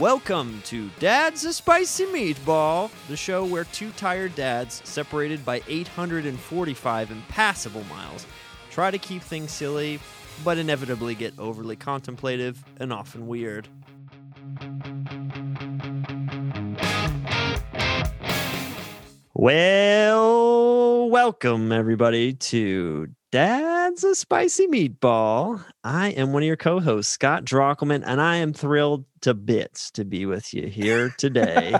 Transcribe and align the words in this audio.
Welcome 0.00 0.62
to 0.64 0.88
Dad's 0.98 1.44
a 1.44 1.52
Spicy 1.52 2.06
Meatball, 2.06 2.90
the 3.08 3.18
show 3.18 3.44
where 3.44 3.64
two 3.64 3.90
tired 3.98 4.34
dads, 4.34 4.80
separated 4.82 5.44
by 5.44 5.60
845 5.68 7.10
impassable 7.10 7.84
miles, 7.84 8.26
try 8.70 8.90
to 8.90 8.96
keep 8.96 9.20
things 9.20 9.50
silly, 9.50 10.00
but 10.42 10.56
inevitably 10.56 11.14
get 11.14 11.38
overly 11.38 11.76
contemplative 11.76 12.64
and 12.78 12.94
often 12.94 13.26
weird. 13.26 13.68
Well, 19.34 21.10
welcome 21.10 21.72
everybody 21.72 22.32
to 22.32 23.08
Dad's 23.32 24.02
a 24.02 24.14
Spicy 24.16 24.66
Meatball. 24.66 25.64
I 25.84 26.08
am 26.10 26.32
one 26.32 26.42
of 26.42 26.46
your 26.48 26.56
co 26.56 26.80
hosts, 26.80 27.12
Scott 27.12 27.44
Drockelman, 27.44 28.02
and 28.04 28.20
I 28.20 28.36
am 28.36 28.52
thrilled 28.52 29.04
to 29.20 29.34
bits 29.34 29.90
to 29.92 30.04
be 30.04 30.26
with 30.26 30.52
you 30.52 30.66
here 30.66 31.14
today. 31.16 31.76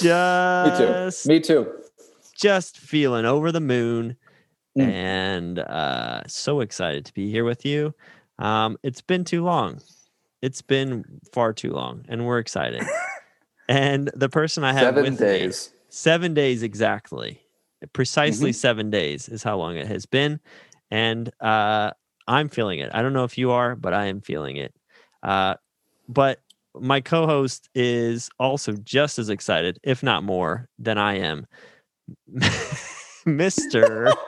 just, 0.00 1.26
Me 1.28 1.40
too. 1.40 1.60
Me 1.60 1.64
too. 1.64 1.72
Just 2.38 2.78
feeling 2.78 3.24
over 3.26 3.52
the 3.52 3.60
moon 3.60 4.16
Mm. 4.76 4.90
and 4.92 5.58
uh, 5.58 6.20
so 6.26 6.60
excited 6.60 7.06
to 7.06 7.14
be 7.14 7.30
here 7.30 7.46
with 7.46 7.64
you. 7.64 7.94
Um, 8.38 8.76
it's 8.82 9.00
been 9.00 9.24
too 9.24 9.42
long. 9.42 9.80
It's 10.42 10.60
been 10.60 11.02
far 11.32 11.54
too 11.54 11.70
long, 11.72 12.04
and 12.10 12.26
we're 12.26 12.40
excited. 12.40 12.82
and 13.70 14.10
the 14.14 14.28
person 14.28 14.64
I 14.64 14.74
have 14.74 14.82
Seven 14.94 15.04
with 15.04 15.12
me, 15.14 15.26
days. 15.26 15.70
seven 15.88 16.34
days 16.34 16.62
exactly 16.62 17.40
precisely 17.92 18.50
Mhm. 18.50 18.54
seven 18.54 18.90
days 18.90 19.28
is 19.28 19.42
how 19.42 19.56
long 19.56 19.76
it 19.76 19.86
has 19.86 20.06
been 20.06 20.40
and 20.90 21.30
uh 21.40 21.90
i'm 22.26 22.48
feeling 22.48 22.78
it 22.78 22.90
i 22.94 23.02
don't 23.02 23.12
know 23.12 23.24
if 23.24 23.36
you 23.36 23.50
are 23.50 23.76
but 23.76 23.92
i 23.92 24.06
am 24.06 24.20
feeling 24.20 24.56
it 24.56 24.74
uh 25.22 25.54
but 26.08 26.40
my 26.74 27.00
co-host 27.00 27.68
is 27.74 28.30
also 28.38 28.72
just 28.72 29.18
as 29.18 29.28
excited 29.28 29.78
if 29.82 30.02
not 30.02 30.22
more 30.24 30.68
than 30.78 30.98
i 30.98 31.14
am 31.14 31.46
mr 33.26 34.12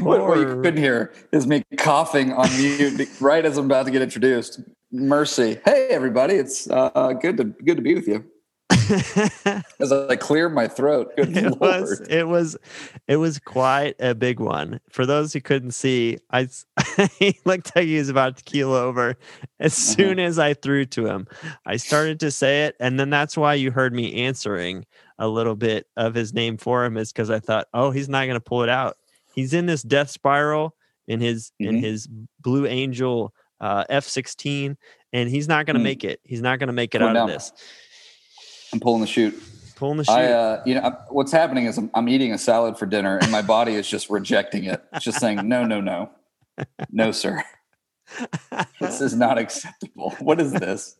What, 0.00 0.26
what 0.26 0.38
you 0.38 0.60
couldn't 0.62 0.76
hear 0.76 1.12
is 1.32 1.46
me 1.46 1.64
coughing 1.76 2.32
on 2.32 2.48
mute 2.56 3.08
right 3.20 3.44
as 3.44 3.56
I'm 3.56 3.66
about 3.66 3.86
to 3.86 3.92
get 3.92 4.02
introduced. 4.02 4.60
Mercy. 4.92 5.60
Hey 5.64 5.88
everybody, 5.88 6.34
it's 6.34 6.68
uh, 6.70 7.12
good 7.20 7.36
to 7.36 7.44
good 7.44 7.76
to 7.76 7.82
be 7.82 7.94
with 7.94 8.08
you. 8.08 8.24
As 9.80 9.92
I 9.92 10.16
clear 10.16 10.48
my 10.48 10.68
throat. 10.68 11.12
Good 11.16 11.36
it 11.36 11.44
lord. 11.44 11.60
was 11.60 12.00
it 12.08 12.26
was 12.28 12.56
it 13.06 13.16
was 13.16 13.38
quite 13.38 13.94
a 14.00 14.14
big 14.14 14.40
one 14.40 14.80
for 14.90 15.06
those 15.06 15.32
who 15.32 15.40
couldn't 15.40 15.72
see 15.72 16.18
I, 16.30 16.48
he 17.18 17.38
looked 17.44 17.74
like 17.76 17.86
he 17.86 17.98
was 17.98 18.08
about 18.08 18.36
to 18.38 18.44
keel 18.44 18.72
over 18.72 19.16
as 19.60 19.72
Uh-huh. 19.72 19.94
soon 19.96 20.18
as 20.18 20.38
i 20.38 20.54
threw 20.54 20.84
to 20.86 21.06
him 21.06 21.26
i 21.66 21.76
started 21.76 22.20
to 22.20 22.30
say 22.30 22.64
it 22.64 22.76
and 22.80 22.98
then 22.98 23.10
that's 23.10 23.36
why 23.36 23.54
you 23.54 23.70
heard 23.70 23.92
me 23.92 24.14
answering 24.24 24.84
a 25.18 25.28
little 25.28 25.56
bit 25.56 25.86
of 25.96 26.14
his 26.14 26.32
name 26.32 26.56
for 26.56 26.84
him 26.84 26.96
is 26.96 27.12
because 27.12 27.30
i 27.30 27.38
thought 27.40 27.66
oh 27.74 27.90
he's 27.90 28.08
not 28.08 28.24
going 28.26 28.34
to 28.34 28.40
pull 28.40 28.62
it 28.62 28.68
out 28.68 28.96
he's 29.34 29.52
in 29.52 29.66
this 29.66 29.82
death 29.82 30.10
spiral 30.10 30.74
in 31.06 31.20
his 31.20 31.52
in 31.58 31.76
Mhm. 31.76 31.80
his 31.82 32.08
blue 32.40 32.66
angel 32.66 33.34
uh, 33.60 33.84
f-16 33.88 34.76
and 35.12 35.28
he's 35.28 35.48
not 35.48 35.66
going 35.66 35.74
to 35.74 35.80
Mm. 35.80 35.84
make 35.84 36.04
it 36.04 36.20
he's 36.24 36.42
not 36.42 36.58
going 36.58 36.68
to 36.68 36.72
make 36.72 36.94
it 36.94 36.98
Going 36.98 37.16
out 37.16 37.28
of 37.28 37.28
this 37.28 37.52
I'm 38.72 38.80
pulling 38.80 39.00
the 39.00 39.06
chute. 39.06 39.40
pulling 39.76 39.98
the 39.98 40.04
chute 40.04 40.14
I, 40.16 40.32
uh, 40.32 40.62
you 40.66 40.74
know, 40.74 40.82
I- 40.82 40.96
what's 41.10 41.32
happening 41.32 41.66
is 41.66 41.78
I'm, 41.78 41.90
I'm 41.94 42.08
eating 42.08 42.32
a 42.32 42.38
salad 42.38 42.78
for 42.78 42.86
dinner, 42.86 43.18
and 43.18 43.30
my 43.30 43.42
body 43.42 43.74
is 43.74 43.88
just 43.88 44.10
rejecting 44.10 44.64
it. 44.64 44.82
It's 44.92 45.04
just 45.04 45.18
saying, 45.20 45.48
no, 45.48 45.64
no, 45.64 45.80
no, 45.80 46.10
no, 46.90 47.12
sir. 47.12 47.42
This 48.80 49.00
is 49.02 49.14
not 49.14 49.36
acceptable. 49.38 50.10
What 50.20 50.40
is 50.40 50.52
this? 50.52 50.96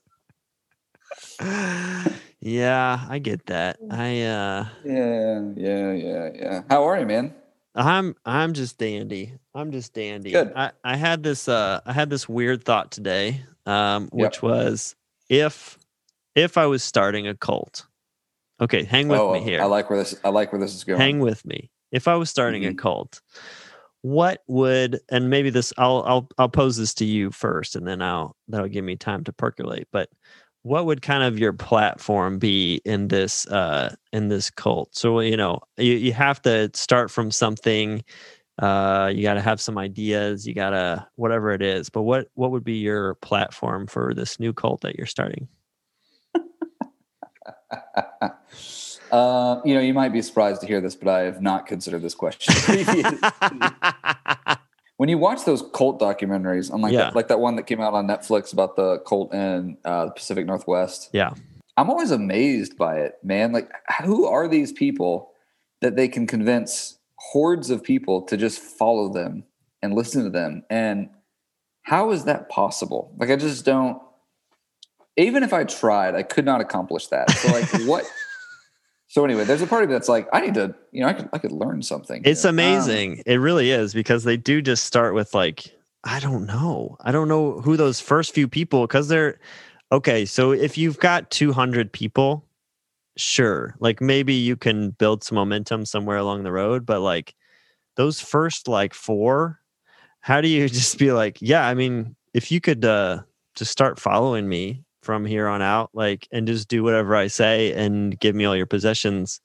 yeah, 2.40 3.06
I 3.08 3.18
get 3.18 3.46
that. 3.46 3.78
I 3.90 4.22
uh 4.22 4.66
Yeah, 4.84 5.42
yeah, 5.56 5.92
yeah, 5.92 6.28
yeah. 6.34 6.62
How 6.68 6.84
are 6.84 6.98
you, 7.00 7.06
man? 7.06 7.34
I'm 7.74 8.14
I'm 8.26 8.52
just 8.52 8.78
dandy. 8.78 9.32
I'm 9.54 9.70
just 9.72 9.94
dandy. 9.94 10.32
Good. 10.32 10.52
I, 10.54 10.72
I 10.84 10.96
had 10.96 11.22
this 11.22 11.48
uh 11.48 11.80
I 11.86 11.92
had 11.92 12.10
this 12.10 12.28
weird 12.28 12.64
thought 12.64 12.90
today, 12.90 13.42
um, 13.66 14.04
Yep. 14.04 14.10
which 14.12 14.42
was 14.42 14.94
if 15.28 15.78
if 16.38 16.56
I 16.56 16.66
was 16.66 16.82
starting 16.82 17.26
a 17.26 17.34
cult. 17.34 17.86
Okay, 18.60 18.82
hang 18.82 19.08
with 19.08 19.20
oh, 19.20 19.32
me 19.32 19.40
here. 19.40 19.60
I 19.60 19.66
like 19.66 19.88
where 19.88 19.98
this. 19.98 20.14
I 20.24 20.30
like 20.30 20.52
where 20.52 20.60
this 20.60 20.74
is 20.74 20.84
going. 20.84 21.00
hang 21.00 21.20
with 21.20 21.44
me. 21.44 21.70
If 21.92 22.08
I 22.08 22.16
was 22.16 22.28
starting 22.28 22.64
a 22.66 22.70
Mhm. 22.70 22.78
cult, 22.78 23.20
what 24.02 24.42
would 24.46 25.00
and 25.10 25.30
maybe 25.30 25.50
this 25.50 25.72
I'll 25.78 26.02
I'll 26.06 26.28
I'll 26.38 26.48
pose 26.48 26.76
this 26.76 26.94
to 26.94 27.04
you 27.04 27.30
first 27.30 27.76
and 27.76 27.86
then 27.86 28.02
I'll 28.02 28.36
that'll 28.48 28.68
give 28.68 28.84
me 28.84 28.96
time 28.96 29.24
to 29.24 29.32
percolate. 29.32 29.88
But 29.92 30.08
what 30.62 30.86
would 30.86 31.02
kind 31.02 31.22
of 31.22 31.38
your 31.38 31.52
platform 31.52 32.38
be 32.38 32.80
in 32.84 33.08
this 33.08 33.46
uh 33.46 33.94
in 34.12 34.28
this 34.28 34.50
cult? 34.50 34.94
So 34.96 35.20
you 35.20 35.36
know, 35.36 35.60
you, 35.76 35.94
you 35.94 36.12
have 36.12 36.42
to 36.42 36.70
start 36.74 37.10
from 37.10 37.30
something 37.30 38.04
uh 38.60 39.10
you 39.14 39.22
got 39.22 39.34
to 39.34 39.40
have 39.40 39.60
some 39.60 39.78
ideas 39.78 40.46
you 40.46 40.52
got 40.52 40.70
to 40.70 41.06
whatever 41.14 41.52
it 41.52 41.62
is 41.62 41.88
but 41.90 42.02
what 42.02 42.26
what 42.34 42.50
would 42.50 42.64
be 42.64 42.78
your 42.78 43.14
platform 43.16 43.86
for 43.86 44.12
this 44.14 44.40
new 44.40 44.52
cult 44.52 44.80
that 44.80 44.96
you're 44.96 45.06
starting 45.06 45.46
uh, 49.12 49.60
you 49.64 49.74
know, 49.74 49.80
you 49.80 49.94
might 49.94 50.12
be 50.12 50.22
surprised 50.22 50.60
to 50.62 50.66
hear 50.66 50.80
this, 50.80 50.94
but 50.94 51.08
I 51.08 51.20
have 51.20 51.40
not 51.40 51.66
considered 51.66 52.02
this 52.02 52.14
question. 52.14 52.54
when 54.96 55.08
you 55.08 55.18
watch 55.18 55.44
those 55.44 55.62
cult 55.74 56.00
documentaries, 56.00 56.72
unlike 56.72 56.92
Yeah. 56.92 57.04
that, 57.04 57.14
like 57.16 57.28
that 57.28 57.40
one 57.40 57.56
that 57.56 57.66
came 57.66 57.80
out 57.80 57.94
on 57.94 58.06
Netflix 58.06 58.52
about 58.52 58.76
the 58.76 58.98
cult 59.00 59.32
in 59.32 59.76
uh, 59.84 60.06
the 60.06 60.10
Pacific 60.12 60.46
Northwest, 60.46 61.10
yeah 61.12 61.34
I'm 61.78 61.90
always 61.90 62.10
amazed 62.10 62.76
by 62.76 62.96
it, 62.98 63.14
man. 63.22 63.52
Like, 63.52 63.70
who 64.04 64.26
are 64.26 64.48
these 64.48 64.72
people 64.72 65.30
that 65.80 65.94
they 65.94 66.08
can 66.08 66.26
convince 66.26 66.98
hordes 67.14 67.70
of 67.70 67.84
people 67.84 68.22
to 68.22 68.36
just 68.36 68.58
follow 68.58 69.12
them 69.12 69.44
and 69.80 69.94
listen 69.94 70.24
to 70.24 70.30
them? 70.30 70.64
And 70.68 71.08
how 71.82 72.10
is 72.10 72.24
that 72.24 72.48
possible? 72.48 73.14
Like, 73.16 73.30
I 73.30 73.36
just 73.36 73.64
don't. 73.64 74.02
Even 75.18 75.42
if 75.42 75.52
I 75.52 75.64
tried, 75.64 76.14
I 76.14 76.22
could 76.22 76.46
not 76.46 76.60
accomplish 76.62 77.08
that. 77.08 77.30
So, 77.30 77.52
like, 77.52 77.68
what? 77.86 78.10
So 79.08 79.24
anyway, 79.24 79.44
there's 79.44 79.62
a 79.62 79.66
part 79.66 79.82
of 79.82 79.90
me 79.90 79.94
that's 79.94 80.08
like, 80.08 80.28
I 80.32 80.40
need 80.40 80.54
to, 80.54 80.74
you 80.92 81.02
know, 81.02 81.08
I 81.08 81.12
could, 81.12 81.28
I 81.32 81.38
could 81.38 81.52
learn 81.52 81.82
something. 81.82 82.22
It's 82.24 82.42
here. 82.42 82.50
Um, 82.50 82.54
amazing. 82.54 83.22
it 83.26 83.36
really 83.36 83.70
is 83.70 83.92
because 83.92 84.24
they 84.24 84.36
do 84.36 84.62
just 84.62 84.84
start 84.84 85.14
with 85.14 85.34
like 85.34 85.74
I 86.04 86.20
don't 86.20 86.46
know. 86.46 86.96
I 87.00 87.12
don't 87.12 87.28
know 87.28 87.60
who 87.60 87.76
those 87.76 88.00
first 88.00 88.34
few 88.34 88.48
people 88.48 88.82
because 88.86 89.08
they're 89.08 89.40
okay. 89.90 90.24
So 90.24 90.52
if 90.52 90.78
you've 90.78 90.98
got 90.98 91.30
200 91.30 91.92
people, 91.92 92.46
sure, 93.16 93.74
like 93.80 94.00
maybe 94.00 94.34
you 94.34 94.56
can 94.56 94.90
build 94.90 95.24
some 95.24 95.36
momentum 95.36 95.84
somewhere 95.84 96.16
along 96.16 96.44
the 96.44 96.52
road, 96.52 96.86
but 96.86 97.00
like 97.00 97.34
those 97.96 98.20
first 98.20 98.68
like 98.68 98.94
four, 98.94 99.60
how 100.20 100.40
do 100.40 100.48
you 100.48 100.68
just 100.68 100.98
be 100.98 101.12
like, 101.12 101.38
yeah, 101.40 101.66
I 101.66 101.74
mean, 101.74 102.14
if 102.34 102.52
you 102.52 102.60
could 102.60 102.84
uh 102.84 103.22
just 103.54 103.72
start 103.72 103.98
following 103.98 104.48
me 104.48 104.84
from 105.08 105.24
here 105.24 105.48
on 105.48 105.62
out, 105.62 105.88
like 105.94 106.28
and 106.30 106.46
just 106.46 106.68
do 106.68 106.84
whatever 106.84 107.16
I 107.16 107.28
say 107.28 107.72
and 107.72 108.20
give 108.20 108.34
me 108.34 108.44
all 108.44 108.54
your 108.54 108.66
possessions, 108.66 109.40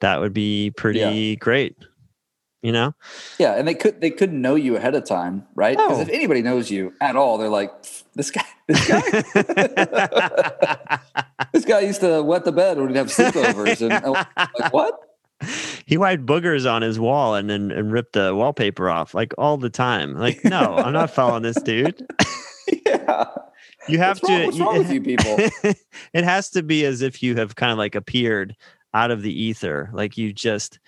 that 0.00 0.20
would 0.20 0.32
be 0.32 0.72
pretty 0.72 1.36
great. 1.36 1.76
You 2.62 2.72
know? 2.72 2.96
Yeah, 3.38 3.54
and 3.54 3.68
they 3.68 3.74
could 3.74 4.00
they 4.00 4.10
couldn't 4.10 4.42
know 4.42 4.56
you 4.56 4.74
ahead 4.74 4.96
of 4.96 5.04
time, 5.04 5.46
right? 5.54 5.76
Because 5.76 5.98
No. 5.98 6.02
if 6.02 6.08
anybody 6.08 6.42
knows 6.42 6.68
you 6.68 6.94
at 7.00 7.14
all, 7.14 7.38
they're 7.38 7.48
like, 7.48 7.70
this 8.16 8.32
guy, 8.32 8.42
this 8.66 8.88
guy, 8.88 9.00
this 11.52 11.64
guy 11.64 11.78
used 11.78 12.00
to 12.00 12.20
wet 12.20 12.44
the 12.44 12.50
bed 12.50 12.76
when 12.76 12.88
we'd 12.88 12.96
have 12.96 13.06
sleepovers, 13.06 13.82
and 13.82 13.92
I'm 13.92 14.14
like, 14.58 14.72
what? 14.72 14.98
he 15.86 15.96
wiped 15.96 16.26
boogers 16.26 16.68
on 16.68 16.82
his 16.82 16.98
wall 16.98 17.36
and 17.36 17.48
then 17.48 17.70
and 17.70 17.92
ripped 17.92 18.14
the 18.14 18.34
wallpaper 18.34 18.90
off 18.90 19.14
like 19.14 19.32
all 19.38 19.58
the 19.58 19.70
time. 19.70 20.18
Like, 20.18 20.44
no, 20.44 20.74
I'm 20.74 20.92
not 20.92 21.12
following 21.12 21.44
this 21.44 21.62
dude. 21.62 22.04
yeah, 22.84 23.26
You 23.88 23.98
have 23.98 24.20
what's 24.22 24.30
wrong, 24.30 24.38
to. 24.40 24.44
what's 24.46 24.58
wrong 24.60 24.78
with 24.78 24.90
you 24.90 25.00
people? 25.00 25.36
it 26.14 26.24
has 26.24 26.50
to 26.50 26.62
be 26.62 26.84
as 26.84 27.02
if 27.02 27.22
you 27.22 27.36
have 27.36 27.56
kind 27.56 27.72
of 27.72 27.78
like 27.78 27.94
appeared 27.94 28.56
out 28.94 29.10
of 29.10 29.22
the 29.22 29.32
ether, 29.32 29.90
like 29.92 30.16
you 30.16 30.32
just 30.32 30.78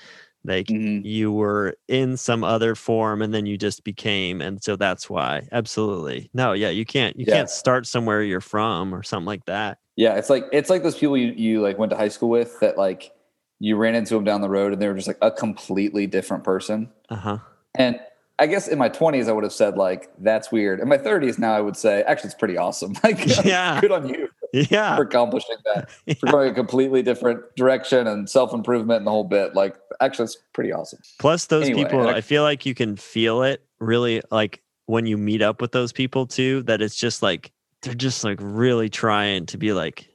like 0.45 0.69
Mhm. 0.69 1.05
you 1.05 1.33
were 1.33 1.75
in 1.89 2.17
some 2.17 2.45
other 2.45 2.77
form 2.77 3.21
and 3.21 3.35
then 3.35 3.47
you 3.47 3.59
just 3.59 3.83
became, 3.83 4.41
and 4.41 4.63
so 4.63 4.77
that's 4.77 5.11
why. 5.11 5.49
Absolutely, 5.53 6.31
no, 6.33 6.53
yeah, 6.53 6.71
you 6.71 6.85
can't. 6.85 7.19
You 7.19 7.27
Yeah. 7.27 7.35
can't 7.35 7.51
start 7.51 7.87
somewhere 7.87 8.23
you're 8.23 8.41
from 8.41 8.95
or 8.95 9.03
something 9.03 9.27
like 9.27 9.45
that. 9.47 9.79
Yeah, 9.97 10.15
it's 10.15 10.31
like 10.31 10.45
it's 10.53 10.71
like 10.71 10.83
those 10.85 10.97
people 10.97 11.17
you 11.17 11.33
you 11.37 11.61
like 11.63 11.79
went 11.79 11.91
to 11.91 11.97
high 11.97 12.09
school 12.09 12.29
with 12.29 12.61
that 12.61 12.79
like 12.79 13.11
you 13.59 13.77
ran 13.77 13.95
into 13.95 14.15
them 14.15 14.23
down 14.25 14.41
the 14.41 14.49
road 14.49 14.73
and 14.73 14.81
they 14.81 14.87
were 14.87 14.95
just 14.95 15.09
like 15.09 15.19
a 15.23 15.31
completely 15.31 16.07
different 16.07 16.45
person. 16.45 16.91
Uh 17.11 17.17
huh. 17.17 17.39
And 17.75 17.99
I 18.39 18.47
guess 18.47 18.69
in 18.69 18.79
my 18.79 18.91
20s, 18.91 19.29
I 19.29 19.33
would 19.33 19.45
have 19.45 19.53
said, 19.53 19.79
like, 19.79 20.11
that's 20.19 20.53
weird. 20.53 20.81
In 20.81 20.89
my 20.89 20.99
30s, 20.99 21.39
now 21.39 21.55
I 21.55 21.61
would 21.61 21.77
say, 21.77 22.03
actually, 22.03 22.29
it's 22.29 22.35
pretty 22.35 22.59
awesome. 22.59 22.95
Like, 23.03 23.19
Yeah. 23.45 23.81
good 23.81 23.93
on 23.93 24.09
you 24.09 24.29
Yeah. 24.53 24.97
for 24.97 25.03
accomplishing 25.03 25.57
that, 25.75 25.91
for 26.21 26.27
going 26.31 26.51
a 26.51 26.55
completely 26.55 27.03
different 27.03 27.41
direction 27.57 28.07
and 28.07 28.29
self 28.29 28.53
improvement 28.53 28.99
and 28.99 29.07
the 29.07 29.11
whole 29.11 29.25
bit. 29.25 29.55
Like, 29.55 29.77
actually, 30.01 30.25
it's 30.27 30.37
pretty 30.53 30.71
awesome. 30.73 30.99
Plus, 31.19 31.47
those 31.47 31.65
Anyway, 31.65 31.85
people, 31.85 32.09
I- 32.09 32.17
I 32.17 32.21
feel 32.21 32.43
like 32.43 32.67
you 32.67 32.75
can 32.75 32.97
feel 32.97 33.43
it 33.43 33.65
really 33.79 34.21
like 34.31 34.63
when 34.85 35.07
you 35.07 35.17
meet 35.17 35.41
up 35.43 35.61
with 35.63 35.73
those 35.73 35.93
people 35.93 36.27
too, 36.27 36.63
that 36.65 36.83
it's 36.83 36.95
just 36.97 37.23
like 37.23 37.53
they're 37.83 37.95
just 37.95 38.23
like 38.23 38.39
really 38.43 38.89
trying 38.91 39.47
to 39.47 39.57
be 39.59 39.73
like, 39.73 40.09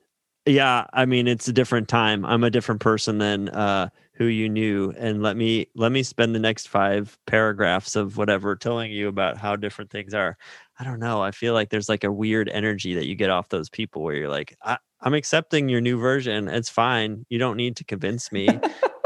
yeah, 0.45 0.85
I 0.93 1.05
mean, 1.05 1.27
it's 1.27 1.47
a 1.47 1.53
different 1.53 1.87
time. 1.87 2.23
I'm 2.25 2.43
a 2.43 2.49
different 2.51 2.81
person 2.81 3.17
than 3.17 3.49
uh, 3.49 3.89
who 4.21 4.27
you 4.27 4.47
knew, 4.47 4.93
and 4.97 5.23
let 5.23 5.35
me 5.35 5.65
let 5.73 5.91
me 5.91 6.03
spend 6.03 6.35
the 6.35 6.39
next 6.39 6.67
five 6.67 7.17
paragraphs 7.25 7.95
of 7.95 8.17
whatever 8.17 8.55
telling 8.55 8.91
you 8.91 9.07
about 9.07 9.35
how 9.35 9.55
different 9.55 9.89
things 9.89 10.13
are. 10.13 10.37
I 10.79 10.83
don't 10.83 10.99
know. 10.99 11.23
I 11.23 11.31
feel 11.31 11.55
like 11.55 11.71
there's 11.71 11.89
like 11.89 12.03
a 12.03 12.11
weird 12.11 12.47
energy 12.47 12.93
that 12.93 13.07
you 13.07 13.15
get 13.15 13.31
off 13.31 13.49
those 13.49 13.67
people 13.67 14.03
where 14.03 14.13
you're 14.13 14.29
like, 14.29 14.55
I, 14.63 14.77
I'm 15.01 15.15
accepting 15.15 15.69
your 15.69 15.81
new 15.81 15.97
version. 15.97 16.47
It's 16.47 16.69
fine. 16.69 17.25
You 17.29 17.39
don't 17.39 17.57
need 17.57 17.77
to 17.77 17.83
convince 17.83 18.31
me. 18.31 18.47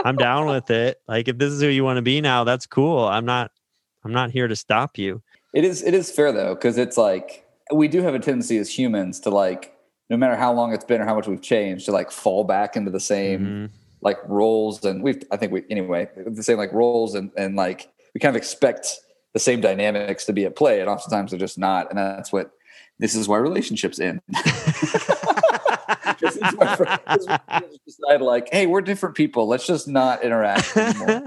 I'm 0.04 0.18
down 0.18 0.48
with 0.48 0.70
it. 0.70 0.98
Like 1.08 1.30
if 1.30 1.38
this 1.38 1.54
is 1.54 1.62
who 1.62 1.70
you 1.70 1.86
want 1.86 1.96
to 1.96 2.02
be 2.02 2.20
now, 2.20 2.44
that's 2.44 2.66
cool. 2.66 3.06
I'm 3.06 3.26
not 3.26 3.52
I'm 4.04 4.12
not 4.12 4.32
here 4.32 4.50
to 4.50 4.56
stop 4.56 4.98
you. 4.98 5.24
It 5.54 5.64
is 5.64 5.82
it 5.82 5.94
is 5.94 6.12
fair 6.12 6.34
though, 6.34 6.56
because 6.56 6.78
it's 6.78 6.98
like 6.98 7.48
we 7.74 7.88
do 7.88 8.02
have 8.02 8.16
a 8.16 8.20
tendency 8.20 8.58
as 8.58 8.70
humans 8.70 9.22
to 9.22 9.30
like 9.30 9.72
no 10.10 10.18
matter 10.18 10.36
how 10.36 10.52
long 10.52 10.74
it's 10.74 10.84
been 10.84 11.00
or 11.00 11.06
how 11.06 11.16
much 11.16 11.26
we've 11.26 11.42
changed 11.42 11.86
to 11.86 11.94
like 11.94 12.12
fall 12.12 12.44
back 12.44 12.76
into 12.76 12.92
the 12.92 13.00
same 13.00 13.40
Mhm. 13.40 13.85
Like 14.06 14.18
roles 14.30 14.86
and 14.86 15.04
we've 15.04 15.22
i 15.32 15.36
think 15.36 15.52
we 15.52 15.64
anyway 15.70 16.08
the 16.26 16.44
same 16.44 16.58
like 16.58 16.72
roles 16.72 17.16
and 17.16 17.32
and 17.36 17.56
like 17.58 17.90
we 18.14 18.20
kind 18.20 18.34
of 18.34 18.38
expect 18.38 19.00
the 19.34 19.40
same 19.40 19.60
dynamics 19.60 20.26
to 20.26 20.32
be 20.32 20.46
at 20.46 20.56
play 20.56 20.80
and 20.80 20.88
oftentimes 20.88 21.32
they're 21.32 21.40
just 21.40 21.58
not 21.58 21.90
and 21.90 21.98
that's 21.98 22.32
what 22.32 22.52
this 23.00 23.14
is 23.14 23.28
why 23.28 23.38
relationships 23.38 24.00
end. 24.00 24.22
Why 26.56 27.00
decide 27.86 28.22
like 28.22 28.48
hey 28.52 28.68
we're 28.68 28.82
different 28.82 29.16
people. 29.16 29.48
Let's 29.48 29.68
just 29.68 29.88
not 29.88 30.24
interact 30.24 30.76
anymore. 30.78 31.24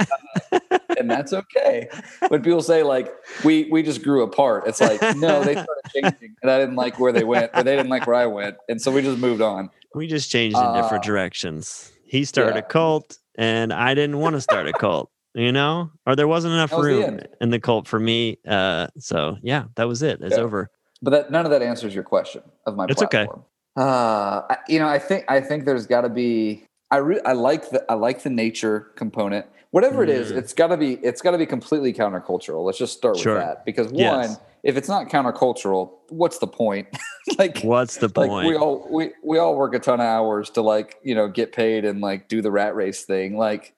And 0.99 1.11
that's 1.11 1.33
okay. 1.33 1.89
When 2.29 2.43
people 2.43 2.63
say 2.63 2.83
like 2.83 3.13
we 3.45 3.69
we 3.71 3.83
just 3.83 4.03
grew 4.03 4.23
apart. 4.23 4.65
It's 4.67 4.81
like 4.81 5.01
no 5.17 5.45
they 5.45 5.53
started 5.53 5.83
changing 5.95 6.37
and 6.43 6.51
i 6.51 6.59
didn't 6.59 6.77
like 6.77 6.99
where 6.99 7.13
they 7.13 7.25
went 7.25 7.51
or 7.55 7.63
they 7.63 7.77
didn't 7.77 7.91
like 7.91 8.07
where 8.07 8.17
i 8.17 8.27
went 8.27 8.57
and 8.69 8.81
so 8.81 8.91
we 8.91 9.03
just 9.03 9.19
moved 9.19 9.43
on. 9.43 9.69
We 9.95 10.07
just 10.07 10.31
changed 10.31 10.57
in 10.57 10.73
different 10.75 11.05
Uh, 11.05 11.07
directions. 11.07 11.93
He 12.09 12.25
started 12.25 12.55
yeah. 12.55 12.61
a 12.61 12.63
cult, 12.63 13.19
and 13.37 13.73
I 13.73 13.95
didn't 13.95 14.19
want 14.19 14.35
to 14.35 14.41
start 14.41 14.67
a 14.67 14.73
cult. 14.73 15.11
You 15.35 15.53
know, 15.53 15.91
or 16.07 16.17
there 16.17 16.27
wasn't 16.27 16.55
enough 16.55 16.73
was 16.73 16.85
room 16.85 17.05
end. 17.05 17.29
in 17.41 17.51
the 17.51 17.61
cult 17.61 17.87
for 17.87 18.01
me. 18.01 18.39
Uh, 18.49 18.89
so 18.99 19.37
yeah, 19.43 19.65
that 19.77 19.87
was 19.87 20.03
it. 20.03 20.21
It's 20.23 20.37
Yeah. 20.37 20.43
over. 20.43 20.71
but 21.03 21.11
that 21.11 21.31
none 21.31 21.45
of 21.45 21.51
that 21.53 21.63
answers 21.63 21.95
your 21.95 22.03
question 22.03 22.43
of 22.67 22.75
my 22.75 22.87
It's 22.89 23.03
okay. 23.03 23.29
Uh, 23.77 24.43
I- 24.51 24.57
you 24.69 24.79
know, 24.81 24.89
I 24.89 24.99
think 24.99 25.25
I 25.29 25.41
think 25.41 25.65
there's 25.65 25.87
got 25.87 26.01
to 26.01 26.09
be. 26.09 26.65
I 26.91 26.97
re- 26.97 27.21
I 27.25 27.35
like 27.35 27.71
the 27.71 27.85
I 27.91 27.95
like 27.95 28.23
the 28.23 28.31
nature 28.31 28.91
component. 28.97 29.47
Whatever 29.71 30.03
it 30.03 30.09
is, 30.09 30.33
Mm. 30.33 30.39
it's 30.39 30.55
got 30.55 30.69
to 30.69 30.77
be 30.79 30.95
it's 30.95 31.21
got 31.21 31.33
to 31.33 31.39
be 31.39 31.47
completely 31.47 31.93
countercultural. 31.93 32.65
Let's 32.65 32.79
just 32.79 32.95
start 32.97 33.19
Sure. 33.19 33.35
with 33.35 33.43
that 33.45 33.65
because 33.67 33.93
Yes. 33.93 34.39
If 34.63 34.77
it's 34.77 34.89
not 34.89 35.09
countercultural, 35.09 35.91
what's 36.09 36.39
the 36.39 36.47
point? 36.47 36.89
like 37.39 37.61
What's 37.61 37.97
the 37.99 38.09
point? 38.09 38.31
like 38.31 38.45
point? 38.45 38.49
we 38.49 38.57
all 38.57 38.87
we 38.91 39.13
we 39.23 39.39
all 39.39 39.57
work 39.57 39.75
a 39.75 39.79
ton 39.79 40.01
of 40.01 40.07
hours 40.07 40.51
to 40.51 40.63
like 40.63 40.97
you 41.03 41.15
know 41.15 41.29
get 41.29 41.53
paid 41.53 41.85
and 41.85 42.01
like 42.01 42.29
do 42.29 42.43
the 42.43 42.51
rat 42.51 42.75
race 42.75 43.05
thing. 43.05 43.37
Like 43.37 43.75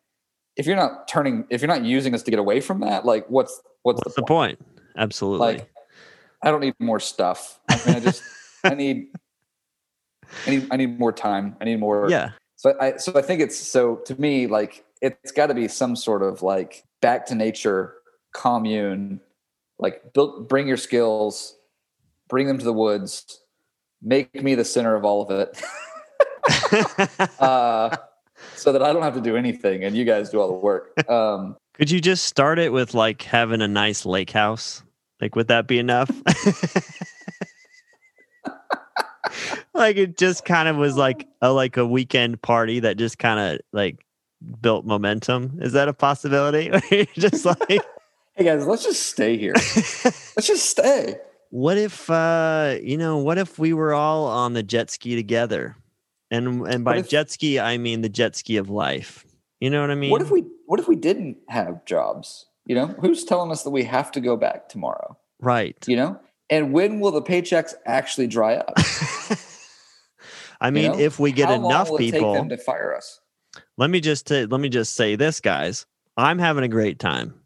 if 0.56 0.66
you're 0.66 0.76
not 0.76 1.08
turning 1.08 1.44
if 1.50 1.60
you're 1.60 1.68
not 1.68 1.84
using 1.84 2.14
us 2.14 2.22
to 2.24 2.30
get 2.30 2.40
away 2.40 2.60
from 2.60 2.80
that, 2.80 3.04
like 3.04 3.26
what's 3.28 3.60
what's, 3.82 4.00
What's 4.04 4.14
the 4.14 4.22
point? 4.22 4.58
Absolutely. 4.96 5.46
like 5.46 5.70
i 6.42 6.50
don't 6.50 6.60
need 6.60 6.74
more 6.78 7.00
stuff 7.00 7.60
i 7.68 7.80
mean 7.86 7.96
i 7.96 8.00
just 8.00 8.22
i 8.64 8.74
need 8.74 9.08
i 10.46 10.50
need 10.50 10.68
i 10.70 10.76
need 10.76 10.98
more 10.98 11.12
time 11.12 11.56
i 11.60 11.64
need 11.64 11.78
more 11.78 12.08
yeah. 12.10 12.30
so 12.56 12.74
i 12.80 12.96
so 12.96 13.12
i 13.16 13.22
think 13.22 13.40
it's 13.40 13.56
so 13.58 13.96
to 13.96 14.20
me 14.20 14.46
like 14.46 14.84
it's 15.00 15.32
got 15.32 15.46
to 15.46 15.54
be 15.54 15.68
some 15.68 15.96
sort 15.96 16.22
of 16.22 16.42
like 16.42 16.84
back 17.00 17.26
to 17.26 17.34
nature 17.34 17.94
commune 18.32 19.20
like 19.80 20.12
build 20.12 20.48
bring 20.48 20.68
your 20.68 20.76
skills 20.76 21.56
bring 22.28 22.46
them 22.46 22.58
to 22.58 22.64
the 22.64 22.72
woods 22.72 23.40
make 24.02 24.42
me 24.42 24.54
the 24.54 24.64
center 24.64 24.94
of 24.94 25.04
all 25.04 25.22
of 25.22 25.30
it 25.30 25.62
uh 27.40 27.96
so 28.54 28.72
that 28.72 28.82
i 28.82 28.92
don't 28.92 29.02
have 29.02 29.14
to 29.14 29.20
do 29.20 29.36
anything 29.36 29.84
and 29.84 29.96
you 29.96 30.04
guys 30.04 30.30
do 30.30 30.40
all 30.40 30.48
the 30.48 30.54
work 30.54 30.92
um 31.10 31.56
Could 31.80 31.90
you 31.90 32.00
just 32.02 32.24
start 32.24 32.58
it 32.58 32.74
with 32.74 32.92
like 32.92 33.22
having 33.22 33.62
a 33.62 33.68
nice 33.68 34.04
lake 34.04 34.32
house? 34.32 34.82
Like, 35.18 35.34
would 35.34 35.48
that 35.48 35.66
be 35.66 35.78
enough? 35.78 36.10
like 39.72 39.96
it 39.96 40.18
just 40.18 40.44
kind 40.44 40.68
of 40.68 40.76
was 40.76 40.98
like 40.98 41.26
a 41.40 41.50
like 41.50 41.78
a 41.78 41.86
weekend 41.86 42.42
party 42.42 42.80
that 42.80 42.98
just 42.98 43.18
kind 43.18 43.40
of 43.40 43.60
like 43.72 44.04
built 44.60 44.84
momentum. 44.84 45.58
Is 45.62 45.72
that 45.72 45.88
a 45.88 45.94
possibility? 45.94 46.70
Just 47.14 47.46
like, 47.46 47.80
hey 48.40 48.46
guys 48.46 48.66
let's 48.66 48.84
just 48.84 49.04
stay 49.04 49.36
here 49.36 49.52
let's 49.54 50.46
just 50.46 50.64
stay 50.64 51.16
what 51.50 51.76
if 51.76 52.08
uh 52.08 52.76
you 52.82 52.96
know, 52.96 53.18
what 53.18 53.36
if 53.36 53.58
we 53.58 53.72
were 53.74 53.92
all 53.92 54.26
on 54.26 54.54
the 54.54 54.62
jet 54.62 54.88
ski 54.88 55.14
together? 55.14 55.76
And 56.30 56.66
and 56.66 56.84
by 56.84 56.98
if- 56.98 57.08
jet 57.08 57.30
ski 57.30 57.60
I 57.60 57.76
mean 57.76 58.00
the 58.00 58.08
jet 58.08 58.36
ski 58.36 58.56
of 58.56 58.70
life. 58.70 59.26
You 59.60 59.68
know 59.68 59.82
what 59.82 59.90
I 59.90 59.94
mean? 59.94 60.10
what 60.10 60.22
if 60.22 60.30
we 60.30 60.44
what 60.66 60.80
if 60.80 60.88
we 60.88 60.96
didn't 60.96 61.36
have 61.48 61.84
jobs 61.84 62.46
you 62.64 62.74
know 62.74 62.86
who's 62.86 63.24
telling 63.24 63.50
us 63.50 63.64
that 63.64 63.70
we 63.70 63.84
have 63.84 64.10
to 64.12 64.20
go 64.20 64.36
back 64.36 64.70
tomorrow 64.70 65.18
right. 65.40 65.76
you 65.86 65.96
know 65.96 66.18
and 66.48 66.72
when 66.72 67.00
will 67.00 67.10
the 67.10 67.20
paychecks 67.20 67.74
actually 67.84 68.26
dry 68.26 68.54
up 68.54 68.72
I 70.62 70.68
you 70.68 70.72
mean, 70.72 70.92
know? 70.92 70.98
if 70.98 71.18
we 71.18 71.32
get 71.32 71.48
How 71.48 71.56
enough 71.56 71.90
will 71.90 71.96
it 71.96 72.00
take 72.02 72.14
people, 72.14 72.32
them 72.32 72.48
to 72.48 72.56
fire 72.56 72.96
us 72.96 73.20
let 73.76 73.90
me 73.90 74.00
just 74.00 74.26
t- 74.28 74.46
let 74.46 74.60
me 74.60 74.68
just 74.68 74.94
say 74.94 75.16
this, 75.16 75.40
guys. 75.40 75.84
I'm 76.16 76.38
having 76.38 76.62
a 76.64 76.68
great 76.68 76.98
time. 77.00 77.39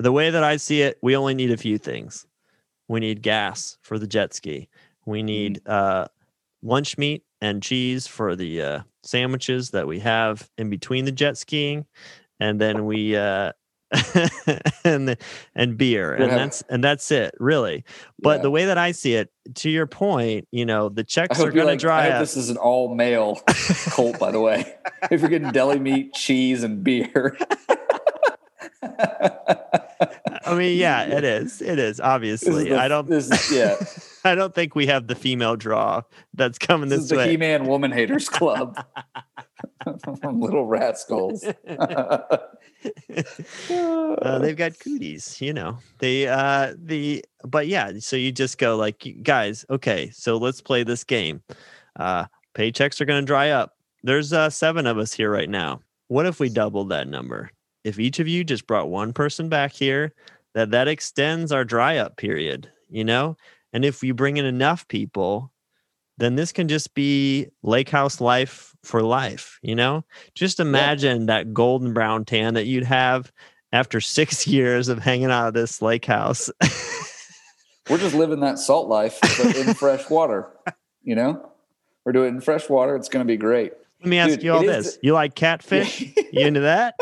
The 0.00 0.12
way 0.12 0.30
that 0.30 0.42
I 0.42 0.56
see 0.56 0.80
it, 0.80 0.98
we 1.02 1.14
only 1.14 1.34
need 1.34 1.50
a 1.50 1.58
few 1.58 1.76
things. 1.76 2.26
We 2.88 3.00
need 3.00 3.20
gas 3.20 3.76
for 3.82 3.98
the 3.98 4.06
jet 4.06 4.32
ski. 4.32 4.70
We 5.04 5.22
need 5.22 5.60
uh, 5.68 6.06
lunch 6.62 6.96
meat 6.96 7.22
and 7.42 7.62
cheese 7.62 8.06
for 8.06 8.34
the 8.34 8.62
uh, 8.62 8.80
sandwiches 9.02 9.72
that 9.72 9.86
we 9.86 9.98
have 10.00 10.48
in 10.56 10.70
between 10.70 11.04
the 11.04 11.12
jet 11.12 11.36
skiing, 11.36 11.84
and 12.40 12.58
then 12.58 12.86
we 12.86 13.14
uh, 13.14 13.52
and 14.84 15.16
and 15.54 15.76
beer, 15.76 16.14
and 16.14 16.32
that's 16.32 16.62
and 16.70 16.82
that's 16.82 17.10
it, 17.10 17.34
really. 17.38 17.84
But 18.18 18.38
Yeah. 18.38 18.42
the 18.42 18.50
way 18.50 18.64
that 18.64 18.78
I 18.78 18.92
see 18.92 19.16
it, 19.16 19.30
to 19.56 19.68
your 19.68 19.86
point, 19.86 20.48
you 20.50 20.64
know, 20.64 20.88
the 20.88 21.04
checks 21.04 21.40
are 21.40 21.50
going 21.50 21.66
to 21.66 21.72
like, 21.72 21.78
dry 21.78 22.08
up. 22.08 22.20
this 22.20 22.38
is 22.38 22.48
an 22.48 22.56
all 22.56 22.94
male 22.94 23.38
cult, 23.90 24.18
by 24.18 24.30
the 24.30 24.40
way. 24.40 24.76
if 25.10 25.20
you're 25.20 25.28
getting 25.28 25.52
deli 25.52 25.78
meat, 25.78 26.14
cheese, 26.14 26.62
and 26.62 26.82
beer. 26.82 27.36
I 30.60 30.68
mean, 30.68 30.78
yeah, 30.78 31.02
it 31.18 31.24
is. 31.24 31.62
It 31.62 31.78
is 31.78 31.80
This 31.96 31.96
is 31.96 32.00
obviously. 32.00 32.68
the- 32.70 32.78
I 32.78 32.88
don't. 32.88 33.08
This 33.08 33.30
is, 33.30 33.52
yeah. 33.52 33.76
I 34.30 34.34
don't 34.34 34.54
think 34.54 34.74
we 34.74 34.86
have 34.86 35.06
the 35.06 35.14
female 35.14 35.56
draw 35.56 36.02
that's 36.34 36.58
coming 36.58 36.90
This 36.90 36.98
this, 36.98 37.04
is 37.04 37.10
the 37.10 37.16
way. 37.16 37.30
He-Man 37.30 37.66
Woman 37.66 37.90
Haters 37.90 38.28
Club. 38.28 38.76
Little 40.30 40.66
rascals. 40.66 41.42
uh, 41.66 42.38
they've 44.38 44.56
got 44.56 44.78
cooties, 44.78 45.40
you 45.40 45.54
know. 45.54 45.78
They 45.98 46.28
uh 46.28 46.74
the 46.76 47.24
but 47.44 47.66
yeah, 47.66 47.92
so 47.98 48.16
you 48.16 48.30
just 48.32 48.58
go 48.58 48.76
like 48.76 49.06
guys, 49.22 49.64
okay, 49.70 50.10
so 50.10 50.36
let's 50.36 50.60
play 50.60 50.82
this 50.82 51.02
game. 51.04 51.42
Uh 51.98 52.26
paychecks 52.54 53.00
are 53.00 53.06
gonna 53.06 53.22
dry 53.22 53.50
up. 53.50 53.76
There's 54.02 54.34
uh 54.34 54.50
seven 54.50 54.86
of 54.86 54.98
us 54.98 55.14
here 55.14 55.30
right 55.30 55.48
now. 55.48 55.80
What 56.08 56.26
if 56.26 56.40
we 56.40 56.50
doubled 56.50 56.90
that 56.90 57.08
number? 57.08 57.50
If 57.84 57.98
each 57.98 58.18
of 58.18 58.28
you 58.28 58.44
just 58.44 58.66
brought 58.66 58.90
one 58.90 59.14
person 59.14 59.48
back 59.48 59.72
here, 59.72 60.12
that 60.54 60.70
that 60.70 60.88
extends 60.88 61.52
our 61.52 61.64
dry 61.64 61.96
up 61.96 62.16
period, 62.16 62.70
you 62.88 63.04
know? 63.04 63.36
And 63.72 63.84
if 63.84 64.02
you 64.02 64.14
bring 64.14 64.36
in 64.36 64.44
enough 64.44 64.86
people, 64.88 65.52
then 66.18 66.34
this 66.34 66.52
can 66.52 66.68
just 66.68 66.94
be 66.94 67.48
lake 67.62 67.88
house 67.88 68.20
life 68.20 68.74
for 68.82 69.02
life, 69.02 69.58
you 69.62 69.74
know? 69.74 70.04
Just 70.34 70.60
imagine 70.60 71.26
that 71.26 71.54
golden 71.54 71.92
brown 71.92 72.24
tan 72.24 72.54
that 72.54 72.66
you'd 72.66 72.84
have 72.84 73.32
after 73.72 74.00
six 74.00 74.46
years 74.46 74.88
of 74.88 74.98
hanging 74.98 75.30
out 75.30 75.48
at 75.48 75.54
this 75.54 75.80
lake 75.80 76.04
house. 76.04 76.50
We're 77.88 77.98
just 77.98 78.14
living 78.14 78.40
that 78.40 78.58
salt 78.58 78.88
life, 78.88 79.18
but 79.20 79.56
in 79.56 79.74
fresh 79.74 80.08
water. 80.08 80.48
You 81.02 81.16
know, 81.16 81.50
we're 82.04 82.12
doing 82.12 82.26
it 82.26 82.34
in 82.36 82.40
fresh 82.40 82.68
water. 82.68 82.94
It's 82.94 83.08
going 83.08 83.26
to 83.26 83.30
be 83.30 83.36
great. 83.36 83.72
Let 84.00 84.08
me 84.08 84.18
ask 84.18 84.30
Dude, 84.30 84.44
you 84.44 84.52
all 84.52 84.62
this. 84.62 84.98
You 85.02 85.12
like 85.12 85.34
catfish? 85.34 86.00
you 86.32 86.46
into 86.46 86.60
that? 86.60 86.94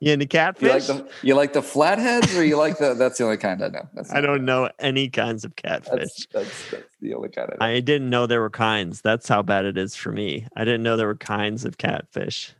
You 0.00 0.12
into 0.12 0.24
You 0.24 0.26
like 0.26 0.30
catfish? 0.30 0.86
the 0.86 1.08
you 1.22 1.34
like 1.34 1.52
the 1.52 1.62
flatheads, 1.62 2.36
or 2.36 2.44
you 2.44 2.56
like 2.56 2.78
the? 2.78 2.94
That's 2.94 3.18
the 3.18 3.24
only 3.24 3.36
kind 3.36 3.62
I 3.62 3.68
know. 3.68 3.88
That's 3.94 4.12
I 4.12 4.20
don't 4.20 4.44
know 4.44 4.70
any 4.78 5.08
kinds 5.08 5.44
of 5.44 5.56
catfish. 5.56 5.90
That's, 5.90 6.26
that's 6.32 6.70
that's 6.70 6.96
the 7.00 7.14
only 7.14 7.30
kind 7.30 7.50
I 7.60 7.66
know. 7.68 7.74
I 7.76 7.80
didn't 7.80 8.08
know 8.08 8.26
there 8.26 8.40
were 8.40 8.50
kinds. 8.50 9.00
That's 9.00 9.26
how 9.28 9.42
bad 9.42 9.64
it 9.64 9.76
is 9.76 9.96
for 9.96 10.12
me. 10.12 10.46
I 10.56 10.64
didn't 10.64 10.84
know 10.84 10.96
there 10.96 11.08
were 11.08 11.16
kinds 11.16 11.64
of 11.64 11.78
catfish. 11.78 12.52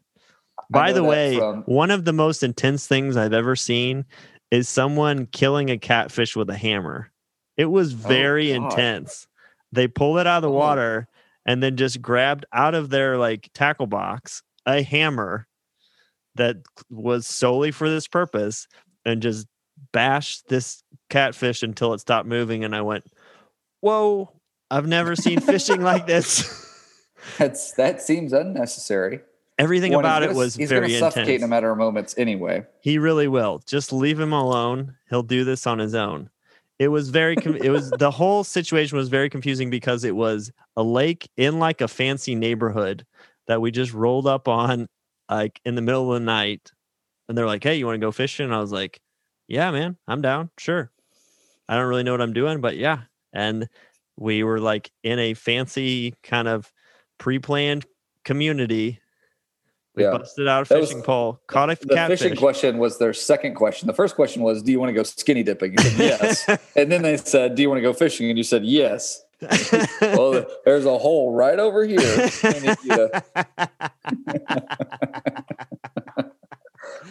By 0.70 0.92
the 0.92 1.04
way, 1.04 1.36
from- 1.38 1.62
one 1.62 1.90
of 1.92 2.04
the 2.04 2.12
most 2.12 2.42
intense 2.42 2.86
things 2.88 3.16
I've 3.16 3.32
ever 3.32 3.54
seen 3.54 4.04
is 4.50 4.68
someone 4.68 5.26
killing 5.26 5.70
a 5.70 5.78
catfish 5.78 6.34
with 6.34 6.50
a 6.50 6.56
hammer. 6.56 7.10
It 7.56 7.66
was 7.66 7.92
oh, 7.94 7.96
very 7.96 8.52
Oh, 8.52 8.56
intense. 8.64 9.28
They 9.70 9.86
pulled 9.86 10.18
it 10.18 10.26
out 10.26 10.38
of 10.38 10.42
the 10.42 10.48
Oh. 10.50 10.54
water 10.54 11.06
and 11.46 11.62
then 11.62 11.76
just 11.76 12.02
grabbed 12.02 12.44
out 12.52 12.74
of 12.74 12.90
their 12.90 13.16
like 13.16 13.50
tackle 13.54 13.86
box 13.86 14.42
a 14.66 14.82
hammer 14.82 15.46
that 16.38 16.56
was 16.90 17.26
solely 17.26 17.70
for 17.70 17.88
this 17.88 18.08
purpose 18.08 18.66
and 19.04 19.20
just 19.22 19.46
bashed 19.92 20.48
this 20.48 20.82
catfish 21.10 21.62
until 21.62 21.92
it 21.94 22.00
stopped 22.00 22.26
moving 22.26 22.64
and 22.64 22.74
I 22.74 22.80
went, 22.82 23.04
"Whoa, 23.80 24.32
I've 24.70 24.86
never 24.88 25.14
seen 25.14 25.40
fishing 25.40 25.82
like 25.82 26.06
this. 26.08 26.64
That's 27.38 27.72
that 27.72 28.00
seems 28.02 28.32
unnecessary. 28.32 29.20
Everything 29.58 29.92
about 29.94 30.22
it 30.22 30.26
gonna- 30.26 30.38
was 30.38 30.54
he's 30.54 30.68
very 30.68 30.88
gonna 30.88 30.98
suffocate 31.00 31.26
in 31.26 31.30
a 31.30 31.34
intense. 31.36 31.50
matter 31.50 31.70
of 31.70 31.78
moments 31.78 32.14
anyway. 32.16 32.64
He 32.80 32.98
really 32.98 33.28
will. 33.28 33.60
Just 33.66 33.92
leave 33.92 34.18
him 34.20 34.32
alone. 34.32 34.94
He'll 35.10 35.22
do 35.24 35.44
this 35.44 35.66
on 35.66 35.78
his 35.80 35.94
own. 35.94 36.30
It 36.78 36.88
was 36.88 37.10
very 37.10 37.34
com- 37.34 37.56
it 37.56 37.70
was 37.70 37.90
the 37.90 38.10
whole 38.12 38.44
situation 38.44 38.96
was 38.96 39.08
very 39.08 39.28
confusing 39.28 39.68
because 39.68 40.04
it 40.04 40.14
was 40.14 40.52
a 40.76 40.82
lake 40.84 41.28
in 41.36 41.58
like 41.58 41.80
a 41.80 41.88
fancy 41.88 42.36
neighborhood 42.36 43.04
that 43.48 43.60
we 43.60 43.72
just 43.72 43.92
rolled 43.92 44.28
up 44.28 44.46
on 44.46 44.88
like 45.30 45.60
in 45.64 45.74
the 45.74 45.82
middle 45.82 46.12
of 46.12 46.20
the 46.20 46.24
night 46.24 46.72
and 47.28 47.36
they're 47.36 47.46
like, 47.46 47.62
"Hey, 47.62 47.76
you 47.76 47.86
want 47.86 47.96
to 48.00 48.06
go 48.06 48.12
fishing?" 48.12 48.44
And 48.46 48.54
I 48.54 48.60
was 48.60 48.72
like, 48.72 49.00
"Yeah, 49.46 49.70
man, 49.70 49.96
I'm 50.06 50.22
down. 50.22 50.50
Sure." 50.58 50.90
I 51.68 51.76
don't 51.76 51.86
really 51.86 52.02
know 52.02 52.12
what 52.12 52.22
I'm 52.22 52.32
doing, 52.32 52.60
but 52.60 52.76
yeah. 52.76 53.00
And 53.32 53.68
we 54.16 54.42
were 54.42 54.58
like 54.60 54.90
in 55.02 55.18
a 55.18 55.34
fancy 55.34 56.14
kind 56.22 56.48
of 56.48 56.72
pre-planned 57.18 57.84
community. 58.24 59.00
We 59.94 60.04
Yeah. 60.04 60.12
busted 60.12 60.48
out 60.48 60.64
a 60.66 60.68
That 60.68 60.80
was- 60.80 60.88
fishing 60.90 61.02
pole, 61.02 61.40
caught 61.46 61.70
a 61.70 61.74
The 61.74 61.94
catfish. 61.94 62.20
fishing 62.20 62.36
question 62.36 62.78
was 62.78 62.98
their 62.98 63.12
second 63.12 63.54
question. 63.54 63.86
The 63.86 63.92
first 63.94 64.14
question 64.14 64.42
was, 64.42 64.62
"Do 64.62 64.70
you 64.72 64.78
want 64.80 64.90
to 64.90 64.94
go 64.94 65.02
skinny 65.02 65.42
dipping?" 65.42 65.72
You 65.72 65.78
said 65.84 65.98
yes, 65.98 66.48
and 66.76 66.90
then 66.90 67.02
they 67.02 67.16
said, 67.18 67.54
"Do 67.54 67.62
you 67.62 67.68
want 67.68 67.78
to 67.78 67.82
go 67.82 67.92
fishing?" 67.92 68.28
And 68.30 68.38
you 68.38 68.44
said 68.44 68.64
yes. 68.64 69.22
Well, 70.00 70.44
there's 70.64 70.84
a 70.84 70.98
hole 70.98 71.32
right 71.32 71.58
over 71.58 71.84
here. 71.84 72.00
I 72.42 72.58
need 72.58 72.76
you 72.84 72.96
to- 72.96 73.22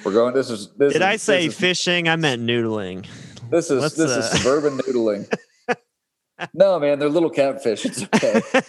We're 0.03 0.13
going. 0.13 0.34
This 0.34 0.50
is. 0.50 0.69
This 0.77 0.93
Did 0.93 1.01
is, 1.01 1.07
I 1.07 1.15
say 1.17 1.46
This 1.48 1.53
is, 1.55 1.60
fishing? 1.60 2.07
I 2.10 2.15
meant 2.15 2.41
noodling. 2.41 3.05
this 3.50 3.69
is, 3.72 3.81
let's, 3.81 3.96
this 3.96 4.12
uh, 4.12 4.19
is 4.19 4.29
suburban 4.41 4.77
noodling. 4.79 5.31
no, 6.53 6.79
man, 6.79 7.00
they're 7.00 7.10
little 7.10 7.29
catfish. 7.29 7.86
It's 7.86 8.03
okay. 8.03 8.41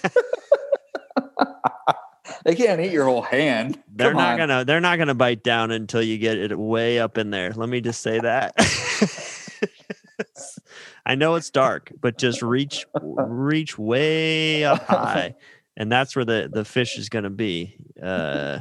they 2.44 2.54
can't 2.54 2.80
eat 2.80 2.92
your 2.92 3.04
whole 3.04 3.22
hand. 3.22 3.82
they're 3.94 4.10
Come 4.10 4.18
not 4.18 4.32
on. 4.32 4.38
gonna 4.48 4.64
they're 4.64 4.80
not 4.80 4.98
gonna 4.98 5.14
bite 5.14 5.42
down 5.42 5.70
until 5.70 6.02
you 6.02 6.18
get 6.18 6.38
it 6.38 6.56
way 6.58 6.98
up 6.98 7.18
in 7.18 7.30
there. 7.30 7.52
Let 7.52 7.68
me 7.68 7.80
just 7.80 8.02
say 8.02 8.20
that. 8.20 8.54
I 11.08 11.14
know 11.14 11.34
it's 11.36 11.48
dark, 11.50 11.90
but 12.00 12.18
just 12.18 12.42
reach 12.42 12.86
reach 13.02 13.78
way 13.78 14.64
up 14.64 14.82
high, 14.84 15.34
and 15.76 15.90
that's 15.90 16.14
where 16.14 16.24
the 16.26 16.50
the 16.52 16.64
fish 16.66 16.98
is 16.98 17.08
gonna 17.08 17.30
be. 17.30 17.76
Uh, 18.00 18.60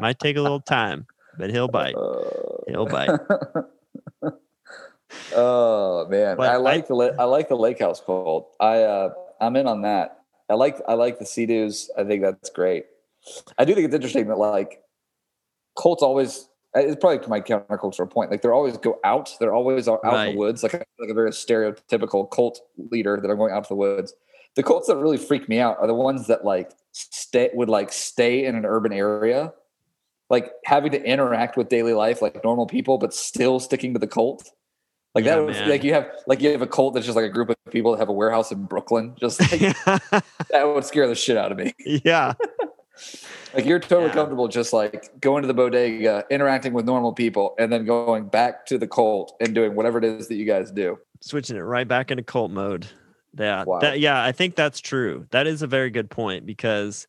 might 0.00 0.18
take 0.18 0.36
a 0.38 0.42
little 0.42 0.60
time, 0.60 1.06
but 1.38 1.50
he'll 1.50 1.68
bite. 1.68 1.94
He'll 2.66 2.86
bite. 2.86 3.10
oh 5.34 6.06
man, 6.08 6.36
But 6.36 6.48
I 6.50 6.54
I- 6.54 6.56
like 6.56 6.86
the 6.88 6.94
la- 6.94 7.10
I 7.18 7.24
like 7.24 7.48
the 7.48 7.56
lake 7.56 7.80
house 7.80 8.00
cult. 8.00 8.50
I 8.58 8.82
uh, 8.82 9.10
I'm 9.40 9.54
in 9.56 9.66
on 9.66 9.82
that. 9.82 10.20
I 10.48 10.54
like 10.54 10.80
I 10.88 10.94
like 10.94 11.18
the 11.18 11.26
sea 11.26 11.44
doos. 11.46 11.90
I 11.96 12.04
think 12.04 12.22
that's 12.22 12.50
great. 12.50 12.86
I 13.58 13.64
do 13.66 13.74
think 13.74 13.84
it's 13.86 13.94
interesting 13.94 14.28
that 14.28 14.38
like 14.38 14.82
cults 15.78 16.02
always. 16.02 16.48
It's 16.80 16.96
probably 17.00 17.18
to 17.20 17.28
my 17.28 17.40
countercultural 17.40 18.10
point. 18.10 18.30
Like 18.30 18.42
they're 18.42 18.54
always 18.54 18.76
go 18.76 18.98
out. 19.04 19.34
They're 19.40 19.54
always 19.54 19.88
out 19.88 20.00
in 20.04 20.32
the 20.32 20.38
woods. 20.38 20.62
Like 20.62 20.74
like 20.74 21.10
a 21.10 21.14
very 21.14 21.30
stereotypical 21.30 22.30
cult 22.30 22.60
leader 22.90 23.18
that 23.20 23.30
are 23.30 23.36
going 23.36 23.52
out 23.52 23.64
to 23.64 23.68
the 23.68 23.76
woods. 23.76 24.14
The 24.56 24.62
cults 24.62 24.88
that 24.88 24.96
really 24.96 25.18
freak 25.18 25.48
me 25.48 25.60
out 25.60 25.78
are 25.78 25.86
the 25.86 25.94
ones 25.94 26.26
that 26.26 26.44
like 26.44 26.72
stay 26.92 27.50
would 27.54 27.68
like 27.68 27.92
stay 27.92 28.44
in 28.44 28.54
an 28.56 28.64
urban 28.64 28.92
area, 28.92 29.52
like 30.30 30.52
having 30.64 30.92
to 30.92 31.02
interact 31.02 31.56
with 31.56 31.68
daily 31.68 31.92
life 31.92 32.22
like 32.22 32.42
normal 32.42 32.66
people, 32.66 32.98
but 32.98 33.14
still 33.14 33.60
sticking 33.60 33.92
to 33.94 33.98
the 33.98 34.08
cult. 34.08 34.50
Like 35.14 35.24
Yeah, 35.24 35.36
that 35.36 35.44
was 35.44 35.56
man. 35.56 35.68
like 35.70 35.84
you 35.84 35.94
have 35.94 36.10
like 36.26 36.40
you 36.40 36.50
have 36.50 36.62
a 36.62 36.66
cult 36.66 36.94
that's 36.94 37.06
just 37.06 37.16
like 37.16 37.24
a 37.24 37.30
group 37.30 37.50
of 37.50 37.56
people 37.70 37.92
that 37.92 37.98
have 37.98 38.08
a 38.08 38.12
warehouse 38.12 38.52
in 38.52 38.64
Brooklyn. 38.64 39.14
Just 39.18 39.40
like 39.40 39.60
that 40.50 40.62
would 40.64 40.84
scare 40.84 41.06
the 41.08 41.14
shit 41.14 41.36
out 41.36 41.52
of 41.52 41.58
me. 41.58 41.72
yeah. 42.04 42.34
Like 43.54 43.64
you're 43.64 43.78
totally 43.78 44.08
Yeah. 44.08 44.14
comfortable 44.14 44.48
just 44.48 44.72
like 44.72 45.20
going 45.20 45.42
to 45.42 45.48
the 45.48 45.54
bodega, 45.54 46.24
interacting 46.30 46.72
with 46.72 46.84
normal 46.84 47.12
people, 47.12 47.54
and 47.58 47.72
then 47.72 47.84
going 47.84 48.28
back 48.28 48.66
to 48.66 48.78
the 48.78 48.86
cult 48.86 49.34
and 49.40 49.54
doing 49.54 49.74
whatever 49.74 49.98
it 49.98 50.04
is 50.04 50.28
that 50.28 50.34
you 50.36 50.44
guys 50.44 50.70
do. 50.70 50.98
switching 51.20 51.56
it 51.56 51.60
right 51.60 51.88
back 51.88 52.10
into 52.12 52.22
cult 52.22 52.50
mode. 52.50 52.86
Yeah, 53.38 53.64
Wow. 53.64 53.80
that, 53.80 53.98
yeah, 54.00 54.22
I 54.22 54.32
think 54.32 54.54
that's 54.54 54.80
true. 54.80 55.26
That 55.30 55.46
is 55.46 55.62
a 55.62 55.66
very 55.66 55.90
good 55.90 56.08
point 56.10 56.46
because 56.46 57.06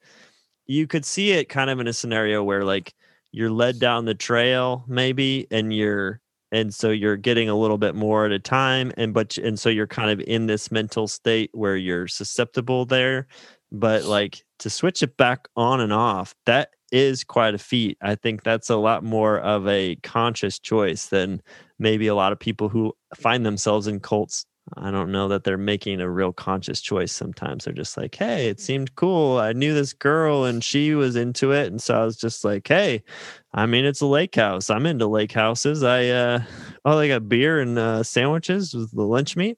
you 0.65 0.87
could 0.87 1.05
see 1.05 1.31
it 1.31 1.49
kind 1.49 1.69
of 1.69 1.79
in 1.79 1.87
a 1.87 1.93
scenario 1.93 2.43
where 2.43 2.63
like 2.63 2.93
you're 3.31 3.51
led 3.51 3.79
down 3.79 4.05
the 4.05 4.15
trail 4.15 4.83
maybe 4.87 5.47
and 5.51 5.71
you're 5.73 6.21
and 6.51 6.73
so 6.73 6.89
you're 6.89 7.15
getting 7.17 7.47
a 7.49 7.55
little 7.55 7.77
bit 7.77 7.93
more 7.93 8.25
at 8.25 8.31
a 8.31 8.39
time 8.39 8.91
and 8.97 9.13
but 9.13 9.37
and 9.37 9.59
so 9.59 9.69
you're 9.69 9.85
kind 9.87 10.09
of 10.09 10.19
in 10.27 10.47
this 10.47 10.71
mental 10.71 11.07
state 11.07 11.49
where 11.53 11.75
you're 11.75 12.07
susceptible 12.07 12.85
there 12.85 13.27
but 13.71 14.03
like 14.03 14.43
to 14.59 14.69
switch 14.69 15.03
it 15.03 15.15
back 15.17 15.47
on 15.55 15.79
and 15.79 15.93
off 15.93 16.35
that 16.45 16.69
is 16.91 17.23
quite 17.23 17.53
a 17.53 17.59
feat 17.59 17.97
i 18.01 18.15
think 18.15 18.43
that's 18.43 18.69
a 18.69 18.75
lot 18.75 19.03
more 19.03 19.39
of 19.39 19.67
a 19.67 19.95
conscious 19.97 20.57
choice 20.59 21.07
than 21.07 21.41
maybe 21.79 22.07
a 22.07 22.15
lot 22.15 22.31
of 22.31 22.39
people 22.39 22.69
who 22.69 22.93
find 23.15 23.45
themselves 23.45 23.87
in 23.87 23.99
cults. 23.99 24.45
I 24.77 24.91
don't 24.91 25.11
know 25.11 25.29
that 25.29 25.45
they're 25.45 25.57
making 25.57 25.99
a 25.99 26.09
real 26.09 26.31
conscious 26.31 26.79
choice 26.79 27.11
sometimes 27.11 27.65
they're 27.65 27.73
just 27.73 27.97
like 27.97 28.13
hey 28.13 28.49
it 28.49 28.59
seemed 28.59 28.93
cool 28.93 29.39
i 29.39 29.51
knew 29.51 29.73
this 29.73 29.93
girl 29.93 30.45
and 30.45 30.63
she 30.63 30.93
was 30.93 31.15
into 31.15 31.51
it 31.53 31.71
and 31.71 31.81
so 31.81 31.99
i 31.99 32.05
was 32.05 32.15
just 32.15 32.45
like 32.45 32.67
hey 32.67 33.01
i 33.51 33.65
mean 33.65 33.83
it's 33.83 34.01
a 34.01 34.05
lake 34.05 34.35
house 34.35 34.69
i'm 34.69 34.85
into 34.85 35.07
lake 35.07 35.31
houses 35.31 35.81
i 35.81 36.05
uh 36.09 36.43
oh 36.85 36.99
they 36.99 37.07
got 37.07 37.27
beer 37.27 37.59
and 37.59 37.79
uh 37.79 38.03
sandwiches 38.03 38.75
with 38.75 38.91
the 38.91 39.01
lunch 39.01 39.35
meat 39.35 39.57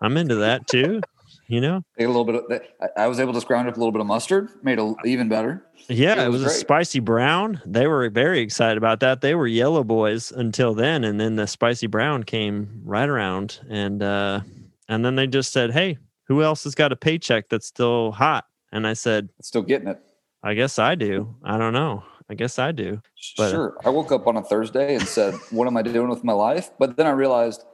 i'm 0.00 0.16
into 0.16 0.36
that 0.36 0.66
too 0.66 1.02
you 1.50 1.60
know 1.60 1.82
a 1.98 2.06
little 2.06 2.24
bit 2.24 2.36
of. 2.36 2.60
I- 2.96 3.06
was 3.08 3.18
able 3.20 3.32
to 3.32 3.40
scrounge 3.40 3.68
up 3.68 3.76
a 3.76 3.78
little 3.78 3.92
bit 3.92 4.00
of 4.00 4.06
mustard, 4.06 4.48
made 4.62 4.78
it 4.78 4.96
even 5.04 5.28
better. 5.28 5.64
Yeah, 5.88 6.12
It 6.22 6.26
it 6.26 6.28
was 6.30 6.44
was, 6.44 6.54
a 6.54 6.58
spicy 6.58 7.00
brown. 7.00 7.60
They 7.66 7.86
were 7.86 8.08
very 8.08 8.40
excited 8.40 8.78
about 8.78 9.00
that. 9.00 9.20
They 9.20 9.34
were 9.34 9.46
yellow 9.46 9.82
boys 9.84 10.30
until 10.30 10.74
then, 10.74 11.02
and 11.04 11.20
then 11.20 11.36
the 11.36 11.46
spicy 11.46 11.88
brown 11.88 12.22
came 12.22 12.82
right 12.84 13.08
around, 13.08 13.60
and 13.68 14.02
uh, 14.02 14.40
and 14.88 15.04
then 15.04 15.16
they 15.16 15.26
just 15.26 15.52
said, 15.52 15.72
"Hey, 15.72 15.98
who 16.28 16.42
else 16.42 16.64
has 16.64 16.74
got 16.74 16.92
a 16.92 16.96
paycheck 16.96 17.48
that's 17.48 17.66
still 17.66 18.12
hot?" 18.12 18.46
And 18.72 18.86
I 18.86 18.92
said, 18.92 19.28
Still 19.42 19.62
getting 19.62 19.88
it. 19.88 19.98
"I 20.44 20.54
guess 20.54 20.78
I 20.78 20.94
do. 20.94 21.34
I 21.42 21.58
don't 21.58 21.72
know. 21.72 22.04
I 22.28 22.34
guess 22.34 22.58
I 22.60 22.70
do." 22.70 23.02
But, 23.36 23.42
uh, 23.48 23.50
sure. 23.50 23.76
I 23.84 23.88
woke 23.90 24.12
up 24.12 24.28
on 24.28 24.36
a 24.36 24.42
Thursday 24.42 24.94
and 24.94 25.06
said, 25.06 25.34
"What 25.50 25.66
am 25.66 25.76
I 25.76 25.82
doing 25.82 26.08
with 26.08 26.22
my 26.22 26.32
life?" 26.32 26.70
But 26.78 26.96
then 26.96 27.06
I 27.08 27.10
realized 27.10 27.64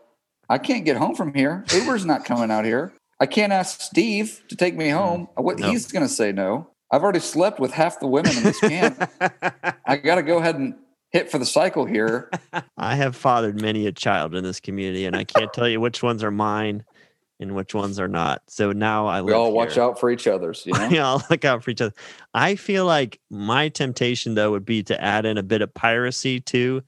I 0.48 0.56
can't 0.58 0.84
get 0.86 0.96
home 0.96 1.14
from 1.14 1.34
here. 1.34 1.64
Uber's 1.74 2.06
not 2.06 2.24
coming 2.24 2.50
out 2.50 2.64
here. 2.64 2.92
I 3.20 3.26
can't 3.26 3.52
ask 3.52 3.80
Steve 3.80 4.42
to 4.48 4.56
take 4.56 4.76
me 4.76 4.90
hmm. 4.90 4.96
home. 4.96 5.28
Uh, 5.38 5.42
what 5.42 5.58
No. 5.58 5.70
he's 5.70 5.90
going 5.90 6.04
to 6.04 6.12
say 6.12 6.32
no. 6.32 6.68
I've 6.90 7.02
already 7.02 7.20
slept 7.20 7.58
with 7.58 7.72
half 7.72 7.98
the 7.98 8.06
women 8.06 8.36
in 8.36 8.42
this 8.44 8.60
camp. 8.60 9.10
I 9.86 9.96
got 9.96 10.16
to 10.16 10.22
go 10.22 10.38
ahead 10.38 10.56
and 10.56 10.74
hit 11.10 11.30
for 11.30 11.38
the 11.38 11.46
cycle 11.46 11.84
here. 11.84 12.30
I 12.76 12.94
have 12.94 13.16
fathered 13.16 13.60
many 13.60 13.86
a 13.86 13.92
child 13.92 14.34
in 14.34 14.44
this 14.44 14.60
community, 14.60 15.04
and 15.04 15.16
I 15.16 15.24
can't 15.24 15.52
tell 15.52 15.68
you 15.68 15.80
which 15.80 16.02
ones 16.02 16.22
are 16.22 16.30
mine 16.30 16.84
and 17.40 17.54
which 17.54 17.74
ones 17.74 17.98
are 18.00 18.08
not. 18.08 18.42
So 18.46 18.72
now 18.72 19.06
I 19.06 19.20
We 19.20 19.32
all 19.32 19.52
watch 19.52 19.74
here. 19.74 19.82
out 19.82 20.00
for 20.00 20.10
each 20.10 20.26
other's. 20.26 20.64
You 20.64 20.72
know, 20.78 20.88
we 20.88 20.98
all 20.98 21.22
look 21.28 21.44
out 21.44 21.62
for 21.62 21.70
each 21.70 21.80
other. 21.80 21.94
I 22.34 22.54
feel 22.54 22.86
like 22.86 23.20
my 23.30 23.68
temptation 23.68 24.34
though 24.34 24.52
would 24.52 24.64
be 24.64 24.82
to 24.84 25.02
add 25.02 25.26
in 25.26 25.36
a 25.38 25.42
bit 25.42 25.60
of 25.62 25.72
piracy 25.74 26.40
too. 26.40 26.82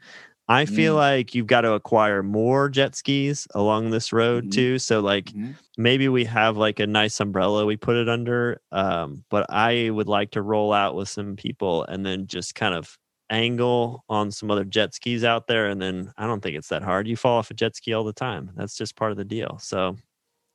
I 0.50 0.64
feel 0.64 0.94
Mm. 0.94 0.98
like 0.98 1.34
you've 1.34 1.46
got 1.46 1.60
to 1.62 1.72
acquire 1.72 2.22
more 2.22 2.68
jet 2.70 2.94
skis 2.96 3.46
along 3.54 3.90
this 3.90 4.12
road 4.12 4.46
Mhm. 4.46 4.52
too. 4.52 4.78
So 4.78 5.00
like 5.00 5.26
Mhm. 5.26 5.56
maybe 5.76 6.08
we 6.08 6.24
have 6.24 6.56
like 6.56 6.80
a 6.80 6.86
nice 6.86 7.20
umbrella 7.20 7.66
we 7.66 7.76
put 7.76 7.96
it 7.96 8.08
under. 8.08 8.60
Um, 8.72 9.24
but 9.30 9.44
I 9.50 9.90
would 9.90 10.08
like 10.08 10.30
to 10.32 10.42
roll 10.42 10.72
out 10.72 10.94
with 10.94 11.08
some 11.10 11.36
people 11.36 11.84
and 11.84 12.04
then 12.06 12.26
just 12.26 12.54
kind 12.54 12.74
of 12.74 12.96
angle 13.30 14.04
on 14.08 14.30
some 14.30 14.50
other 14.50 14.64
jet 14.64 14.94
skis 14.94 15.22
out 15.22 15.48
there. 15.48 15.66
And 15.68 15.82
then 15.82 16.12
I 16.16 16.26
don't 16.26 16.40
think 16.42 16.56
it's 16.56 16.68
that 16.68 16.82
hard. 16.82 17.06
You 17.06 17.16
fall 17.16 17.38
off 17.38 17.50
a 17.50 17.54
jet 17.54 17.76
ski 17.76 17.92
all 17.92 18.04
the 18.04 18.12
time. 18.14 18.50
That's 18.56 18.74
just 18.74 18.96
part 18.96 19.10
of 19.10 19.18
the 19.18 19.24
deal. 19.26 19.58
So 19.60 19.96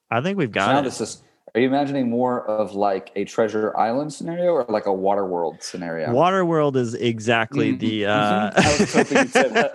I 0.10 0.22
think 0.22 0.38
we've 0.40 0.50
So 0.50 0.54
got 0.54 0.74
now 0.74 0.80
it. 0.80 0.84
this 0.86 1.02
is. 1.02 1.24
Are 1.56 1.62
you 1.62 1.68
imagining 1.68 2.10
more 2.10 2.44
of 2.48 2.74
like 2.74 3.12
a 3.16 3.26
treasure 3.26 3.78
island 3.78 4.12
scenario 4.12 4.54
or 4.54 4.66
like 4.70 4.88
a 4.88 4.94
water 4.94 5.24
world 5.26 5.58
scenario? 5.62 6.10
Waterworld 6.10 6.76
is 6.76 6.96
exactly 6.96 7.74
Mhm, 7.74 7.80
the. 7.80 8.02
mhm. 8.04 8.08
Uh, 8.08 8.52
I 8.60 8.78
was 8.80 8.92
hoping 8.94 9.18
you'd 9.20 9.32
say 9.32 9.50
that. 9.50 9.74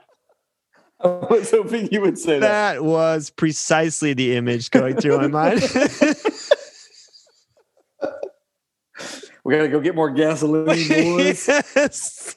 I 1.00 1.06
was 1.30 1.50
hoping 1.50 1.88
you 1.92 2.00
would 2.00 2.18
say 2.18 2.38
that. 2.38 2.74
that 2.76 2.82
was 2.84 3.28
precisely 3.28 4.14
the 4.14 4.36
image 4.36 4.70
going 4.70 4.96
through 4.96 5.18
my 5.18 5.26
mind. 5.28 5.60
We 9.44 9.54
got 9.54 9.62
to 9.62 9.68
go 9.68 9.80
get 9.80 9.94
more 9.94 10.10
gasoline, 10.10 10.88
boys. 10.88 11.46
yes. 11.46 12.36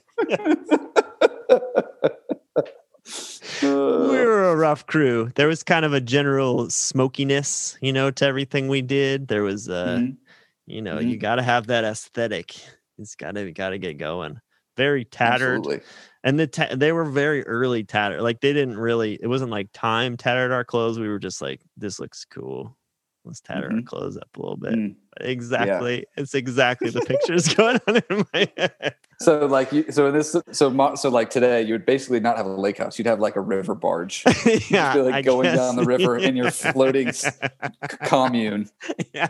We 3.63 3.67
were 3.69 4.49
a 4.49 4.55
rough 4.55 4.85
crew. 4.85 5.31
There 5.35 5.47
was 5.47 5.63
kind 5.63 5.85
of 5.85 5.93
a 5.93 6.01
general 6.01 6.69
smokiness, 6.69 7.77
you 7.81 7.93
know, 7.93 8.11
to 8.11 8.25
everything 8.25 8.67
we 8.67 8.81
did. 8.81 9.27
There 9.27 9.43
was, 9.43 9.69
uh, 9.69 9.99
Mhm. 9.99 10.17
you 10.67 10.81
know, 10.81 10.99
you 10.99 11.17
got 11.17 11.35
to 11.35 11.43
have 11.43 11.67
that 11.67 11.83
aesthetic. 11.83 12.55
It's 12.97 13.15
got 13.15 13.35
to, 13.35 13.51
got 13.51 13.69
to 13.69 13.77
get 13.77 13.97
going. 13.97 14.39
very 14.77 15.03
tattered. 15.03 15.57
Absolutely. 15.57 15.85
And 16.23 16.39
the 16.39 16.47
ta- 16.47 16.73
they 16.73 16.91
were 16.93 17.03
very 17.05 17.45
early 17.45 17.83
tattered. 17.83 18.21
Like 18.21 18.39
they 18.39 18.53
didn't 18.53 18.77
really. 18.77 19.19
It 19.21 19.27
wasn't 19.27 19.51
like 19.51 19.69
time 19.73 20.15
tattered 20.15 20.51
our 20.53 20.63
clothes. 20.63 20.97
We 20.97 21.09
were 21.09 21.19
just 21.19 21.41
like, 21.41 21.61
this 21.77 21.99
looks 21.99 22.25
cool. 22.25 22.77
Let's 23.23 23.39
tatter 23.39 23.67
our 23.67 23.71
Mhm. 23.71 23.85
clothes 23.85 24.17
up 24.17 24.29
a 24.35 24.39
little 24.41 24.57
bit. 24.57 24.73
Mm. 24.73 24.95
Exactly. 25.19 26.05
It's 26.17 26.33
exactly 26.33 26.89
the 26.89 27.01
pictures 27.07 27.53
going 27.53 27.79
on 27.87 27.97
in 28.09 28.25
my 28.33 28.49
head. 28.57 28.95
So 29.19 29.45
like 29.45 29.71
you, 29.71 29.85
so 29.91 30.07
in 30.07 30.13
this 30.13 30.35
so 30.51 30.69
mo- 30.71 30.95
so 30.95 31.09
like 31.09 31.29
today 31.29 31.61
you 31.61 31.73
would 31.75 31.85
basically 31.85 32.19
not 32.19 32.37
have 32.37 32.47
a 32.47 32.49
lake 32.49 32.79
house. 32.79 32.97
You'd 32.97 33.05
have 33.07 33.19
like 33.19 33.35
a 33.35 33.41
river 33.41 33.75
barge. 33.75 34.23
yeah, 34.71 34.93
be 34.95 35.01
like 35.01 35.13
I 35.13 35.21
going 35.21 35.53
down 35.55 35.75
the 35.75 35.81
guess. 35.83 35.99
river 35.99 36.17
in 36.17 36.35
your 36.35 36.49
floating 36.49 37.11
commune. 38.03 38.69
yeah. 39.13 39.27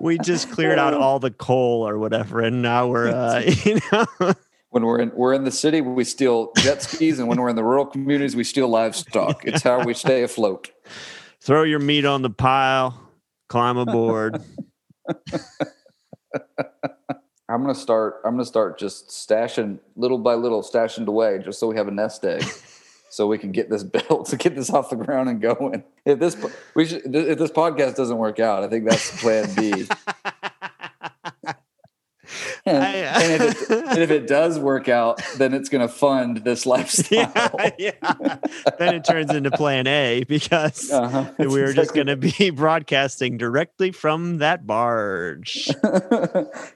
we 0.00 0.18
just 0.18 0.50
cleared 0.50 0.78
out 0.78 0.94
all 0.94 1.18
the 1.20 1.30
coal 1.30 1.86
or 1.88 1.98
whatever, 1.98 2.40
and 2.40 2.60
now 2.62 2.88
we're, 2.88 3.08
uh, 3.10 3.40
you 3.64 3.78
know, 3.92 4.34
When 4.70 4.84
we're 4.84 4.98
in 5.00 5.12
we're 5.14 5.34
in 5.34 5.44
the 5.44 5.52
city, 5.52 5.80
we 5.80 6.02
steal 6.02 6.50
jet 6.56 6.82
skis, 6.82 7.20
and 7.20 7.28
when 7.28 7.40
we're 7.40 7.48
in 7.50 7.54
the 7.56 7.62
rural 7.62 7.86
communities, 7.86 8.34
we 8.34 8.42
steal 8.42 8.66
livestock. 8.68 9.44
It's 9.44 9.62
how 9.62 9.84
we 9.84 9.94
stay 9.94 10.24
afloat. 10.24 10.70
Throw 11.44 11.62
your 11.62 11.78
meat 11.78 12.04
on 12.04 12.22
the 12.22 12.30
pile, 12.30 12.98
climb 13.48 13.76
aboard. 13.76 14.42
I'm 17.46 17.60
gonna 17.60 17.74
start. 17.74 18.22
I'm 18.24 18.32
gonna 18.32 18.44
start 18.44 18.78
just 18.78 19.08
stashing 19.08 19.78
little 19.96 20.18
by 20.18 20.34
little, 20.34 20.62
stashing 20.62 21.06
away, 21.06 21.40
just 21.44 21.60
so 21.60 21.66
we 21.66 21.76
have 21.76 21.88
a 21.88 21.90
nest 21.90 22.24
egg, 22.24 22.42
so 23.10 23.26
we 23.26 23.36
can 23.38 23.52
get 23.52 23.68
this 23.70 23.84
built, 24.08 24.28
to 24.28 24.36
get 24.36 24.56
this 24.56 24.70
off 24.70 24.90
the 24.90 24.96
ground 24.96 25.28
and 25.28 25.40
going. 25.40 25.84
If 26.06 26.18
this 26.18 26.36
we 26.74 26.86
should, 26.86 27.14
if 27.14 27.38
this 27.38 27.50
podcast 27.50 27.96
doesn't 27.96 28.16
work 28.16 28.40
out, 28.40 28.64
I 28.64 28.68
think 28.68 28.88
that's 28.88 29.20
Plan 29.20 29.54
B. 29.54 29.86
And, 32.66 32.82
I- 32.82 32.88
and 32.92 33.42
if, 33.42 33.70
it, 33.70 33.70
and 33.70 33.98
if 33.98 34.10
it 34.10 34.26
does 34.26 34.58
work 34.58 34.88
out, 34.88 35.20
then 35.36 35.52
it's 35.52 35.68
gonna 35.68 35.88
fund 35.88 36.38
this 36.38 36.64
lifestyle. 36.66 37.30
yeah, 37.34 37.70
yeah. 38.00 38.36
Then 38.78 38.94
it 38.94 39.04
turns 39.04 39.30
into 39.32 39.50
Plan 39.50 39.86
A 39.86 40.24
because 40.26 40.90
Uh-huh. 40.90 41.30
We 41.38 41.46
were 41.60 41.72
just 41.74 41.94
going 41.94 42.06
to 42.06 42.16
be 42.16 42.50
broadcasting 42.50 43.36
directly 43.36 43.92
from 43.92 44.38
that 44.38 44.66
barge. 44.66 45.68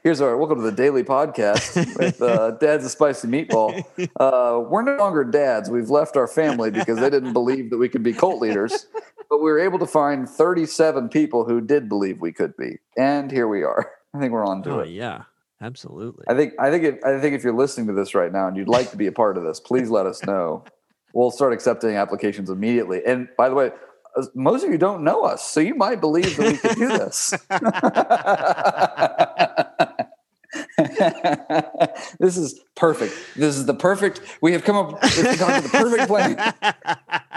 Here's 0.03 0.21
our 0.21 0.37
welcome 0.37 0.59
to 0.59 0.63
the 0.71 0.73
daily 0.77 1.05
podcast 1.05 1.97
with 1.99 2.21
uh, 2.21 2.53
Dad's 2.53 2.85
a 2.85 2.91
Spicy 2.91 3.29
Meatball. 3.29 3.83
Uh, 4.21 4.61
we're 4.69 4.83
no 4.83 4.97
longer 4.97 5.25
dads. 5.25 5.71
We've 5.71 5.91
left 5.91 6.17
our 6.17 6.27
family 6.29 6.71
because 6.71 6.99
they 6.99 7.11
didn't 7.11 7.33
believe 7.33 7.71
that 7.71 7.79
we 7.79 7.89
could 7.89 8.03
be 8.03 8.13
cult 8.13 8.41
leaders. 8.41 8.87
But 9.31 9.39
we 9.39 9.51
were 9.51 9.59
able 9.59 9.79
to 9.79 9.87
find 9.87 10.29
37 10.29 11.09
people 11.09 11.45
who 11.45 11.61
did 11.61 11.89
believe 11.89 12.21
we 12.21 12.33
could 12.33 12.57
be. 12.57 12.79
And 12.97 13.31
here 13.31 13.47
we 13.49 13.63
are. 13.63 13.91
I 14.15 14.19
think 14.21 14.33
we're 14.33 14.47
on 14.47 14.63
to 14.65 14.71
Oh 14.71 14.79
it. 14.81 14.89
yeah, 14.91 15.25
absolutely. 15.61 16.25
I 16.29 16.35
think 16.35 16.55
I 16.59 16.71
think 16.71 16.85
if, 16.85 17.05
I 17.05 17.21
think 17.21 17.35
if 17.35 17.45
you're 17.45 17.55
listening 17.55 17.87
to 17.89 17.93
this 17.93 18.15
right 18.15 18.33
now 18.33 18.49
and 18.49 18.57
you'd 18.57 18.69
like 18.69 18.91
to 18.91 18.97
be 18.97 19.07
a 19.07 19.13
part 19.13 19.37
of 19.37 19.45
this, 19.45 19.61
please 19.61 19.91
let 19.91 20.07
us 20.07 20.25
know. 20.25 20.65
We'll 21.13 21.31
start 21.31 21.53
accepting 21.53 21.97
applications 21.97 22.51
immediately. 22.51 23.03
And 23.05 23.29
by 23.37 23.49
the 23.49 23.55
way, 23.55 23.71
uh, 24.17 24.25
most 24.35 24.65
of 24.65 24.71
you 24.71 24.79
don't 24.79 25.05
know 25.05 25.23
us, 25.23 25.45
so 25.45 25.61
you 25.61 25.75
might 25.75 26.01
believe 26.01 26.37
that 26.37 26.47
we 26.47 26.57
could 26.57 26.77
do 26.77 26.89
this. 26.89 27.35
this 32.19 32.37
is 32.37 32.61
perfect. 32.75 33.15
This 33.37 33.57
is 33.57 33.67
the 33.67 33.75
perfect. 33.75 34.21
We 34.41 34.53
have 34.53 34.65
come 34.65 34.77
up 34.77 35.03
with 35.03 35.17
the 35.17 35.69
perfect 35.73 36.09
plan. 36.09 36.55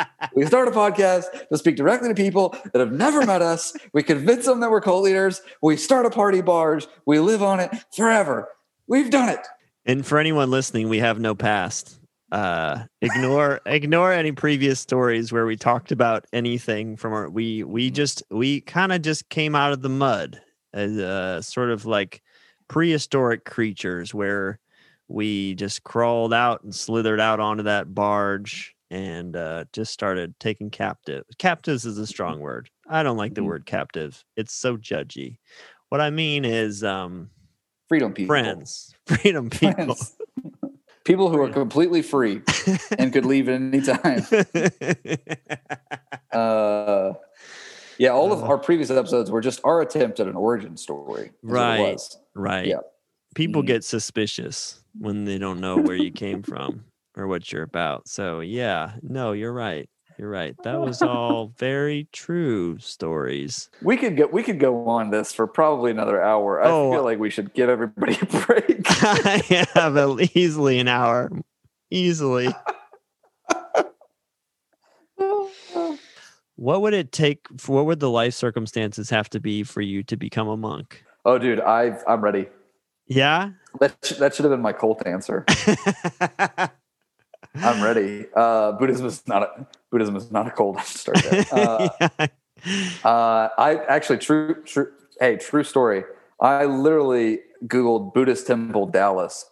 We 0.36 0.46
start 0.46 0.68
a 0.68 0.72
podcast 0.72 1.50
to 1.50 1.58
speak 1.58 1.76
directly 1.76 2.10
to 2.10 2.16
people 2.16 2.56
that 2.72 2.80
have 2.80 2.92
never 2.92 3.26
met 3.26 3.42
us. 3.42 3.76
We 3.94 4.04
convince 4.04 4.46
them 4.46 4.60
that 4.60 4.72
we're 4.72 4.82
cult 4.82 5.04
leaders. 5.04 5.42
We 5.62 5.78
start 5.78 6.06
a 6.06 6.10
party 6.10 6.42
barge. 6.42 6.88
We 7.06 7.20
live 7.20 7.44
on 7.44 7.60
it 7.60 7.72
forever. 7.96 8.50
We've 8.88 9.10
done 9.10 9.30
it. 9.30 9.46
And 9.86 10.06
for 10.06 10.18
anyone 10.18 10.52
listening, 10.52 10.90
we 10.90 11.00
have 11.00 11.20
no 11.20 11.36
past. 11.36 12.00
Uh, 12.32 12.84
ignore 13.02 13.60
ignore 13.66 14.14
any 14.14 14.32
previous 14.32 14.80
stories 14.80 15.34
where 15.34 15.46
we 15.46 15.58
talked 15.58 15.92
about 15.92 16.26
anything 16.32 16.96
from 16.96 17.12
our. 17.12 17.30
We 17.30 17.64
we 17.64 17.92
just 17.92 18.24
we 18.30 18.62
kind 18.62 18.94
of 18.94 19.02
just 19.02 19.28
came 19.30 19.54
out 19.54 19.74
of 19.74 19.82
the 19.82 19.90
mud 19.90 20.40
as 20.74 20.98
uh, 20.98 21.42
sort 21.42 21.72
of 21.72 21.86
like 21.86 22.22
prehistoric 22.70 23.44
creatures 23.44 24.14
where 24.14 24.60
we 25.10 25.56
just 25.56 25.84
crawled 25.84 26.34
out 26.34 26.64
and 26.64 26.74
slithered 26.74 27.20
out 27.20 27.42
onto 27.42 27.64
that 27.64 27.94
barge 27.94 28.76
and 28.92 29.36
uh, 29.36 29.66
just 29.74 29.92
started 29.94 30.36
taking 30.40 30.70
captive. 30.70 31.24
Captives 31.40 31.86
is 31.86 31.98
a 31.98 32.06
strong 32.06 32.40
word. 32.42 32.70
I 32.88 33.02
don't 33.02 33.18
like 33.18 33.34
the 33.34 33.42
Mhm. 33.42 33.46
word 33.46 33.66
captive. 33.66 34.24
It's 34.38 34.54
so 34.54 34.78
judgy. 34.78 35.38
What 35.90 36.02
I 36.02 36.12
mean 36.12 36.46
is 36.46 36.84
um, 36.84 37.32
Freedom 37.90 38.14
people. 38.14 38.36
friends, 38.36 38.94
freedom 39.08 39.50
people. 39.50 39.96
Friends. 39.96 40.16
People 41.04 41.30
who 41.30 41.42
are 41.42 41.50
completely 41.50 42.04
free 42.04 42.44
and 43.00 43.12
could 43.12 43.26
leave 43.26 43.50
at 43.50 43.56
any 43.62 43.82
time. 43.82 44.22
Uh, 46.32 47.14
yeah, 47.98 48.10
all 48.10 48.32
of 48.32 48.42
Uh. 48.44 48.48
our 48.48 48.58
previous 48.58 48.90
episodes 48.90 49.30
were 49.30 49.42
just 49.42 49.60
our 49.66 49.82
attempt 49.82 50.20
at 50.22 50.28
an 50.28 50.36
origin 50.36 50.78
story. 50.78 51.32
Right. 51.44 51.98
right. 52.36 52.66
Yeah. 52.68 52.78
People 53.36 53.64
Mhm. 53.64 53.68
get 53.68 53.84
suspicious 53.84 54.82
when 54.98 55.26
they 55.26 55.38
don't 55.38 55.60
know 55.60 55.78
where 55.78 55.96
you 55.98 56.12
came 56.12 56.42
from 56.42 56.86
or 57.16 57.28
what 57.28 57.52
you're 57.52 57.64
about. 57.64 58.08
So, 58.08 58.40
yeah, 58.40 58.94
no, 59.02 59.32
you're 59.34 59.54
right. 59.54 59.90
You're 60.18 60.30
right. 60.30 60.56
That 60.64 60.80
was 60.80 61.02
all 61.02 61.54
very 61.58 62.08
true 62.12 62.78
stories. 62.80 63.70
We 63.82 63.98
could 63.98 64.16
get 64.16 64.32
we 64.32 64.44
could 64.44 64.60
go 64.60 64.88
on 64.88 65.10
this 65.10 65.34
for 65.34 65.48
probably 65.48 65.90
another 65.92 66.22
hour. 66.22 66.62
I 66.62 66.68
Oh. 66.70 66.92
feel 66.92 67.04
like 67.04 67.18
we 67.20 67.30
should 67.30 67.54
give 67.54 67.70
everybody 67.70 68.14
a 68.22 68.26
break. 68.26 68.82
I 69.04 69.66
have 69.74 69.98
at 69.98 70.36
easily 70.38 70.80
an 70.80 70.88
hour. 70.88 71.32
Easily. 71.90 72.50
What 76.56 76.82
would 76.82 76.94
it 76.94 77.12
take? 77.12 77.48
What 77.66 77.86
would 77.88 78.00
the 78.00 78.10
life 78.10 78.34
circumstances 78.36 79.10
have 79.10 79.30
to 79.32 79.40
be 79.40 79.64
for 79.64 79.82
you 79.82 80.04
to 80.04 80.16
become 80.18 80.48
a 80.48 80.58
monk? 80.58 81.04
oh, 81.26 81.38
dude, 81.38 81.60
I've 81.60 82.04
I'm 82.08 82.22
ready. 82.22 82.48
Yeah. 83.08 83.52
That 83.80 84.00
that 84.20 84.36
should 84.36 84.46
have 84.46 84.52
been 84.52 84.62
my 84.62 84.74
cult 84.74 85.06
answer. 85.08 85.46
I'm 87.56 87.84
ready. 87.84 88.26
Uh, 88.36 88.74
Buddhism 88.74 89.06
is 89.06 89.28
not 89.28 89.44
a 89.44 89.68
Buddhism 89.92 90.16
is 90.16 90.32
not 90.32 90.48
a 90.48 90.52
cult. 90.52 90.78
I 90.78 90.84
start 90.84 91.18
there. 91.30 91.46
Uh, 91.52 91.90
Yeah. 92.14 92.28
Uh, 93.04 93.50
I 93.58 93.76
actually 93.88 94.20
true 94.20 94.62
true. 94.66 94.92
Hey, 95.20 95.38
true 95.38 95.64
story. 95.64 96.04
I 96.40 96.66
literally 96.66 97.40
googled 97.66 98.14
Buddhist 98.14 98.48
temple 98.48 98.88
Dallas 98.88 99.50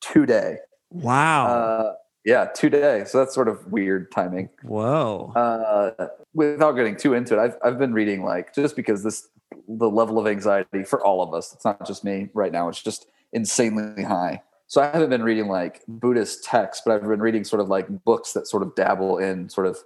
today. 0.00 0.58
Wow. 0.90 1.46
Uh, 1.46 1.94
yeah, 2.24 2.46
today. 2.46 3.04
So 3.06 3.18
that's 3.18 3.34
sort 3.34 3.48
of 3.48 3.66
weird 3.70 4.10
timing. 4.10 4.48
Whoa. 4.62 5.32
Uh, 5.36 6.08
without 6.34 6.72
getting 6.72 6.96
too 6.96 7.14
into 7.14 7.34
it, 7.38 7.40
I've 7.40 7.56
I've 7.62 7.78
been 7.78 7.92
reading 7.92 8.24
like 8.24 8.54
just 8.54 8.74
because 8.74 9.02
this 9.02 9.28
the 9.68 9.90
level 9.90 10.18
of 10.18 10.26
anxiety 10.26 10.84
for 10.84 11.04
all 11.04 11.22
of 11.22 11.34
us. 11.34 11.52
It's 11.52 11.64
not 11.64 11.86
just 11.86 12.04
me 12.04 12.28
right 12.34 12.52
now. 12.52 12.68
It's 12.68 12.82
just 12.82 13.06
insanely 13.32 14.02
high. 14.02 14.42
So 14.68 14.82
I 14.82 14.86
haven't 14.86 15.10
been 15.10 15.22
reading 15.22 15.48
like 15.48 15.82
Buddhist 15.86 16.44
texts, 16.44 16.82
but 16.84 16.94
I've 16.94 17.08
been 17.08 17.20
reading 17.20 17.44
sort 17.44 17.60
of 17.60 17.68
like 17.68 17.86
books 18.04 18.32
that 18.32 18.48
sort 18.48 18.62
of 18.62 18.74
dabble 18.74 19.18
in 19.18 19.48
sort 19.48 19.66
of 19.66 19.78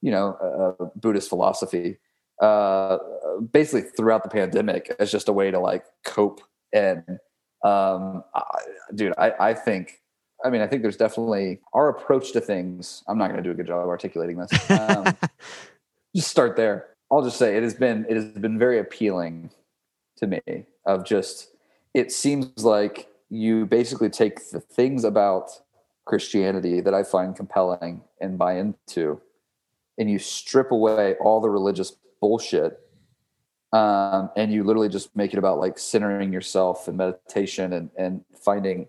you 0.00 0.10
know 0.10 0.76
uh, 0.80 0.84
Buddhist 0.96 1.28
philosophy. 1.28 1.98
Uh, 2.40 2.98
basically 3.52 3.88
throughout 3.96 4.24
the 4.24 4.28
pandemic 4.28 4.94
as 4.98 5.12
just 5.12 5.28
a 5.28 5.32
way 5.32 5.52
to 5.52 5.60
like 5.60 5.84
cope 6.04 6.40
and 6.72 7.04
um, 7.64 8.24
I, 8.34 8.42
dude, 8.94 9.14
I, 9.16 9.32
I 9.38 9.54
think 9.54 10.02
I 10.44 10.50
mean, 10.50 10.60
I 10.60 10.66
think 10.66 10.82
there's 10.82 10.98
definitely 10.98 11.60
our 11.72 11.88
approach 11.88 12.32
to 12.32 12.40
things. 12.40 13.02
I'm 13.08 13.16
not 13.16 13.30
going 13.30 13.38
to 13.38 13.42
do 13.42 13.50
a 13.50 13.54
good 13.54 13.66
job 13.66 13.88
articulating 13.88 14.36
this. 14.36 14.70
Um, 14.70 15.16
just 16.14 16.28
start 16.28 16.54
there. 16.56 16.88
I'll 17.10 17.22
just 17.22 17.38
say 17.38 17.56
it 17.56 17.62
has 17.62 17.74
been 17.74 18.04
it 18.08 18.16
has 18.16 18.26
been 18.26 18.58
very 18.58 18.78
appealing 18.78 19.50
to 20.18 20.26
me. 20.26 20.40
Of 20.84 21.04
just 21.04 21.48
it 21.94 22.12
seems 22.12 22.62
like 22.62 23.08
you 23.34 23.66
basically 23.66 24.10
take 24.10 24.50
the 24.50 24.60
things 24.60 25.04
about 25.04 25.50
Christianity 26.04 26.80
that 26.80 26.94
I 26.94 27.02
find 27.02 27.34
compelling 27.34 28.02
and 28.20 28.38
buy 28.38 28.58
into, 28.58 29.20
and 29.98 30.10
you 30.10 30.18
strip 30.18 30.70
away 30.70 31.14
all 31.20 31.40
the 31.40 31.50
religious 31.50 31.96
bullshit 32.20 32.78
um, 33.74 34.30
and 34.36 34.52
you 34.52 34.62
literally 34.62 34.88
just 34.88 35.14
make 35.16 35.32
it 35.32 35.38
about 35.38 35.58
like 35.58 35.78
centering 35.78 36.32
yourself 36.32 36.86
and 36.88 36.96
meditation 36.96 37.72
and 37.72 37.90
and 37.98 38.24
finding 38.44 38.86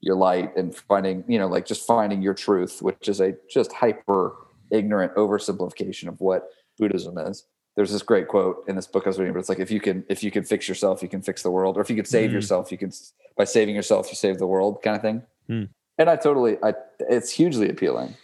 your 0.00 0.16
light 0.16 0.54
and 0.56 0.74
finding 0.74 1.24
you 1.28 1.38
know 1.38 1.46
like 1.46 1.64
just 1.64 1.86
finding 1.86 2.20
your 2.20 2.34
truth 2.34 2.82
which 2.82 3.08
is 3.08 3.20
a 3.20 3.34
just 3.48 3.72
hyper 3.72 4.34
ignorant 4.70 5.14
oversimplification 5.14 6.08
of 6.08 6.20
what 6.20 6.48
buddhism 6.76 7.16
is 7.18 7.46
there's 7.76 7.92
this 7.92 8.02
great 8.02 8.26
quote 8.28 8.64
in 8.68 8.74
this 8.76 8.86
book 8.86 9.04
i 9.06 9.08
was 9.10 9.18
reading 9.18 9.32
but 9.32 9.38
it's 9.40 9.48
like 9.48 9.58
if 9.60 9.70
you 9.70 9.80
can 9.80 10.04
if 10.08 10.22
you 10.24 10.30
can 10.30 10.42
fix 10.44 10.68
yourself 10.68 11.02
you 11.02 11.08
can 11.08 11.22
fix 11.22 11.42
the 11.42 11.50
world 11.50 11.76
or 11.76 11.80
if 11.80 11.90
you 11.90 11.96
can 11.96 12.04
save 12.04 12.30
Mhm. 12.30 12.34
yourself 12.34 12.72
you 12.72 12.78
can 12.78 12.90
by 13.36 13.44
saving 13.44 13.74
yourself 13.74 14.08
you 14.08 14.14
save 14.16 14.38
the 14.38 14.46
world 14.46 14.82
kind 14.82 14.96
of 14.96 15.02
thing 15.02 15.22
Hmm. 15.46 15.64
and 15.98 16.08
i 16.10 16.16
totally 16.16 16.56
i 16.62 16.72
it's 17.00 17.30
hugely 17.30 17.68
appealing 17.68 18.14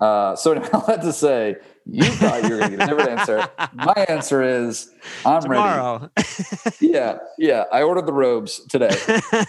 uh, 0.00 0.36
so 0.36 0.54
all 0.72 0.86
that 0.86 1.02
to 1.02 1.12
say, 1.12 1.56
you 1.84 2.04
thought 2.04 2.44
you 2.44 2.50
were 2.50 2.58
going 2.60 2.70
to 2.70 2.76
get 2.76 2.86
a 2.86 2.94
different 2.94 3.18
answer. 3.18 3.48
My 3.74 4.06
answer 4.08 4.44
is 4.44 4.92
I'm 5.26 5.42
ready. 5.50 6.06
Yeah, 6.80 7.18
yeah. 7.36 7.64
I 7.72 7.82
ordered 7.82 8.06
the 8.06 8.12
robes 8.12 8.60
today. 8.68 8.94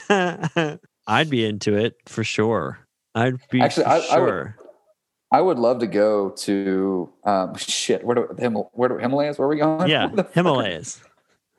I'd 1.07 1.29
be 1.29 1.45
into 1.45 1.75
it 1.75 1.97
for 2.07 2.23
sure. 2.23 2.79
I'd 3.13 3.35
be 3.51 3.61
Actually, 3.61 3.85
I- 3.85 3.97
I 3.97 4.19
would- 4.19 4.27
sure. 4.27 4.55
I 5.31 5.41
would 5.41 5.59
love 5.59 5.79
to 5.79 5.87
go 5.87 6.31
to 6.31 7.09
um, 7.23 7.55
shit. 7.57 8.03
Where 8.03 8.15
do 8.15 8.27
the 8.35 8.41
Himal- 8.41 8.69
where 8.73 8.89
do 8.89 8.97
Himalayas? 8.97 9.37
Where 9.37 9.47
are 9.47 9.51
we 9.51 9.57
going? 9.57 9.89
yeah, 9.89 10.09
Himalayas. 10.33 11.01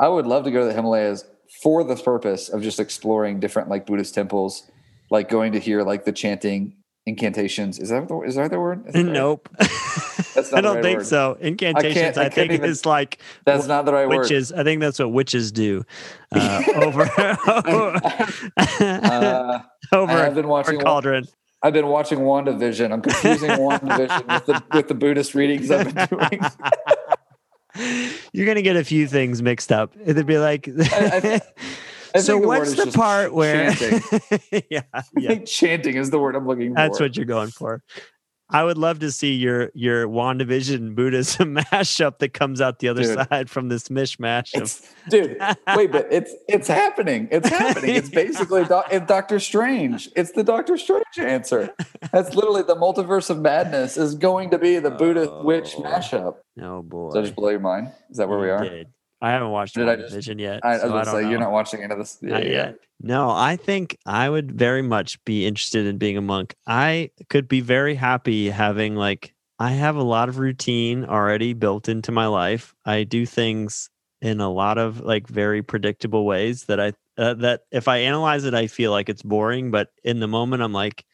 I 0.00 0.08
would 0.08 0.26
love 0.26 0.44
to 0.44 0.50
go 0.50 0.60
to 0.60 0.66
the 0.66 0.72
Himalayas 0.72 1.24
for 1.62 1.84
the 1.84 1.96
purpose 1.96 2.48
of 2.48 2.62
just 2.62 2.80
exploring 2.80 3.38
different 3.40 3.68
like 3.68 3.86
Buddhist 3.86 4.14
temples, 4.14 4.68
like 5.10 5.28
going 5.28 5.52
to 5.52 5.60
hear 5.60 5.82
like 5.82 6.04
the 6.04 6.12
chanting 6.12 6.76
incantations. 7.06 7.78
Is 7.78 7.88
that 7.90 8.08
the, 8.08 8.20
is 8.20 8.34
that 8.36 8.50
the 8.50 8.60
word? 8.60 8.84
That 8.86 8.94
right? 8.94 9.04
Nope. 9.06 9.48
That's 9.58 10.52
not 10.52 10.52
I 10.58 10.60
don't 10.60 10.76
right 10.76 10.84
think 10.84 10.98
word. 11.00 11.06
so. 11.06 11.36
Incantations, 11.40 12.18
I 12.18 12.22
I, 12.22 12.24
can't 12.24 12.34
think, 12.34 12.52
even- 12.52 12.70
is 12.70 12.86
like 12.86 13.18
That's 13.44 13.66
not 13.66 13.84
the 13.84 13.92
right 13.92 14.08
word. 14.08 14.18
witches. 14.20 14.52
I 14.52 14.64
think 14.64 14.80
that's 14.80 14.98
what 14.98 15.12
witches 15.12 15.52
do 15.52 15.84
uh, 16.32 16.62
over 16.76 17.02
Uh, 17.16 19.60
I've 19.92 20.34
been 20.34 20.48
watching. 20.48 20.76
Wa- 20.76 20.82
cauldron. 20.82 21.26
I've 21.62 21.72
been 21.72 21.88
watching 21.88 22.20
WandaVision. 22.20 22.92
I'm 22.92 23.02
confusing 23.02 23.50
WandaVision 23.50 24.26
with 24.34 24.46
the 24.46 24.62
with 24.74 24.88
the 24.88 24.94
Buddhist 24.94 25.34
readings 25.34 25.70
I've 25.70 25.94
been 25.94 26.06
doing. 26.18 26.40
You're 28.32 28.46
gonna 28.46 28.62
get 28.62 28.76
a 28.76 28.84
few 28.84 29.06
things 29.06 29.42
mixed 29.42 29.70
up. 29.72 29.94
It'd 30.04 30.26
be 30.26 30.38
like. 30.38 30.68
I- 30.68 31.40
I 32.12 32.18
so 32.18 32.40
the 32.40 32.46
what's 32.48 32.74
the 32.74 32.90
part 32.90 33.32
where? 33.32 33.70
yeah, 34.68 34.82
I 34.92 35.02
yeah, 35.16 35.28
think 35.28 35.46
chanting 35.46 35.94
is 35.96 36.10
the 36.10 36.18
word 36.18 36.34
I'm 36.34 36.44
looking 36.44 36.70
for. 36.70 36.74
that's 36.74 36.98
what 36.98 37.16
you're 37.16 37.24
going 37.24 37.50
for. 37.50 37.84
I 38.52 38.64
would 38.64 38.78
love 38.78 38.98
to 39.00 39.10
see 39.12 39.34
your 39.34 39.70
your 39.74 40.06
WandaVision 40.08 40.94
Buddhism 40.94 41.54
mashup 41.72 42.18
that 42.18 42.30
comes 42.34 42.60
out 42.60 42.78
the 42.80 42.88
other 42.88 43.02
Dude. 43.02 43.28
side 43.28 43.48
from 43.50 43.68
this 43.68 43.88
mishmash 43.88 44.54
of 44.56 44.62
It's, 44.62 44.94
dude, 45.08 45.36
wait, 45.76 45.92
but 45.92 46.08
it's 46.12 46.34
it's 46.48 46.68
happening. 46.68 47.28
It's 47.30 47.48
happening. 47.48 47.94
It's 47.94 48.08
basically 48.08 48.64
doc, 48.64 48.86
it's 48.90 49.06
Doctor 49.06 49.38
Strange. 49.38 50.08
It's 50.16 50.32
the 50.32 50.42
Doctor 50.44 50.76
Strange 50.76 51.04
answer. 51.18 51.74
That's 52.12 52.34
literally 52.34 52.62
the 52.62 52.76
multiverse 52.76 53.30
of 53.30 53.38
madness 53.40 53.96
is 53.96 54.14
going 54.14 54.50
to 54.50 54.58
be 54.58 54.78
the 54.78 54.90
Buddhist 54.90 55.32
witch 55.44 55.74
Oh. 55.78 55.82
mashup. 55.82 56.34
oh 56.60 56.82
boy. 56.82 57.06
Does 57.08 57.14
that 57.14 57.22
just 57.22 57.36
blow 57.36 57.50
your 57.50 57.60
mind? 57.60 57.92
Is 58.10 58.16
that 58.18 58.28
where 58.28 58.38
we 58.38 58.50
are? 58.50 58.64
did. 58.64 58.88
I 59.20 59.30
haven't 59.30 59.50
watched 59.50 59.74
Did 59.74 59.88
I 59.88 59.96
just- 59.96 60.28
yet. 60.28 60.60
I, 60.64 60.68
I 60.68 60.72
was 60.72 60.80
so 60.82 60.88
gonna 60.88 61.04
don't 61.04 61.14
say 61.14 61.30
you're 61.30 61.38
not 61.40 61.52
watching 61.52 61.82
any 61.82 61.92
of 61.92 61.98
this. 61.98 62.18
Yeah, 62.22 62.38
yeah. 62.38 62.44
yet. 62.44 62.78
No, 63.02 63.30
I 63.30 63.56
think 63.56 63.96
I 64.06 64.28
would 64.28 64.52
very 64.52 64.82
much 64.82 65.22
be 65.24 65.46
interested 65.46 65.86
in 65.86 65.98
being 65.98 66.16
a 66.16 66.22
monk. 66.22 66.54
I 66.66 67.10
could 67.28 67.48
be 67.48 67.60
very 67.60 67.94
happy 67.94 68.50
having 68.50 68.94
like 68.94 69.34
I 69.58 69.72
have 69.72 69.96
a 69.96 70.02
lot 70.02 70.28
of 70.28 70.38
routine 70.38 71.04
already 71.04 71.52
built 71.52 71.88
into 71.88 72.12
my 72.12 72.26
life. 72.26 72.74
I 72.86 73.04
do 73.04 73.26
things 73.26 73.90
in 74.22 74.40
a 74.40 74.50
lot 74.50 74.78
of 74.78 75.00
like 75.00 75.28
very 75.28 75.62
predictable 75.62 76.24
ways 76.26 76.64
that 76.64 76.80
I 76.80 76.92
uh, 77.18 77.34
that 77.34 77.62
if 77.70 77.88
I 77.88 77.98
analyze 77.98 78.44
it 78.44 78.54
I 78.54 78.66
feel 78.66 78.90
like 78.90 79.08
it's 79.08 79.22
boring, 79.22 79.70
but 79.70 79.88
in 80.04 80.20
the 80.20 80.28
moment 80.28 80.62
I'm 80.62 80.72
like 80.72 81.04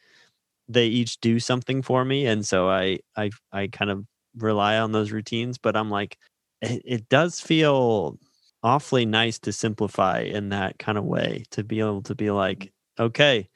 they 0.69 0.87
each 0.87 1.19
do 1.21 1.39
something 1.39 1.81
for 1.81 2.03
me 2.03 2.25
and 2.25 2.45
so 2.45 2.69
I 2.69 2.99
I 3.15 3.31
I 3.51 3.67
kind 3.67 3.91
of 3.91 4.05
rely 4.37 4.77
on 4.77 4.91
those 4.91 5.11
routines, 5.11 5.57
but 5.57 5.75
I'm 5.77 5.89
like 5.89 6.17
it, 6.61 6.81
it 6.85 7.09
does 7.09 7.39
feel 7.39 8.17
awfully 8.63 9.05
nice 9.05 9.39
to 9.39 9.53
simplify 9.53 10.19
in 10.19 10.49
that 10.49 10.79
kind 10.79 10.97
of 10.97 11.03
way 11.03 11.43
to 11.51 11.63
be 11.63 11.79
able 11.79 12.01
to 12.01 12.15
be 12.15 12.31
like 12.31 12.73
okay 12.99 13.47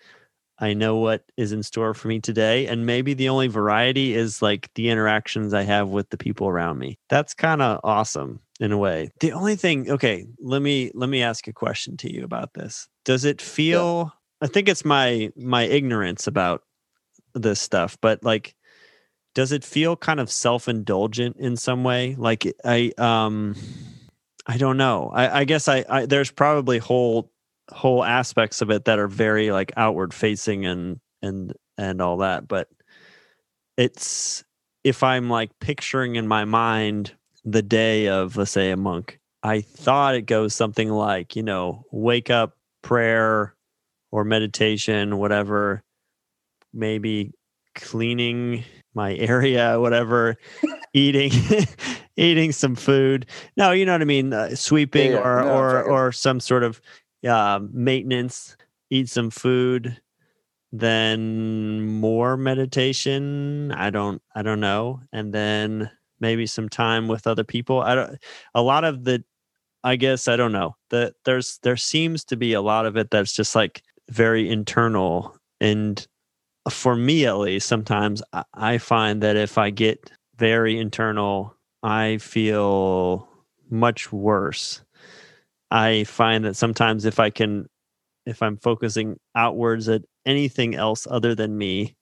i 0.59 0.73
know 0.73 0.95
what 0.97 1.23
is 1.37 1.51
in 1.51 1.63
store 1.63 1.93
for 1.93 2.07
me 2.07 2.19
today 2.19 2.67
and 2.67 2.85
maybe 2.85 3.13
the 3.13 3.27
only 3.27 3.47
variety 3.47 4.13
is 4.13 4.41
like 4.41 4.69
the 4.75 4.89
interactions 4.89 5.53
i 5.53 5.63
have 5.63 5.89
with 5.89 6.09
the 6.09 6.17
people 6.17 6.47
around 6.47 6.77
me. 6.77 6.97
That's 7.09 7.33
kind 7.33 7.61
of 7.61 7.79
awesome 7.83 8.39
in 8.59 8.71
a 8.71 8.77
way. 8.77 9.09
The 9.19 9.31
only 9.31 9.55
thing 9.55 9.89
okay 9.89 10.27
let 10.39 10.61
me 10.61 10.91
let 10.93 11.09
me 11.09 11.23
ask 11.23 11.47
a 11.47 11.53
question 11.53 11.97
to 11.97 12.13
you 12.13 12.23
about 12.23 12.53
this. 12.53 12.87
Does 13.05 13.25
it 13.25 13.41
feel 13.41 14.13
i 14.41 14.47
think 14.47 14.69
it's 14.69 14.85
my 14.85 15.31
my 15.35 15.63
ignorance 15.63 16.27
about 16.27 16.61
this 17.33 17.61
stuff 17.61 17.97
but 18.01 18.23
like 18.23 18.55
does 19.33 19.51
it 19.51 19.63
feel 19.63 19.95
kind 19.95 20.19
of 20.19 20.29
self-indulgent 20.31 21.37
in 21.37 21.55
some 21.55 21.83
way? 21.83 22.15
Like 22.17 22.45
i 22.65 22.91
um 22.97 23.55
i 24.47 24.57
don't 24.57 24.77
know. 24.77 25.11
I, 25.13 25.41
I 25.41 25.43
guess 25.45 25.67
I, 25.67 25.85
I 25.89 26.05
there's 26.05 26.31
probably 26.31 26.79
whole 26.79 27.31
whole 27.71 28.03
aspects 28.03 28.61
of 28.61 28.69
it 28.69 28.85
that 28.85 28.99
are 28.99 29.07
very 29.07 29.51
like 29.51 29.71
outward 29.77 30.13
facing 30.13 30.65
and 30.65 30.99
and 31.21 31.53
and 31.77 32.01
all 32.01 32.17
that 32.17 32.47
but 32.47 32.67
it's 33.77 34.43
if 34.83 35.03
i'm 35.03 35.29
like 35.29 35.51
picturing 35.59 36.15
in 36.15 36.27
my 36.27 36.45
mind 36.45 37.13
the 37.45 37.61
day 37.61 38.07
of 38.07 38.35
let's 38.37 38.51
say 38.51 38.71
a 38.71 38.77
monk 38.77 39.19
i 39.43 39.61
thought 39.61 40.15
it 40.15 40.23
goes 40.23 40.53
something 40.53 40.89
like 40.89 41.35
you 41.35 41.43
know 41.43 41.85
wake 41.91 42.29
up 42.29 42.57
prayer 42.81 43.55
or 44.11 44.23
meditation 44.23 45.17
whatever 45.17 45.83
maybe 46.73 47.31
cleaning 47.75 48.63
my 48.93 49.15
area 49.15 49.79
whatever 49.79 50.37
eating 50.93 51.31
eating 52.17 52.51
some 52.51 52.75
food. 52.75 53.25
No 53.57 53.71
you 53.71 53.85
know 53.85 53.93
what 53.93 54.01
i 54.01 54.05
mean? 54.05 54.33
Uh, 54.33 54.55
sweeping 54.55 55.11
Yeah, 55.11 55.17
yeah. 55.17 55.23
or 55.23 55.41
No, 55.43 55.57
or 55.57 55.69
tracking. 55.71 55.91
or 55.91 56.11
some 56.11 56.39
sort 56.39 56.63
of 56.63 56.81
uh, 57.27 57.59
maintenance 57.71 58.57
eat 58.89 59.07
some 59.09 59.29
food 59.29 59.97
then 60.73 61.81
more 61.85 62.37
meditation 62.37 63.71
i 63.73 63.89
don't 63.89 64.21
i 64.35 64.41
don't 64.41 64.59
know. 64.61 65.01
And 65.11 65.33
then 65.33 65.89
maybe 66.19 66.45
some 66.45 66.69
time 66.69 67.07
with 67.07 67.27
other 67.27 67.43
people. 67.43 67.81
I 67.81 67.95
don't 67.95 68.17
a 68.55 68.61
lot 68.61 68.83
of 68.83 69.03
the 69.03 69.23
i 69.83 69.95
guess 69.95 70.27
i 70.27 70.35
don't 70.35 70.51
know. 70.53 70.75
That 70.89 71.13
there's 71.25 71.59
there 71.63 71.77
seems 71.77 72.23
to 72.25 72.37
be 72.37 72.53
a 72.53 72.61
lot 72.61 72.85
of 72.85 72.95
it 72.97 73.09
that's 73.11 73.33
just 73.33 73.55
like 73.55 73.83
very 74.09 74.49
internal 74.49 75.35
and 75.59 76.05
for 76.69 76.95
me 76.95 77.25
at 77.25 77.37
least 77.37 77.67
sometimes 77.67 78.21
I- 78.53 78.77
find 78.77 79.21
that 79.23 79.35
if 79.35 79.57
i 79.57 79.69
get 79.69 80.11
very 80.37 80.77
internal 80.77 81.55
i 81.83 82.17
feel 82.17 83.27
much 83.69 84.11
worse. 84.11 84.81
I 85.71 86.03
find 86.03 86.43
that 86.45 86.55
sometimes 86.55 87.05
if 87.05 87.19
i 87.19 87.29
can 87.29 87.67
if 88.25 88.41
i'm 88.41 88.57
focusing 88.57 89.17
outwards 89.35 89.87
at 89.89 90.03
anything 90.25 90.75
else 90.75 91.07
other 91.09 91.33
than 91.33 91.57
me 91.57 91.95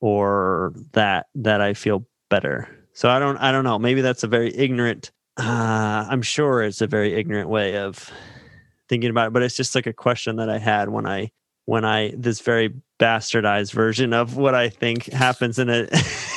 or 0.00 0.72
that 0.92 1.26
that 1.36 1.60
i 1.60 1.74
feel 1.74 2.06
better. 2.30 2.68
So 2.94 3.08
i 3.10 3.18
don't 3.18 3.36
i 3.38 3.52
don't 3.52 3.64
know. 3.64 3.78
Maybe 3.78 4.00
that's 4.00 4.22
a 4.24 4.28
very 4.28 4.54
ignorant 4.56 5.12
uh 5.36 6.06
i'm 6.08 6.22
sure 6.22 6.62
it's 6.62 6.80
a 6.80 6.86
very 6.86 7.14
ignorant 7.14 7.48
way 7.48 7.76
of 7.76 8.10
thinking 8.88 9.10
about 9.10 9.28
it 9.28 9.32
but 9.32 9.42
it's 9.42 9.56
just 9.56 9.74
like 9.74 9.86
a 9.86 9.92
question 9.92 10.36
that 10.36 10.48
i 10.48 10.58
had 10.58 10.88
when 10.88 11.06
i 11.06 11.28
when 11.66 11.84
i 11.84 12.12
this 12.16 12.40
very 12.40 12.72
bastardized 12.98 13.72
version 13.72 14.12
of 14.12 14.36
what 14.36 14.54
i 14.54 14.68
think 14.68 15.06
happens 15.12 15.58
in 15.58 15.68
a 15.70 15.86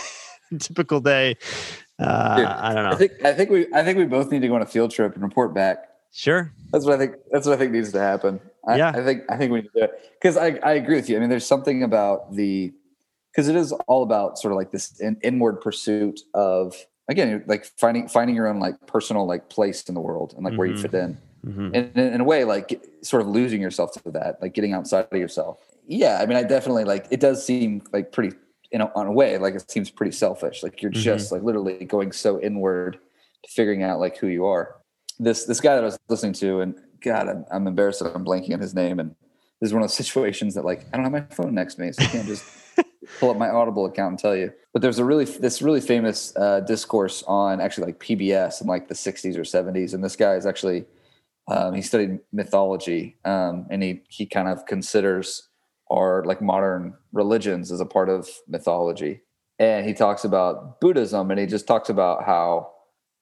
typical 0.59 0.99
day 0.99 1.35
uh 1.99 2.35
Dude, 2.37 2.45
i 2.45 2.73
don't 2.73 2.83
know 2.83 2.91
I 2.91 2.95
think 2.95 3.11
I 3.25 3.33
think 3.33 3.49
we 3.49 3.67
I 3.73 3.83
think 3.83 3.97
we 3.97 4.05
both 4.05 4.31
need 4.31 4.41
to 4.41 4.47
go 4.47 4.55
on 4.55 4.61
a 4.61 4.65
field 4.65 4.91
trip 4.91 5.13
and 5.15 5.23
report 5.23 5.53
back. 5.53 5.89
sure 6.13 6.51
That's 6.71 6.85
what 6.85 6.95
I 6.95 6.97
think. 6.97 7.15
That's 7.31 7.45
what 7.47 7.53
I 7.55 7.57
think 7.57 7.71
needs 7.71 7.91
to 7.91 7.99
happen. 7.99 8.39
I, 8.67 8.77
Yeah. 8.77 8.89
I 8.89 9.03
think 9.03 9.23
I 9.29 9.37
think 9.37 9.51
we 9.51 9.61
need 9.61 9.69
to 9.73 9.79
do 9.79 9.83
it 9.85 9.91
because 10.19 10.37
I, 10.37 10.59
I 10.63 10.73
agree 10.73 10.95
with 10.95 11.09
you. 11.09 11.17
I 11.17 11.19
mean, 11.19 11.29
there's 11.29 11.45
something 11.45 11.83
about 11.83 12.33
the 12.35 12.71
because 13.31 13.47
it 13.49 13.55
is 13.55 13.71
all 13.87 14.03
about 14.03 14.37
sort 14.37 14.51
of 14.51 14.57
like 14.57 14.71
this 14.71 14.99
in, 14.99 15.17
inward 15.23 15.59
pursuit 15.61 16.21
of 16.33 16.75
again 17.09 17.43
like 17.47 17.65
finding 17.65 18.07
finding 18.07 18.35
your 18.35 18.47
own 18.47 18.59
like 18.59 18.75
personal 18.87 19.25
like 19.27 19.49
place 19.49 19.83
in 19.89 19.95
the 19.95 20.01
world 20.01 20.33
and 20.35 20.45
like 20.45 20.55
where 20.55 20.67
you 20.67 20.73
Mhm. 20.75 20.81
fit 20.81 20.93
in 20.93 21.17
Mhm. 21.47 21.71
and 21.75 21.97
in, 21.97 22.13
in 22.15 22.21
a 22.21 22.23
way 22.23 22.43
like 22.43 22.81
sort 23.01 23.21
of 23.21 23.27
losing 23.27 23.61
yourself 23.61 23.91
to 23.93 24.11
that 24.11 24.41
like 24.41 24.53
getting 24.53 24.73
outside 24.73 25.07
of 25.11 25.17
yourself 25.17 25.59
yeah 25.87 26.19
i 26.21 26.25
mean 26.25 26.37
i 26.37 26.43
definitely 26.43 26.83
like 26.83 27.07
it 27.11 27.19
does 27.19 27.45
seem 27.45 27.81
like 27.93 28.11
pretty 28.11 28.35
you 28.71 28.77
know 28.79 28.91
on 28.95 29.07
a 29.07 29.11
way 29.11 29.37
like 29.37 29.55
it 29.55 29.69
seems 29.71 29.89
pretty 29.89 30.11
selfish 30.11 30.61
like 30.63 30.81
you're 30.81 30.91
Mhm. 30.91 30.95
just 31.11 31.31
like 31.31 31.43
literally 31.43 31.85
going 31.85 32.11
so 32.11 32.39
inward 32.41 32.99
to 33.43 33.51
figuring 33.51 33.81
out 33.83 33.99
like 33.99 34.17
who 34.17 34.27
you 34.27 34.45
are 34.45 34.75
this 35.19 35.45
this 35.45 35.61
guy 35.61 35.75
that 35.75 35.83
i 35.83 35.85
was 35.85 35.97
listening 36.09 36.33
to 36.33 36.59
and 36.61 36.75
god 37.01 37.27
i'm, 37.29 37.45
I'm 37.51 37.65
embarrassed 37.67 38.01
that 38.03 38.13
i'm 38.15 38.25
blanking 38.25 38.53
on 38.53 38.59
his 38.59 38.73
name 38.75 38.99
and 38.99 39.15
this 39.59 39.69
is 39.69 39.73
one 39.73 39.81
of 39.83 39.87
those 39.89 39.95
situations 40.05 40.53
that 40.55 40.65
like 40.65 40.85
i 40.91 40.97
don't 40.97 41.05
have 41.05 41.13
my 41.13 41.21
phone 41.35 41.53
next 41.55 41.75
to 41.75 41.81
me 41.81 41.91
so 41.93 42.03
i 42.03 42.07
can't 42.07 42.27
just 42.27 42.43
pull 43.19 43.29
up 43.31 43.37
my 43.37 43.49
audible 43.49 43.85
account 43.85 44.11
and 44.11 44.19
tell 44.19 44.35
you 44.35 44.51
but 44.73 44.81
there's 44.81 44.99
a 44.99 45.05
really 45.05 45.25
this 45.25 45.61
really 45.61 45.79
famous 45.81 46.35
uh, 46.35 46.59
discourse 46.61 47.23
on 47.27 47.61
actually 47.61 47.85
like 47.87 47.99
pbs 47.99 48.59
in 48.61 48.67
like 48.67 48.87
the 48.89 48.93
60s 48.95 49.37
or 49.37 49.43
70s 49.43 49.93
and 49.93 50.03
this 50.03 50.15
guy 50.17 50.35
is 50.35 50.45
actually 50.45 50.85
um, 51.47 51.73
he 51.73 51.81
studied 51.81 52.19
mythology 52.33 53.17
um, 53.25 53.65
and 53.69 53.81
he 53.83 54.01
he 54.09 54.25
kind 54.25 54.47
of 54.47 54.65
considers 54.65 55.49
our 55.91 56.23
like 56.25 56.41
modern 56.41 56.93
religions 57.13 57.71
as 57.71 57.79
a 57.79 57.85
part 57.85 58.09
of 58.09 58.29
mythology. 58.47 59.21
And 59.59 59.85
he 59.87 59.93
talks 59.93 60.23
about 60.25 60.79
buddhism 60.81 61.31
and 61.31 61.39
he 61.39 61.45
just 61.45 61.65
talks 61.67 61.89
about 61.89 62.25
how 62.25 62.71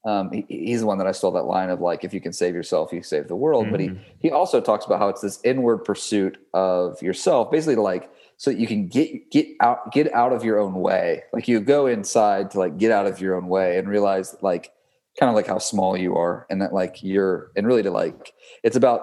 um, 0.06 0.32
he, 0.32 0.46
he's 0.50 0.82
the 0.82 0.86
one 0.86 1.00
that 1.00 1.08
i 1.08 1.12
stole 1.12 1.32
that 1.32 1.46
line 1.46 1.70
of 1.72 1.82
like 1.82 2.04
if 2.04 2.14
you 2.14 2.22
can 2.22 2.32
save 2.34 2.54
yourself 2.54 2.94
you 2.94 3.02
save 3.04 3.28
the 3.28 3.36
world. 3.36 3.72
But 3.72 3.80
he 3.80 3.90
Mhm. 3.90 4.00
he 4.20 4.32
also 4.32 4.62
talks 4.62 4.86
about 4.86 5.00
how 5.00 5.10
it's 5.10 5.22
this 5.22 5.40
inward 5.44 5.80
pursuit 5.80 6.38
of 6.54 7.02
yourself 7.02 7.52
basically 7.52 7.76
like 7.76 8.10
so 8.38 8.52
that 8.52 8.60
you 8.60 8.68
can 8.68 8.88
get 8.88 9.32
get 9.32 9.48
out 9.62 9.92
get 9.92 10.12
out 10.14 10.34
of 10.34 10.44
your 10.44 10.60
own 10.60 10.74
way. 10.76 11.24
Like 11.34 11.48
you 11.48 11.60
go 11.60 11.88
inside 11.88 12.52
to 12.52 12.60
like 12.60 12.78
get 12.78 12.92
out 12.92 13.08
of 13.08 13.22
your 13.22 13.36
own 13.36 13.48
way 13.48 13.78
and 13.78 13.88
realize 13.88 14.36
like 14.42 14.72
kind 15.20 15.30
of 15.30 15.36
like 15.36 15.48
how 15.48 15.58
small 15.58 15.98
you 15.98 16.16
are 16.16 16.46
and 16.50 16.62
that 16.62 16.74
like 16.74 17.02
you're 17.02 17.52
and 17.56 17.66
really 17.66 17.84
to 17.84 17.92
like 17.92 18.34
it's 18.64 18.76
about 18.76 19.02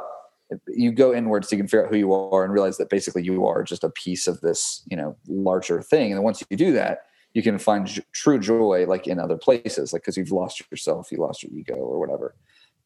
you 0.68 0.92
go 0.92 1.14
inwards 1.14 1.48
so 1.48 1.56
you 1.56 1.62
can 1.62 1.68
figure 1.68 1.86
out 1.86 1.90
who 1.90 1.96
you 1.96 2.12
are 2.12 2.44
and 2.44 2.52
realize 2.52 2.76
that 2.76 2.90
basically 2.90 3.22
you 3.22 3.46
are 3.46 3.62
just 3.62 3.84
a 3.84 3.90
piece 3.90 4.26
of 4.26 4.40
this 4.40 4.82
you 4.90 4.96
know 4.96 5.16
larger 5.28 5.80
thing. 5.80 6.10
And 6.10 6.18
then 6.18 6.22
once 6.22 6.42
you 6.48 6.56
do 6.56 6.72
that 6.72 7.06
you 7.34 7.42
can 7.42 7.58
find 7.58 7.86
j- 7.86 8.02
true 8.12 8.38
joy 8.38 8.84
like 8.86 9.06
in 9.06 9.18
other 9.18 9.36
places 9.36 9.92
like 9.92 10.02
because 10.02 10.16
you've 10.16 10.32
lost 10.32 10.62
yourself 10.70 11.10
you 11.10 11.18
lost 11.18 11.42
your 11.42 11.52
ego 11.52 11.74
or 11.74 11.98
whatever. 11.98 12.34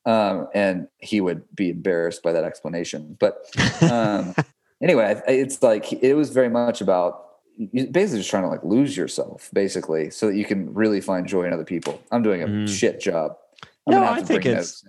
Um, 0.05 0.47
and 0.55 0.87
he 0.99 1.21
would 1.21 1.43
be 1.53 1.71
embarrassed 1.71 2.23
by 2.23 2.31
that 2.31 2.45
explanation. 2.45 3.17
But 3.19 3.39
um, 3.91 4.35
anyway 4.83 5.21
it's 5.27 5.63
like 5.63 5.93
it 5.93 6.15
was 6.15 6.31
very 6.31 6.51
much 6.51 6.81
about 6.81 7.25
basically 7.93 8.19
just 8.19 8.31
trying 8.31 8.43
to 8.43 8.49
like 8.49 8.63
lose 8.63 8.97
yourself 8.97 9.51
basically 9.53 10.11
so 10.11 10.27
that 10.27 10.37
you 10.37 10.45
can 10.45 10.73
really 10.75 11.01
find 11.01 11.27
joy 11.27 11.45
in 11.45 11.53
other 11.53 11.65
people 11.65 12.03
i'm 12.13 12.23
doing 12.23 12.43
a 12.43 12.47
mm. 12.47 12.69
shit 12.69 13.01
job 13.01 13.37
I'm 13.87 13.95
no, 13.95 14.05
I 14.05 14.23
think 14.23 14.45
it's 14.45 14.85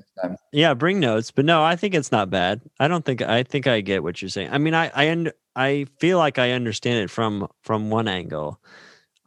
yeah, 0.51 0.73
bring 0.73 0.99
notes, 0.99 1.29
but 1.29 1.45
no, 1.45 1.63
I 1.63 1.75
think 1.75 1.93
it's 1.93 2.11
not 2.11 2.31
bad. 2.31 2.61
I 2.79 2.87
don't 2.87 3.05
think 3.05 3.21
I 3.21 3.43
think 3.43 3.67
I 3.67 3.81
get 3.81 4.01
what 4.01 4.21
you're 4.21 4.29
saying. 4.29 4.49
I 4.51 4.57
mean, 4.57 4.73
I 4.73 4.89
I 4.93 5.11
un, 5.11 5.31
I 5.55 5.85
feel 5.99 6.17
like 6.17 6.39
I 6.39 6.51
understand 6.51 7.03
it 7.03 7.11
from 7.11 7.47
from 7.61 7.91
one 7.91 8.07
angle. 8.07 8.59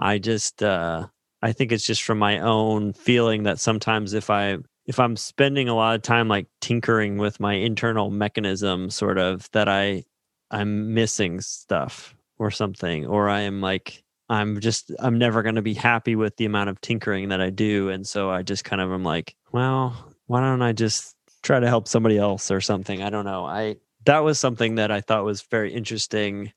I 0.00 0.18
just 0.18 0.62
uh 0.62 1.06
I 1.42 1.52
think 1.52 1.70
it's 1.70 1.86
just 1.86 2.02
from 2.02 2.18
my 2.18 2.40
own 2.40 2.92
feeling 2.94 3.44
that 3.44 3.60
sometimes 3.60 4.12
if 4.12 4.28
I 4.28 4.58
if 4.86 4.98
I'm 4.98 5.16
spending 5.16 5.68
a 5.68 5.74
lot 5.74 5.94
of 5.94 6.02
time 6.02 6.26
like 6.26 6.48
tinkering 6.60 7.18
with 7.18 7.38
my 7.38 7.54
internal 7.54 8.10
mechanism 8.10 8.90
sort 8.90 9.18
of 9.18 9.48
that 9.52 9.68
I 9.68 10.04
I'm 10.50 10.94
missing 10.94 11.40
stuff 11.40 12.16
or 12.40 12.50
something 12.50 13.06
or 13.06 13.28
I 13.28 13.42
am 13.42 13.60
like 13.60 14.02
I'm 14.30 14.60
just 14.60 14.90
I'm 14.98 15.18
never 15.18 15.42
going 15.42 15.56
to 15.56 15.62
be 15.62 15.74
happy 15.74 16.16
with 16.16 16.36
the 16.36 16.46
amount 16.46 16.70
of 16.70 16.80
tinkering 16.80 17.28
that 17.28 17.40
I 17.40 17.50
do 17.50 17.90
and 17.90 18.06
so 18.06 18.30
I 18.30 18.42
just 18.42 18.64
kind 18.64 18.80
of 18.80 18.90
am 18.90 19.04
like, 19.04 19.36
well, 19.52 20.14
why 20.26 20.40
don't 20.40 20.62
I 20.62 20.72
just 20.72 21.14
try 21.42 21.60
to 21.60 21.68
help 21.68 21.86
somebody 21.86 22.16
else 22.16 22.50
or 22.50 22.60
something? 22.62 23.02
I 23.02 23.10
don't 23.10 23.26
know. 23.26 23.44
I 23.44 23.76
that 24.06 24.20
was 24.20 24.40
something 24.40 24.76
that 24.76 24.90
I 24.90 25.02
thought 25.02 25.24
was 25.24 25.42
very 25.42 25.72
interesting. 25.72 26.50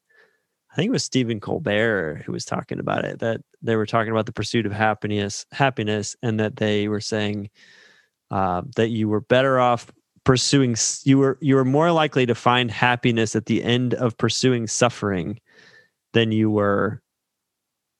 I 0.72 0.76
think 0.76 0.88
it 0.88 0.93
was 0.93 1.04
Stephen 1.04 1.41
Colbert 1.41 2.24
who 2.26 2.32
was 2.32 2.46
talking 2.46 2.80
about 2.80 3.04
it 3.04 3.19
that 3.19 3.41
they 3.62 3.76
were 3.76 3.86
talking 3.86 4.12
about 4.12 4.26
the 4.26 4.32
pursuit 4.32 4.65
of 4.65 4.72
happiness 4.72 5.46
happiness 5.52 6.15
and 6.24 6.39
that 6.39 6.56
they 6.56 6.88
were 6.88 7.02
saying 7.02 7.50
uh, 8.32 8.62
that 8.78 8.88
you 8.88 9.10
were 9.10 9.22
better 9.22 9.60
off 9.60 9.91
pursuing 10.24 10.78
you 11.04 11.17
were 11.17 11.38
you 11.41 11.56
were 11.56 11.65
more 11.65 11.91
likely 11.91 12.26
to 12.26 12.36
find 12.36 12.72
happiness 12.72 13.36
at 13.36 13.48
the 13.48 13.62
end 13.62 13.93
of 13.96 14.17
pursuing 14.17 14.65
suffering 14.67 15.39
than 16.13 16.32
you 16.32 16.49
were 16.49 17.02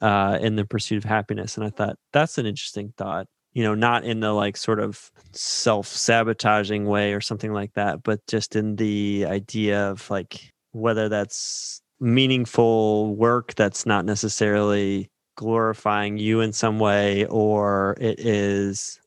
uh, 0.02 0.38
in 0.42 0.56
the 0.56 0.66
pursuit 0.66 0.98
of 0.98 1.04
happiness. 1.04 1.58
And 1.58 1.66
I 1.66 1.70
thought 1.70 1.98
that's 2.12 2.38
an 2.38 2.46
interesting 2.46 2.94
thought. 2.98 3.28
You 3.54 3.64
know, 3.64 3.76
not 3.76 4.04
in 4.04 4.20
the 4.20 4.34
like 4.34 4.58
sort 4.58 4.80
of 4.80 5.12
self 5.32 5.88
sabotaging 5.88 6.86
way 6.86 7.14
or 7.14 7.22
something 7.22 7.54
like 7.54 7.74
that, 7.74 8.02
but 8.02 8.20
just 8.28 8.56
in 8.56 8.76
the 8.78 9.26
idea 9.28 9.90
of 9.92 10.10
like 10.10 10.52
whether 10.72 11.08
that's 11.08 11.82
meaningful 12.00 13.16
work 13.16 13.54
that's 13.56 13.86
not 13.86 14.06
necessarily 14.06 15.10
glorifying 15.36 16.18
you 16.18 16.42
in 16.42 16.52
some 16.52 16.80
way 16.80 17.26
or 17.26 17.96
it 18.00 18.20
is 18.20 19.00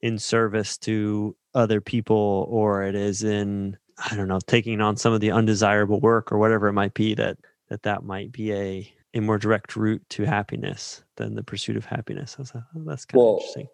in 0.00 0.18
service 0.18 0.76
to 0.76 1.36
other 1.54 1.80
people 1.80 2.46
or 2.50 2.82
it 2.82 2.94
is 2.94 3.22
in 3.22 3.76
i 4.10 4.14
don't 4.14 4.28
know 4.28 4.40
taking 4.46 4.80
on 4.80 4.96
some 4.96 5.12
of 5.12 5.20
the 5.20 5.30
undesirable 5.30 6.00
work 6.00 6.30
or 6.32 6.38
whatever 6.38 6.68
it 6.68 6.72
might 6.72 6.94
be 6.94 7.14
that 7.14 7.36
that 7.68 7.82
that 7.82 8.04
might 8.04 8.32
be 8.32 8.52
a 8.52 8.92
a 9.14 9.20
more 9.20 9.38
direct 9.38 9.76
route 9.76 10.02
to 10.10 10.24
happiness 10.24 11.02
than 11.16 11.34
the 11.34 11.42
pursuit 11.42 11.76
of 11.76 11.84
happiness. 11.84 12.36
I 12.38 12.42
That's, 12.42 12.52
oh, 12.56 12.62
that's 12.84 13.04
kind 13.04 13.18
well, 13.18 13.34
of 13.34 13.36
interesting. 13.38 13.68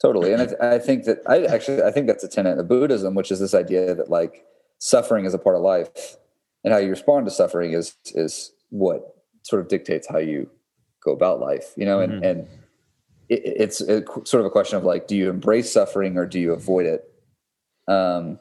Totally. 0.00 0.32
And 0.32 0.56
I, 0.60 0.74
I, 0.74 0.78
think 0.78 1.04
that 1.04 1.18
I 1.28 1.44
actually, 1.44 1.82
I 1.82 1.92
think 1.92 2.08
that's 2.08 2.24
a 2.24 2.28
tenet 2.28 2.58
of 2.58 2.68
Buddhism, 2.68 3.14
which 3.14 3.30
is 3.30 3.38
this 3.38 3.54
idea 3.54 3.94
that 3.94 4.10
like 4.10 4.44
suffering 4.78 5.26
is 5.26 5.34
a 5.34 5.38
part 5.38 5.54
of 5.54 5.62
life 5.62 6.16
and 6.64 6.72
how 6.72 6.80
you 6.80 6.90
respond 6.90 7.26
to 7.26 7.30
suffering 7.30 7.72
is, 7.72 7.94
is 8.14 8.52
what 8.70 9.14
sort 9.42 9.62
of 9.62 9.68
dictates 9.68 10.08
how 10.08 10.18
you 10.18 10.50
go 11.04 11.12
about 11.12 11.38
life, 11.38 11.72
you 11.76 11.84
know, 11.84 12.00
and, 12.00 12.14
mm-hmm. 12.14 12.24
and 12.24 12.48
it, 13.28 13.42
it's 13.44 13.80
a, 13.80 14.04
sort 14.24 14.40
of 14.40 14.46
a 14.46 14.50
question 14.50 14.76
of 14.76 14.84
like, 14.84 15.06
do 15.06 15.14
you 15.14 15.30
embrace 15.30 15.70
suffering 15.70 16.16
or 16.16 16.26
do 16.26 16.40
you 16.40 16.52
avoid 16.52 16.86
it? 16.86 17.04
Um, 17.86 18.40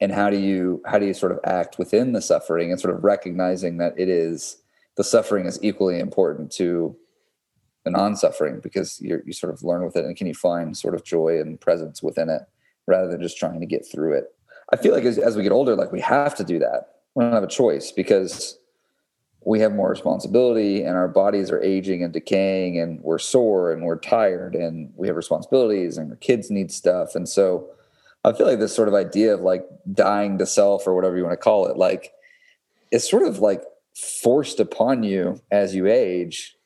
and 0.00 0.12
how 0.12 0.30
do 0.30 0.38
you, 0.38 0.82
how 0.86 0.98
do 0.98 1.06
you 1.06 1.14
sort 1.14 1.32
of 1.32 1.38
act 1.44 1.78
within 1.78 2.12
the 2.12 2.20
suffering 2.20 2.70
and 2.70 2.80
sort 2.80 2.94
of 2.94 3.04
recognizing 3.04 3.78
that 3.78 3.94
it 3.98 4.08
is, 4.08 4.62
the 4.96 5.04
suffering 5.04 5.46
is 5.46 5.58
equally 5.62 5.98
important 5.98 6.50
to 6.52 6.96
the 7.84 7.90
non-suffering 7.90 8.60
because 8.62 9.00
you 9.00 9.20
you 9.24 9.32
sort 9.32 9.52
of 9.52 9.62
learn 9.62 9.84
with 9.84 9.96
it 9.96 10.04
and 10.04 10.16
can 10.16 10.26
you 10.26 10.34
find 10.34 10.76
sort 10.76 10.94
of 10.94 11.04
joy 11.04 11.38
and 11.40 11.60
presence 11.60 12.02
within 12.02 12.28
it 12.28 12.42
rather 12.86 13.08
than 13.10 13.20
just 13.20 13.38
trying 13.38 13.60
to 13.60 13.66
get 13.66 13.86
through 13.90 14.16
it. 14.16 14.34
I 14.72 14.76
feel 14.76 14.94
like 14.94 15.04
as, 15.04 15.18
as 15.18 15.36
we 15.36 15.42
get 15.42 15.52
older 15.52 15.76
like 15.76 15.92
we 15.92 16.00
have 16.00 16.34
to 16.36 16.44
do 16.44 16.58
that. 16.58 16.88
We 17.14 17.22
don't 17.22 17.32
have 17.32 17.44
a 17.44 17.48
choice 17.48 17.92
because 17.92 18.58
we 19.44 19.60
have 19.60 19.74
more 19.74 19.90
responsibility 19.90 20.82
and 20.82 20.96
our 20.96 21.08
bodies 21.08 21.50
are 21.50 21.62
aging 21.62 22.02
and 22.02 22.12
decaying 22.12 22.78
and 22.78 23.00
we're 23.02 23.18
sore 23.18 23.72
and 23.72 23.84
we're 23.84 23.98
tired 23.98 24.54
and 24.54 24.92
we 24.96 25.06
have 25.06 25.16
responsibilities 25.16 25.98
and 25.98 26.10
our 26.10 26.16
kids 26.16 26.50
need 26.50 26.72
stuff. 26.72 27.14
And 27.14 27.28
so 27.28 27.68
i 28.24 28.32
feel 28.32 28.46
like 28.46 28.58
this 28.58 28.74
sort 28.74 28.88
of 28.88 28.94
idea 28.94 29.34
of 29.34 29.40
like 29.40 29.66
dying 29.92 30.38
to 30.38 30.46
self 30.46 30.86
or 30.86 30.94
whatever 30.94 31.16
you 31.16 31.22
want 31.22 31.32
to 31.32 31.36
call 31.36 31.66
it 31.66 31.76
like 31.76 32.12
it's 32.90 33.10
sort 33.10 33.24
of 33.24 33.40
like 33.40 33.62
forced 33.94 34.60
upon 34.60 35.02
you 35.02 35.40
as 35.50 35.74
you 35.74 35.86
age. 35.86 36.56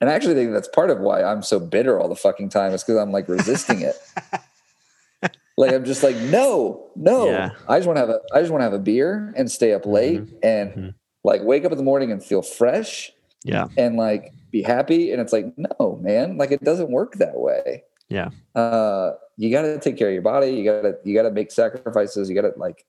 And 0.00 0.10
I 0.10 0.14
actually 0.14 0.34
think 0.34 0.52
that's 0.52 0.68
part 0.68 0.90
of 0.90 1.00
why 1.00 1.22
I'm 1.22 1.42
so 1.42 1.58
bitter 1.58 1.98
all 1.98 2.08
the 2.08 2.16
fucking 2.16 2.50
time 2.50 2.72
is 2.72 2.82
because 2.82 3.00
I'm 3.00 3.12
like 3.12 3.28
resisting 3.28 3.80
it. 3.80 3.96
like 5.56 5.72
I'm 5.72 5.84
just 5.84 6.02
like, 6.02 6.16
no, 6.16 6.90
no. 6.96 7.26
Yeah. 7.26 7.50
I 7.68 7.78
just 7.78 7.86
want 7.86 7.96
to 7.96 8.00
have 8.00 8.10
a 8.10 8.20
I 8.34 8.40
just 8.40 8.50
want 8.50 8.60
to 8.60 8.64
have 8.64 8.72
a 8.72 8.78
beer 8.78 9.32
and 9.36 9.50
stay 9.50 9.72
up 9.72 9.86
late 9.86 10.22
mm-hmm. 10.22 10.36
and 10.42 10.70
mm-hmm. 10.70 10.88
like 11.22 11.42
wake 11.42 11.64
up 11.64 11.72
in 11.72 11.78
the 11.78 11.84
morning 11.84 12.12
and 12.12 12.22
feel 12.22 12.42
fresh. 12.42 13.12
Yeah. 13.44 13.68
And 13.76 13.96
like 13.96 14.32
be 14.50 14.62
happy. 14.62 15.12
And 15.12 15.20
it's 15.20 15.32
like, 15.32 15.46
no, 15.56 15.98
man, 16.02 16.36
like 16.36 16.50
it 16.50 16.64
doesn't 16.64 16.90
work 16.90 17.14
that 17.16 17.36
way. 17.36 17.84
Yeah. 18.08 18.30
Uh 18.54 19.12
you 19.36 19.50
gotta 19.50 19.78
take 19.78 19.96
care 19.96 20.08
of 20.08 20.14
your 20.14 20.22
body. 20.22 20.48
You 20.48 20.64
gotta 20.64 20.96
you 21.04 21.14
gotta 21.14 21.30
make 21.30 21.50
sacrifices. 21.50 22.28
You 22.28 22.34
gotta 22.34 22.52
like 22.56 22.84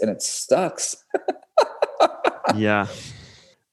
and 0.00 0.10
it 0.10 0.22
sucks. 0.22 0.96
yeah. 2.54 2.86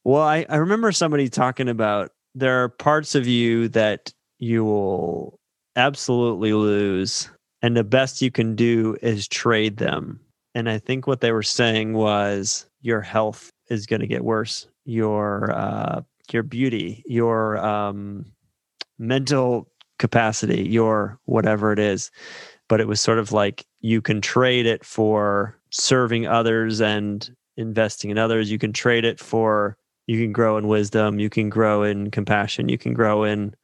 Well, 0.03 0.21
I, 0.21 0.45
I 0.49 0.57
remember 0.57 0.91
somebody 0.91 1.29
talking 1.29 1.67
about 1.67 2.11
there 2.35 2.63
are 2.63 2.69
parts 2.69 3.15
of 3.15 3.27
you 3.27 3.67
that 3.69 4.13
you 4.39 4.63
will 4.63 5.39
absolutely 5.75 6.53
lose, 6.53 7.29
and 7.61 7.75
the 7.75 7.83
best 7.83 8.21
you 8.21 8.31
can 8.31 8.55
do 8.55 8.97
is 9.01 9.27
trade 9.27 9.77
them. 9.77 10.19
And 10.53 10.69
I 10.69 10.77
think 10.77 11.07
what 11.07 11.21
they 11.21 11.31
were 11.31 11.43
saying 11.43 11.93
was 11.93 12.65
your 12.81 13.01
health 13.01 13.49
is 13.69 13.85
going 13.85 13.99
to 14.01 14.07
get 14.07 14.23
worse, 14.23 14.67
your 14.85 15.51
uh, 15.51 16.01
your 16.31 16.43
beauty, 16.43 17.03
your 17.07 17.57
um, 17.57 18.25
mental 18.99 19.69
capacity, 19.99 20.67
your 20.67 21.19
whatever 21.25 21.71
it 21.71 21.79
is. 21.79 22.11
But 22.67 22.81
it 22.81 22.87
was 22.87 22.99
sort 22.99 23.19
of 23.19 23.31
like 23.31 23.65
you 23.81 24.01
can 24.01 24.21
trade 24.21 24.65
it 24.65 24.83
for 24.83 25.57
serving 25.69 26.25
others 26.25 26.81
and 26.81 27.29
investing 27.57 28.09
in 28.09 28.17
others. 28.17 28.51
You 28.51 28.57
can 28.57 28.73
trade 28.73 29.05
it 29.05 29.19
for, 29.19 29.77
you 30.07 30.19
can 30.19 30.31
grow 30.31 30.57
in 30.57 30.67
wisdom, 30.67 31.19
you 31.19 31.29
can 31.29 31.49
grow 31.49 31.83
in 31.83 32.11
compassion, 32.11 32.69
you 32.69 32.77
can 32.77 32.93
grow 32.93 33.23
in 33.23 33.55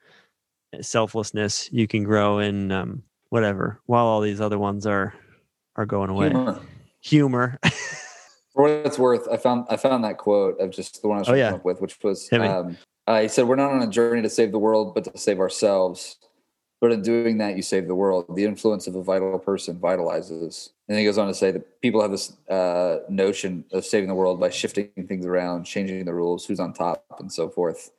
selflessness, 0.80 1.70
you 1.72 1.88
can 1.88 2.04
grow 2.04 2.40
in 2.40 2.72
um, 2.72 3.04
whatever, 3.30 3.80
while 3.88 4.06
all 4.06 4.22
these 4.22 4.42
other 4.42 4.60
ones 4.60 4.86
are 4.86 5.14
are 5.76 5.86
going 5.86 6.10
away. 6.10 6.30
Humor. 6.30 6.62
Humor. 7.02 7.60
For 8.54 8.64
what 8.64 8.72
it's 8.86 9.00
worth, 9.00 9.28
I 9.32 9.38
found 9.38 9.66
I 9.70 9.78
found 9.78 10.04
that 10.04 10.18
quote 10.18 10.60
of 10.60 10.72
just 10.72 11.02
the 11.02 11.08
one 11.08 11.18
I 11.18 11.22
was 11.22 11.30
oh, 11.30 11.34
yeah. 11.34 11.54
up 11.54 11.66
with, 11.66 11.82
which 11.82 11.98
was 12.04 12.32
um, 12.34 12.78
uh, 13.08 13.22
he 13.22 13.28
said, 13.28 13.48
"We're 13.48 13.56
not 13.56 13.72
on 13.72 13.82
a 13.82 13.88
journey 13.88 14.22
to 14.22 14.30
save 14.30 14.52
the 14.52 14.60
world, 14.60 14.94
but 14.94 15.04
to 15.06 15.18
save 15.18 15.40
ourselves. 15.40 16.18
But 16.82 16.92
in 16.92 17.04
doing 17.04 17.38
that, 17.38 17.56
you 17.56 17.62
save 17.62 17.88
the 17.88 17.96
world. 17.96 18.26
The 18.36 18.44
influence 18.44 18.88
of 18.88 18.96
a 18.96 19.04
vital 19.04 19.38
person 19.38 19.78
vitalizes. 19.78 20.70
And 20.90 20.98
he 20.98 21.06
goes 21.06 21.20
on 21.20 21.28
to 21.28 21.34
say 21.34 21.52
that 21.52 21.80
people 21.80 22.02
have 22.02 22.10
this 22.10 22.36
uh, 22.50 23.02
notion 23.08 23.64
of 23.72 23.86
saving 23.86 24.10
the 24.10 24.16
world 24.16 24.40
by 24.40 24.50
shifting 24.50 24.90
things 25.08 25.26
around, 25.26 25.66
changing 25.66 26.04
the 26.06 26.14
rules, 26.14 26.44
who's 26.44 26.60
on 26.60 26.74
top, 26.74 27.06
and 27.20 27.32
so 27.32 27.50
forth. 27.50 27.92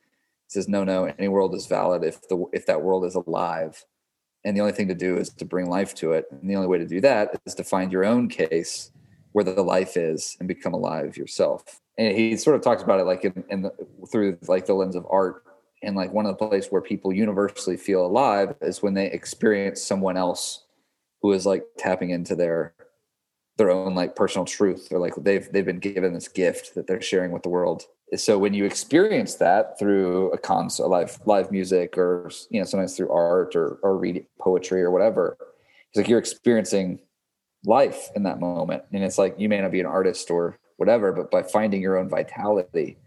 He 0.47 0.51
says, 0.51 0.67
no, 0.67 0.83
no, 0.83 1.05
any 1.17 1.29
world 1.29 1.55
is 1.55 1.65
valid 1.65 2.03
if 2.03 2.27
the 2.27 2.45
if 2.51 2.65
that 2.65 2.81
world 2.81 3.05
is 3.05 3.15
alive. 3.15 3.85
And 4.43 4.55
the 4.57 4.61
only 4.61 4.73
thing 4.73 4.89
to 4.89 4.95
do 4.95 5.15
is 5.15 5.29
to 5.29 5.45
bring 5.45 5.69
life 5.69 5.95
to 5.95 6.11
it. 6.11 6.25
And 6.29 6.49
the 6.49 6.57
only 6.57 6.67
way 6.67 6.77
to 6.77 6.85
do 6.85 6.99
that 7.01 7.39
is 7.45 7.55
to 7.55 7.63
find 7.63 7.89
your 7.89 8.03
own 8.03 8.27
case 8.27 8.91
where 9.31 9.45
the 9.45 9.63
life 9.63 9.95
is 9.95 10.35
and 10.39 10.47
become 10.47 10.73
alive 10.73 11.15
yourself. 11.15 11.79
And 11.97 12.15
he 12.17 12.37
sort 12.37 12.55
of 12.55 12.61
talks 12.61 12.81
about 12.83 12.99
it 12.99 13.03
like 13.03 13.23
in, 13.23 13.43
in 13.49 13.61
the, 13.63 13.73
through 14.11 14.37
like 14.47 14.65
the 14.65 14.73
lens 14.73 14.95
of 14.95 15.05
art 15.09 15.43
and 15.83 15.95
like 15.95 16.11
one 16.11 16.25
of 16.25 16.37
the 16.37 16.47
places 16.47 16.71
where 16.71 16.81
people 16.81 17.13
universally 17.13 17.77
feel 17.77 18.05
alive 18.05 18.55
is 18.61 18.81
when 18.81 18.93
they 18.93 19.07
experience 19.11 19.81
someone 19.81 20.17
else 20.17 20.65
who 21.21 21.31
is 21.33 21.45
like 21.45 21.65
tapping 21.77 22.09
into 22.09 22.35
their 22.35 22.73
their 23.57 23.69
own 23.69 23.93
like 23.93 24.15
personal 24.15 24.45
truth 24.45 24.87
or 24.91 24.97
like 24.97 25.13
they've 25.17 25.51
they've 25.51 25.65
been 25.65 25.79
given 25.79 26.13
this 26.13 26.27
gift 26.27 26.73
that 26.73 26.87
they're 26.87 27.01
sharing 27.01 27.31
with 27.31 27.43
the 27.43 27.49
world 27.49 27.83
so 28.15 28.39
when 28.39 28.53
you 28.53 28.65
experience 28.65 29.35
that 29.35 29.77
through 29.77 30.31
a 30.31 30.37
concert 30.37 30.87
live 30.87 31.19
live 31.25 31.51
music 31.51 31.95
or 31.95 32.31
you 32.49 32.59
know 32.59 32.65
sometimes 32.65 32.97
through 32.97 33.11
art 33.11 33.55
or 33.55 33.77
or 33.83 33.95
reading 33.95 34.25
poetry 34.39 34.81
or 34.81 34.89
whatever 34.89 35.37
it's 35.93 35.97
like 35.97 36.07
you're 36.07 36.17
experiencing 36.17 36.99
life 37.65 38.09
in 38.15 38.23
that 38.23 38.39
moment. 38.39 38.83
And 38.91 39.03
it's 39.03 39.17
like 39.17 39.35
you 39.37 39.47
may 39.47 39.61
not 39.61 39.71
be 39.71 39.79
an 39.79 39.85
artist 39.85 40.31
or 40.31 40.57
whatever, 40.83 41.13
but 41.13 41.31
by 41.31 41.41
finding 41.41 41.81
your 41.81 41.97
own 41.97 42.09
vitality 42.09 42.97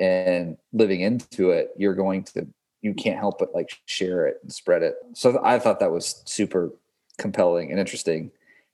and 0.00 0.56
living 0.72 1.00
into 1.00 1.50
it, 1.50 1.70
you're 1.76 1.94
going 1.94 2.24
to 2.24 2.44
you 2.82 2.92
can't 2.92 3.18
help 3.18 3.38
but 3.38 3.54
like 3.54 3.70
share 3.84 4.26
it 4.26 4.38
and 4.42 4.52
spread 4.52 4.82
it. 4.82 4.96
So 5.12 5.40
I 5.44 5.60
thought 5.60 5.78
that 5.78 5.92
was 5.92 6.22
super 6.24 6.72
compelling 7.18 7.70
and 7.70 7.78
interesting 7.78 8.32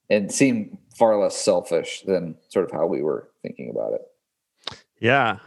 and 0.09 0.33
seemed 0.33 0.79
far 0.97 1.21
less 1.21 1.37
selfish 1.37 2.03
than 2.07 2.37
sort 2.49 2.65
of 2.65 2.71
how 2.71 2.87
we 2.87 3.03
were 3.03 3.29
thinking 3.43 3.69
about 3.69 3.93
it. 3.93 4.03
Yeah. 5.01 5.39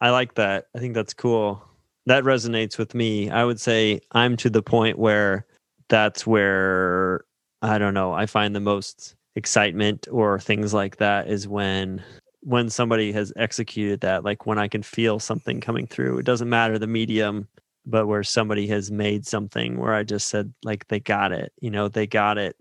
I 0.00 0.10
like 0.10 0.34
that. 0.34 0.68
I 0.74 0.78
think 0.78 0.94
that's 0.94 1.14
cool. 1.14 1.62
That 2.06 2.24
resonates 2.24 2.78
with 2.78 2.94
me. 2.94 3.30
I 3.30 3.44
would 3.44 3.60
say 3.60 4.00
I'm 4.12 4.36
to 4.38 4.50
the 4.50 4.62
point 4.62 4.98
where 4.98 5.46
that's 5.88 6.26
where 6.26 7.24
I 7.62 7.76
don't 7.78 7.94
know, 7.94 8.12
I 8.12 8.24
find 8.24 8.56
the 8.56 8.60
most 8.60 9.14
excitement 9.36 10.08
or 10.10 10.40
things 10.40 10.72
like 10.72 10.96
that 10.96 11.28
is 11.28 11.46
when 11.46 12.02
when 12.42 12.70
somebody 12.70 13.12
has 13.12 13.32
executed 13.36 14.00
that 14.00 14.24
like 14.24 14.46
when 14.46 14.58
I 14.58 14.68
can 14.68 14.82
feel 14.82 15.18
something 15.18 15.60
coming 15.60 15.86
through. 15.86 16.18
It 16.18 16.26
doesn't 16.26 16.48
matter 16.48 16.78
the 16.78 16.86
medium, 16.86 17.48
but 17.86 18.06
where 18.06 18.22
somebody 18.22 18.66
has 18.68 18.90
made 18.90 19.26
something 19.26 19.78
where 19.78 19.94
I 19.94 20.04
just 20.04 20.28
said 20.28 20.52
like 20.64 20.88
they 20.88 21.00
got 21.00 21.32
it, 21.32 21.52
you 21.60 21.70
know, 21.70 21.88
they 21.88 22.06
got 22.06 22.38
it. 22.38 22.56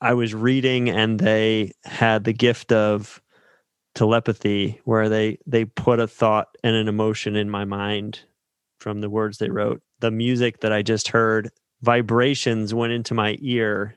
I 0.00 0.12
was 0.12 0.34
reading 0.34 0.90
and 0.90 1.18
they 1.18 1.72
had 1.84 2.24
the 2.24 2.34
gift 2.34 2.70
of 2.72 3.22
telepathy 3.94 4.80
where 4.84 5.08
they 5.08 5.38
they 5.46 5.64
put 5.64 6.00
a 6.00 6.08
thought 6.08 6.48
and 6.62 6.76
an 6.76 6.88
emotion 6.88 7.36
in 7.36 7.48
my 7.48 7.64
mind 7.64 8.20
from 8.80 9.00
the 9.00 9.10
words 9.10 9.38
they 9.38 9.48
wrote. 9.48 9.82
The 10.00 10.10
music 10.10 10.60
that 10.60 10.72
I 10.72 10.82
just 10.82 11.08
heard, 11.08 11.50
vibrations 11.80 12.74
went 12.74 12.92
into 12.92 13.14
my 13.14 13.38
ear 13.40 13.96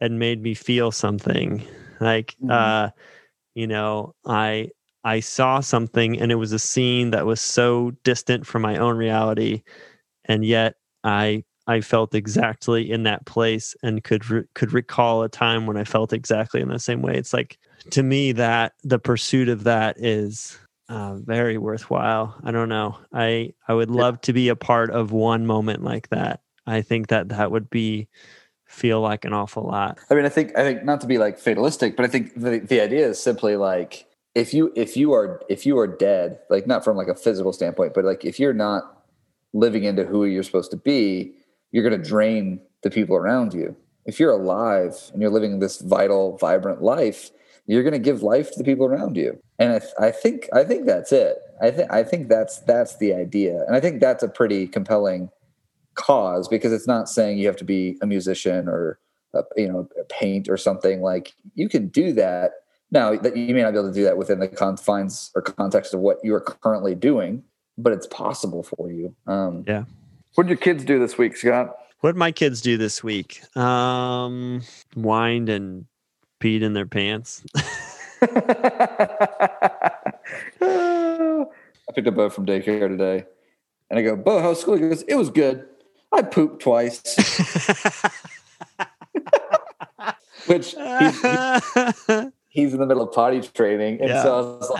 and 0.00 0.18
made 0.18 0.42
me 0.42 0.52
feel 0.54 0.90
something. 0.90 1.64
Like 2.00 2.36
mm-hmm. 2.42 2.50
uh 2.50 2.90
you 3.54 3.66
know, 3.66 4.14
I 4.26 4.70
I 5.04 5.20
saw 5.20 5.60
something 5.60 6.20
and 6.20 6.30
it 6.30 6.36
was 6.36 6.52
a 6.52 6.58
scene 6.58 7.10
that 7.10 7.26
was 7.26 7.40
so 7.40 7.92
distant 8.04 8.46
from 8.46 8.62
my 8.62 8.76
own 8.76 8.96
reality 8.96 9.62
and 10.24 10.44
yet 10.44 10.74
I 11.04 11.44
I 11.66 11.80
felt 11.80 12.14
exactly 12.14 12.90
in 12.90 13.04
that 13.04 13.24
place 13.24 13.74
and 13.82 14.02
could 14.02 14.28
re- 14.28 14.44
could 14.54 14.72
recall 14.72 15.22
a 15.22 15.28
time 15.28 15.66
when 15.66 15.76
I 15.76 15.84
felt 15.84 16.12
exactly 16.12 16.60
in 16.60 16.68
the 16.68 16.78
same 16.78 17.02
way. 17.02 17.16
It's 17.16 17.32
like 17.32 17.58
to 17.90 18.02
me 18.02 18.32
that 18.32 18.72
the 18.82 18.98
pursuit 18.98 19.48
of 19.48 19.64
that 19.64 19.96
is 19.98 20.58
uh, 20.88 21.16
very 21.16 21.58
worthwhile. 21.58 22.36
I 22.42 22.50
don't 22.50 22.68
know. 22.68 22.98
I 23.12 23.52
I 23.68 23.74
would 23.74 23.90
love 23.90 24.20
to 24.22 24.32
be 24.32 24.48
a 24.48 24.56
part 24.56 24.90
of 24.90 25.12
one 25.12 25.46
moment 25.46 25.82
like 25.82 26.08
that. 26.08 26.40
I 26.66 26.82
think 26.82 27.08
that 27.08 27.28
that 27.28 27.50
would 27.50 27.70
be 27.70 28.08
feel 28.72 29.00
like 29.00 29.24
an 29.24 29.32
awful 29.32 29.64
lot. 29.64 29.98
I 30.10 30.14
mean, 30.14 30.24
I 30.24 30.28
think 30.28 30.56
I 30.56 30.62
think 30.62 30.84
not 30.84 31.00
to 31.02 31.06
be 31.06 31.18
like 31.18 31.38
fatalistic, 31.38 31.96
but 31.96 32.04
I 32.04 32.08
think 32.08 32.34
the 32.34 32.58
the 32.58 32.80
idea 32.80 33.06
is 33.06 33.22
simply 33.22 33.56
like 33.56 34.06
if 34.34 34.54
you 34.54 34.72
if 34.74 34.96
you 34.96 35.12
are 35.12 35.42
if 35.48 35.66
you 35.66 35.78
are 35.78 35.86
dead, 35.86 36.40
like 36.48 36.66
not 36.66 36.84
from 36.84 36.96
like 36.96 37.08
a 37.08 37.14
physical 37.14 37.52
standpoint, 37.52 37.92
but 37.94 38.04
like 38.04 38.24
if 38.24 38.40
you're 38.40 38.54
not 38.54 39.04
living 39.52 39.84
into 39.84 40.04
who 40.04 40.24
you're 40.24 40.42
supposed 40.42 40.70
to 40.70 40.76
be, 40.76 41.32
you're 41.70 41.88
going 41.88 42.00
to 42.00 42.08
drain 42.08 42.60
the 42.82 42.90
people 42.90 43.14
around 43.16 43.52
you. 43.52 43.76
If 44.06 44.18
you're 44.18 44.32
alive 44.32 45.10
and 45.12 45.20
you're 45.20 45.30
living 45.30 45.58
this 45.58 45.80
vital, 45.80 46.38
vibrant 46.38 46.82
life, 46.82 47.30
you're 47.66 47.82
going 47.82 47.92
to 47.92 47.98
give 47.98 48.22
life 48.22 48.50
to 48.52 48.58
the 48.58 48.64
people 48.64 48.86
around 48.86 49.16
you. 49.16 49.38
And 49.58 49.74
I, 49.74 49.78
th- 49.78 49.92
I 50.00 50.10
think 50.10 50.48
I 50.52 50.64
think 50.64 50.86
that's 50.86 51.12
it. 51.12 51.36
I 51.60 51.70
think 51.70 51.92
I 51.92 52.02
think 52.02 52.28
that's 52.28 52.58
that's 52.60 52.96
the 52.96 53.12
idea, 53.14 53.64
and 53.66 53.76
I 53.76 53.80
think 53.80 54.00
that's 54.00 54.22
a 54.22 54.28
pretty 54.28 54.66
compelling 54.66 55.30
cause 55.94 56.48
because 56.48 56.72
it's 56.72 56.86
not 56.86 57.08
saying 57.08 57.38
you 57.38 57.46
have 57.46 57.56
to 57.56 57.64
be 57.64 57.98
a 58.02 58.06
musician 58.06 58.68
or 58.68 58.98
a, 59.34 59.42
you 59.56 59.68
know 59.68 59.88
paint 60.08 60.48
or 60.48 60.56
something. 60.56 61.02
Like 61.02 61.34
you 61.54 61.68
can 61.68 61.88
do 61.88 62.12
that. 62.14 62.52
Now 62.90 63.16
that 63.16 63.36
you 63.36 63.54
may 63.54 63.62
not 63.62 63.72
be 63.72 63.78
able 63.78 63.88
to 63.88 63.94
do 63.94 64.04
that 64.04 64.18
within 64.18 64.40
the 64.40 64.48
confines 64.48 65.30
or 65.34 65.42
context 65.42 65.94
of 65.94 66.00
what 66.00 66.18
you 66.22 66.34
are 66.34 66.40
currently 66.40 66.94
doing, 66.94 67.42
but 67.78 67.92
it's 67.92 68.06
possible 68.06 68.62
for 68.62 68.90
you. 68.90 69.14
Um, 69.26 69.64
yeah. 69.66 69.84
What 70.34 70.44
did 70.44 70.50
your 70.50 70.58
kids 70.58 70.84
do 70.84 70.98
this 70.98 71.18
week, 71.18 71.36
Scott? 71.36 71.76
What 72.00 72.12
did 72.12 72.18
my 72.18 72.32
kids 72.32 72.60
do 72.60 72.76
this 72.76 73.04
week? 73.04 73.42
Um, 73.56 74.62
whined 74.94 75.48
and 75.48 75.86
peed 76.40 76.62
in 76.62 76.72
their 76.72 76.86
pants. 76.86 77.44
I 78.22 78.28
picked 81.94 82.06
up 82.06 82.14
Bo 82.14 82.30
from 82.30 82.46
daycare 82.46 82.88
today, 82.88 83.24
and 83.90 83.98
I 83.98 84.02
go, 84.02 84.16
"Bo, 84.16 84.40
how's 84.40 84.60
school?" 84.60 84.76
He 84.76 84.80
goes, 84.80 85.02
"It 85.02 85.16
was 85.16 85.28
good. 85.30 85.66
I 86.12 86.22
pooped 86.22 86.62
twice." 86.62 87.02
Which 90.46 90.72
he, 90.72 91.10
he, 91.10 92.30
he's 92.48 92.74
in 92.74 92.80
the 92.80 92.86
middle 92.86 93.02
of 93.02 93.12
potty 93.12 93.40
training, 93.40 94.00
and 94.00 94.10
yeah. 94.10 94.22
so 94.22 94.34
I 94.34 94.40
was 94.40 94.70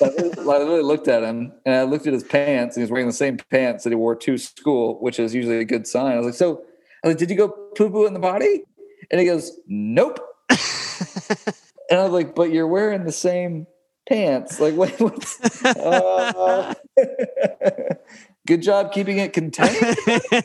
like, 0.00 0.38
I 0.38 0.58
really 0.64 0.82
looked 0.82 1.08
at 1.08 1.22
him, 1.22 1.52
and 1.64 1.74
I 1.74 1.82
looked 1.84 2.06
at 2.06 2.12
his 2.12 2.24
pants, 2.24 2.76
and 2.76 2.82
he's 2.82 2.90
wearing 2.90 3.06
the 3.06 3.12
same 3.12 3.38
pants 3.50 3.84
that 3.84 3.90
he 3.90 3.96
wore 3.96 4.16
to 4.16 4.36
school, 4.38 5.00
which 5.00 5.18
is 5.18 5.34
usually 5.34 5.58
a 5.58 5.64
good 5.64 5.86
sign. 5.86 6.12
I 6.12 6.16
was 6.16 6.26
like, 6.26 6.34
"So, 6.34 6.64
I 7.02 7.08
was 7.08 7.14
like, 7.14 7.18
did 7.18 7.30
you 7.30 7.36
go 7.36 7.48
poo 7.48 7.90
poo 7.90 8.06
in 8.06 8.14
the 8.14 8.20
potty?" 8.20 8.64
And 9.10 9.20
he 9.20 9.26
goes, 9.26 9.58
"Nope." 9.66 10.20
and 10.50 12.00
I 12.00 12.02
was 12.02 12.12
like, 12.12 12.34
"But 12.34 12.50
you're 12.52 12.66
wearing 12.66 13.04
the 13.04 13.12
same 13.12 13.66
pants. 14.08 14.60
Like, 14.60 14.76
wait, 14.76 15.00
what's?" 15.00 15.64
Uh, 15.64 16.74
good 18.46 18.62
job 18.62 18.92
keeping 18.92 19.18
it 19.18 19.32
contained 19.32 19.96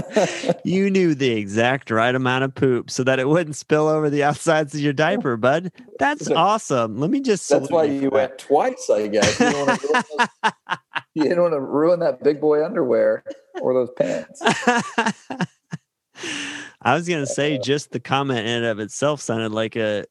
you 0.64 0.90
knew 0.90 1.14
the 1.14 1.30
exact 1.30 1.90
right 1.90 2.14
amount 2.14 2.44
of 2.44 2.54
poop 2.54 2.90
so 2.90 3.02
that 3.04 3.18
it 3.18 3.28
wouldn't 3.28 3.56
spill 3.56 3.88
over 3.88 4.10
the 4.10 4.22
outsides 4.22 4.74
of 4.74 4.80
your 4.80 4.92
diaper, 4.92 5.36
bud. 5.36 5.72
That's 5.98 6.30
awesome. 6.30 6.98
Let 6.98 7.10
me 7.10 7.20
just. 7.20 7.48
That's 7.48 7.70
why 7.70 7.84
you 7.84 8.02
that. 8.02 8.12
went 8.12 8.38
twice, 8.38 8.90
I 8.90 9.08
guess. 9.08 9.38
You 9.40 9.50
didn't, 9.50 9.66
those, 9.66 10.28
you 11.14 11.22
didn't 11.24 11.42
want 11.42 11.54
to 11.54 11.60
ruin 11.60 12.00
that 12.00 12.22
big 12.22 12.40
boy 12.40 12.64
underwear 12.64 13.24
or 13.60 13.74
those 13.74 13.90
pants. 13.96 14.40
I 16.84 16.94
was 16.94 17.08
gonna 17.08 17.26
say, 17.26 17.58
just 17.58 17.92
the 17.92 18.00
comment 18.00 18.40
in 18.40 18.46
and 18.46 18.64
of 18.66 18.78
itself 18.78 19.20
sounded 19.20 19.52
like 19.52 19.76
a. 19.76 20.04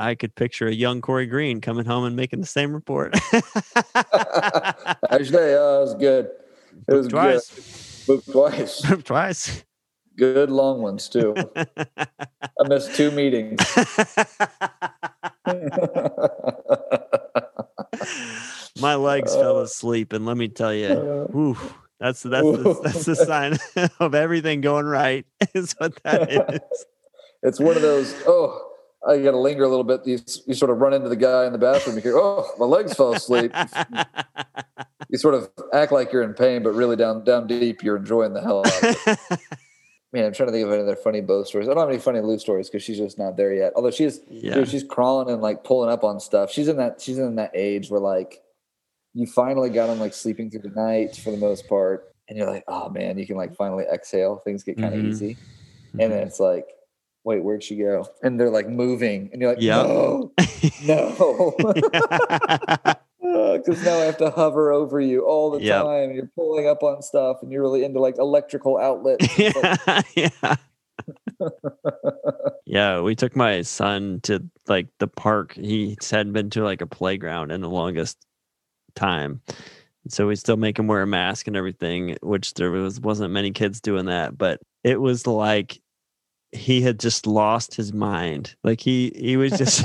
I 0.00 0.14
could 0.14 0.34
picture 0.34 0.66
a 0.66 0.72
young 0.72 1.02
Corey 1.02 1.26
Green 1.26 1.60
coming 1.60 1.84
home 1.84 2.04
and 2.04 2.16
making 2.16 2.40
the 2.40 2.46
same 2.46 2.72
report. 2.72 3.14
Actually, 5.10 5.54
uh, 5.54 5.76
it 5.76 5.80
was 5.80 5.94
good. 5.94 6.30
It 6.88 6.94
was 6.94 7.06
twice. 7.08 8.04
Good. 8.06 8.24
Twice. 8.32 8.80
Twice. 9.04 9.64
Good 10.16 10.50
long 10.50 10.80
ones 10.80 11.08
too. 11.08 11.34
I 11.54 12.66
missed 12.66 12.94
two 12.94 13.10
meetings. 13.10 13.60
My 18.80 18.94
legs 18.94 19.34
uh, 19.34 19.38
fell 19.38 19.58
asleep, 19.60 20.14
and 20.14 20.24
let 20.24 20.38
me 20.38 20.48
tell 20.48 20.74
you, 20.74 20.88
uh, 20.88 21.54
that's 22.00 22.22
that's 22.22 22.42
the, 22.42 22.80
that's 22.82 23.04
the 23.04 23.16
sign 23.16 23.58
of 24.00 24.14
everything 24.14 24.62
going 24.62 24.86
right. 24.86 25.26
Is 25.54 25.74
what 25.78 26.02
that 26.04 26.30
is. 26.30 26.86
It's 27.42 27.60
one 27.60 27.76
of 27.76 27.82
those. 27.82 28.14
Oh, 28.26 28.69
I 29.06 29.18
got 29.18 29.30
to 29.30 29.38
linger 29.38 29.64
a 29.64 29.68
little 29.68 29.84
bit. 29.84 30.02
You, 30.04 30.18
you 30.46 30.54
sort 30.54 30.70
of 30.70 30.78
run 30.78 30.92
into 30.92 31.08
the 31.08 31.16
guy 31.16 31.46
in 31.46 31.52
the 31.52 31.58
bathroom. 31.58 31.96
You 31.96 32.02
hear, 32.02 32.18
oh, 32.18 32.46
my 32.58 32.66
legs 32.66 32.94
fell 32.94 33.14
asleep. 33.14 33.52
you 35.08 35.18
sort 35.18 35.34
of 35.34 35.50
act 35.72 35.90
like 35.90 36.12
you're 36.12 36.22
in 36.22 36.34
pain, 36.34 36.62
but 36.62 36.72
really 36.72 36.96
down 36.96 37.24
down 37.24 37.46
deep, 37.46 37.82
you're 37.82 37.96
enjoying 37.96 38.34
the 38.34 38.40
hell 38.40 38.60
out 38.60 38.84
of 38.84 38.96
it. 39.06 39.40
Man, 40.12 40.24
I'm 40.24 40.32
trying 40.32 40.48
to 40.48 40.52
think 40.52 40.66
of 40.66 40.72
any 40.72 40.82
other 40.82 40.96
funny 40.96 41.20
Bo 41.20 41.44
stories. 41.44 41.68
I 41.68 41.72
don't 41.72 41.82
have 41.82 41.88
any 41.88 41.98
funny 41.98 42.20
Lou 42.20 42.38
stories 42.38 42.68
because 42.68 42.82
she's 42.82 42.98
just 42.98 43.16
not 43.16 43.36
there 43.36 43.54
yet. 43.54 43.72
Although 43.76 43.92
she's 43.92 44.20
yeah. 44.28 44.54
dude, 44.54 44.68
she's 44.68 44.82
crawling 44.82 45.32
and 45.32 45.40
like 45.40 45.62
pulling 45.62 45.88
up 45.88 46.02
on 46.02 46.18
stuff. 46.18 46.50
She's 46.50 46.66
in 46.66 46.76
that 46.78 47.00
she's 47.00 47.18
in 47.18 47.36
that 47.36 47.52
age 47.54 47.90
where 47.90 48.00
like 48.00 48.42
you 49.14 49.26
finally 49.26 49.70
got 49.70 49.86
them 49.86 50.00
like 50.00 50.12
sleeping 50.12 50.50
through 50.50 50.62
the 50.62 50.70
night 50.70 51.16
for 51.16 51.30
the 51.30 51.36
most 51.36 51.68
part, 51.68 52.12
and 52.28 52.36
you're 52.36 52.50
like, 52.50 52.64
oh 52.66 52.88
man, 52.90 53.18
you 53.18 53.26
can 53.26 53.36
like 53.36 53.54
finally 53.54 53.84
exhale. 53.84 54.38
Things 54.38 54.64
get 54.64 54.78
kind 54.78 54.94
of 54.94 55.00
mm-hmm. 55.00 55.10
easy, 55.10 55.34
mm-hmm. 55.34 56.00
and 56.00 56.12
then 56.12 56.26
it's 56.26 56.40
like 56.40 56.66
wait, 57.24 57.42
where'd 57.42 57.62
she 57.62 57.76
go? 57.76 58.08
And 58.22 58.38
they're 58.38 58.50
like 58.50 58.68
moving, 58.68 59.30
and 59.32 59.40
you're 59.40 59.52
like, 59.52 59.62
yep. 59.62 59.86
no, 59.86 60.32
no. 60.84 61.74
Oh, 63.22 63.58
because 63.58 63.84
now 63.84 63.98
I 63.98 64.04
have 64.04 64.16
to 64.18 64.30
hover 64.30 64.72
over 64.72 65.00
you 65.00 65.24
all 65.26 65.50
the 65.50 65.62
yep. 65.62 65.84
time. 65.84 66.12
You're 66.12 66.30
pulling 66.34 66.66
up 66.66 66.82
on 66.82 67.02
stuff, 67.02 67.38
and 67.42 67.52
you're 67.52 67.62
really 67.62 67.84
into 67.84 68.00
like 68.00 68.18
electrical 68.18 68.78
outlets. 68.78 69.38
yeah, 69.38 70.02
yeah. 70.16 70.56
yeah, 72.64 73.00
we 73.00 73.14
took 73.14 73.36
my 73.36 73.62
son 73.62 74.20
to 74.22 74.42
like 74.66 74.88
the 74.98 75.06
park. 75.06 75.54
He 75.54 75.96
hadn't 76.10 76.32
been 76.32 76.50
to 76.50 76.64
like 76.64 76.80
a 76.80 76.86
playground 76.86 77.52
in 77.52 77.60
the 77.60 77.70
longest 77.70 78.18
time. 78.94 79.42
So 80.08 80.26
we 80.26 80.34
still 80.34 80.56
make 80.56 80.78
him 80.78 80.86
wear 80.86 81.02
a 81.02 81.06
mask 81.06 81.46
and 81.46 81.56
everything, 81.56 82.16
which 82.22 82.54
there 82.54 82.70
was 82.70 83.00
wasn't 83.00 83.32
many 83.32 83.52
kids 83.52 83.80
doing 83.80 84.06
that, 84.06 84.36
but 84.36 84.60
it 84.82 85.00
was 85.00 85.26
like 85.26 85.80
he 86.52 86.80
had 86.80 86.98
just 86.98 87.26
lost 87.26 87.74
his 87.74 87.92
mind. 87.92 88.56
Like 88.64 88.80
he 88.80 89.12
he 89.14 89.36
was 89.36 89.52
just 89.52 89.84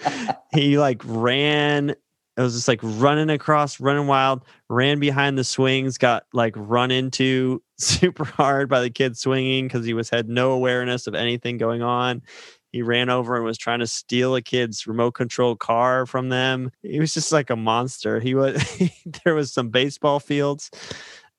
he 0.52 0.78
like 0.78 1.02
ran 1.04 1.90
it 1.90 2.42
was 2.42 2.54
just 2.54 2.68
like 2.68 2.78
running 2.82 3.30
across, 3.30 3.80
running 3.80 4.06
wild, 4.06 4.44
ran 4.68 5.00
behind 5.00 5.36
the 5.36 5.42
swings, 5.42 5.98
got 5.98 6.24
like 6.32 6.54
run 6.56 6.92
into 6.92 7.60
super 7.78 8.24
hard 8.24 8.68
by 8.68 8.80
the 8.80 8.90
kid 8.90 9.16
swinging 9.16 9.66
because 9.66 9.84
he 9.84 9.92
was 9.92 10.08
had 10.08 10.28
no 10.28 10.52
awareness 10.52 11.08
of 11.08 11.14
anything 11.16 11.58
going 11.58 11.82
on. 11.82 12.22
He 12.70 12.82
ran 12.82 13.08
over 13.08 13.34
and 13.34 13.44
was 13.44 13.58
trying 13.58 13.80
to 13.80 13.86
steal 13.86 14.36
a 14.36 14.42
kid's 14.42 14.86
remote 14.86 15.12
control 15.12 15.56
car 15.56 16.06
from 16.06 16.28
them. 16.28 16.70
He 16.82 17.00
was 17.00 17.12
just 17.12 17.32
like 17.32 17.50
a 17.50 17.56
monster. 17.56 18.20
He 18.20 18.34
was 18.34 18.62
there 19.24 19.34
was 19.34 19.52
some 19.52 19.70
baseball 19.70 20.20
fields 20.20 20.70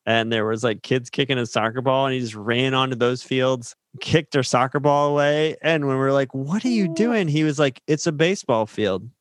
and 0.06 0.34
there 0.34 0.46
was 0.46 0.66
like 0.66 0.84
kids 0.84 1.10
kicking 1.10 1.38
a 1.38 1.46
soccer 1.46 1.82
ball 1.82 2.08
and 2.08 2.14
he 2.14 2.20
just 2.20 2.36
ran 2.36 2.74
onto 2.74 2.96
those 2.96 3.24
fields 3.24 3.76
kicked 4.02 4.34
their 4.34 4.44
soccer 4.44 4.80
ball 4.80 5.10
away 5.10 5.58
and 5.62 5.88
when 5.88 5.98
we 5.98 6.04
are 6.04 6.14
like 6.14 6.34
what 6.34 6.64
are 6.64 6.70
you 6.70 6.94
doing? 6.94 7.28
he 7.28 7.44
was 7.44 7.60
like 7.60 7.82
it's 7.88 8.08
a 8.08 8.12
baseball 8.12 8.66
field. 8.66 9.10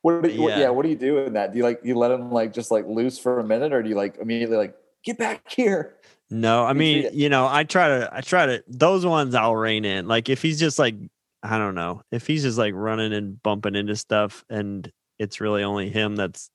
What, 0.00 0.22
do 0.22 0.30
you, 0.30 0.48
yeah. 0.48 0.58
yeah. 0.60 0.68
what 0.70 0.84
do 0.84 0.88
you 0.88 0.96
do 0.96 1.18
in 1.18 1.34
that? 1.34 1.52
Do 1.52 1.58
you 1.58 1.64
like 1.64 1.80
you 1.82 1.94
let 1.94 2.10
him 2.10 2.30
like 2.30 2.54
just 2.54 2.70
like 2.70 2.86
loose 2.86 3.18
for 3.18 3.40
a 3.40 3.44
minute 3.44 3.74
or 3.74 3.82
do 3.82 3.90
you 3.90 3.94
like 3.94 4.16
immediately 4.16 4.56
like 4.56 4.74
get 5.04 5.18
back 5.18 5.42
here 5.50 5.96
no 6.30 6.64
i 6.64 6.72
mean 6.72 7.08
you 7.12 7.28
know 7.28 7.46
i 7.46 7.64
try 7.64 7.88
to 7.88 8.08
i 8.12 8.20
try 8.20 8.46
to 8.46 8.62
those 8.68 9.04
ones 9.04 9.34
i'll 9.34 9.56
rein 9.56 9.84
in 9.84 10.06
like 10.06 10.28
if 10.28 10.42
he's 10.42 10.58
just 10.58 10.78
like 10.78 10.94
i 11.42 11.56
don't 11.58 11.74
know 11.74 12.02
if 12.10 12.26
he's 12.26 12.42
just 12.42 12.58
like 12.58 12.74
running 12.74 13.12
and 13.12 13.42
bumping 13.42 13.74
into 13.74 13.96
stuff 13.96 14.44
and 14.50 14.90
it's 15.18 15.40
really 15.40 15.62
only 15.62 15.88
him 15.88 16.16
that's 16.16 16.50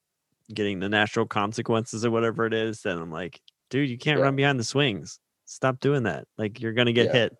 getting 0.54 0.80
the 0.80 0.90
natural 0.90 1.26
consequences 1.26 2.06
or 2.06 2.12
whatever 2.12 2.46
it 2.46 2.54
is, 2.54 2.82
then 2.82 2.98
I'm 2.98 3.12
like, 3.12 3.40
dude, 3.70 3.90
you 3.90 3.98
can't 3.98 4.20
yeah. 4.20 4.26
run 4.26 4.36
behind 4.36 4.60
the 4.60 4.64
swings. 4.64 5.20
Stop 5.46 5.80
doing 5.80 6.04
that. 6.04 6.28
Like 6.38 6.60
you're 6.60 6.74
gonna 6.74 6.94
get 6.94 7.08
yeah. 7.08 7.14
hit. 7.14 7.38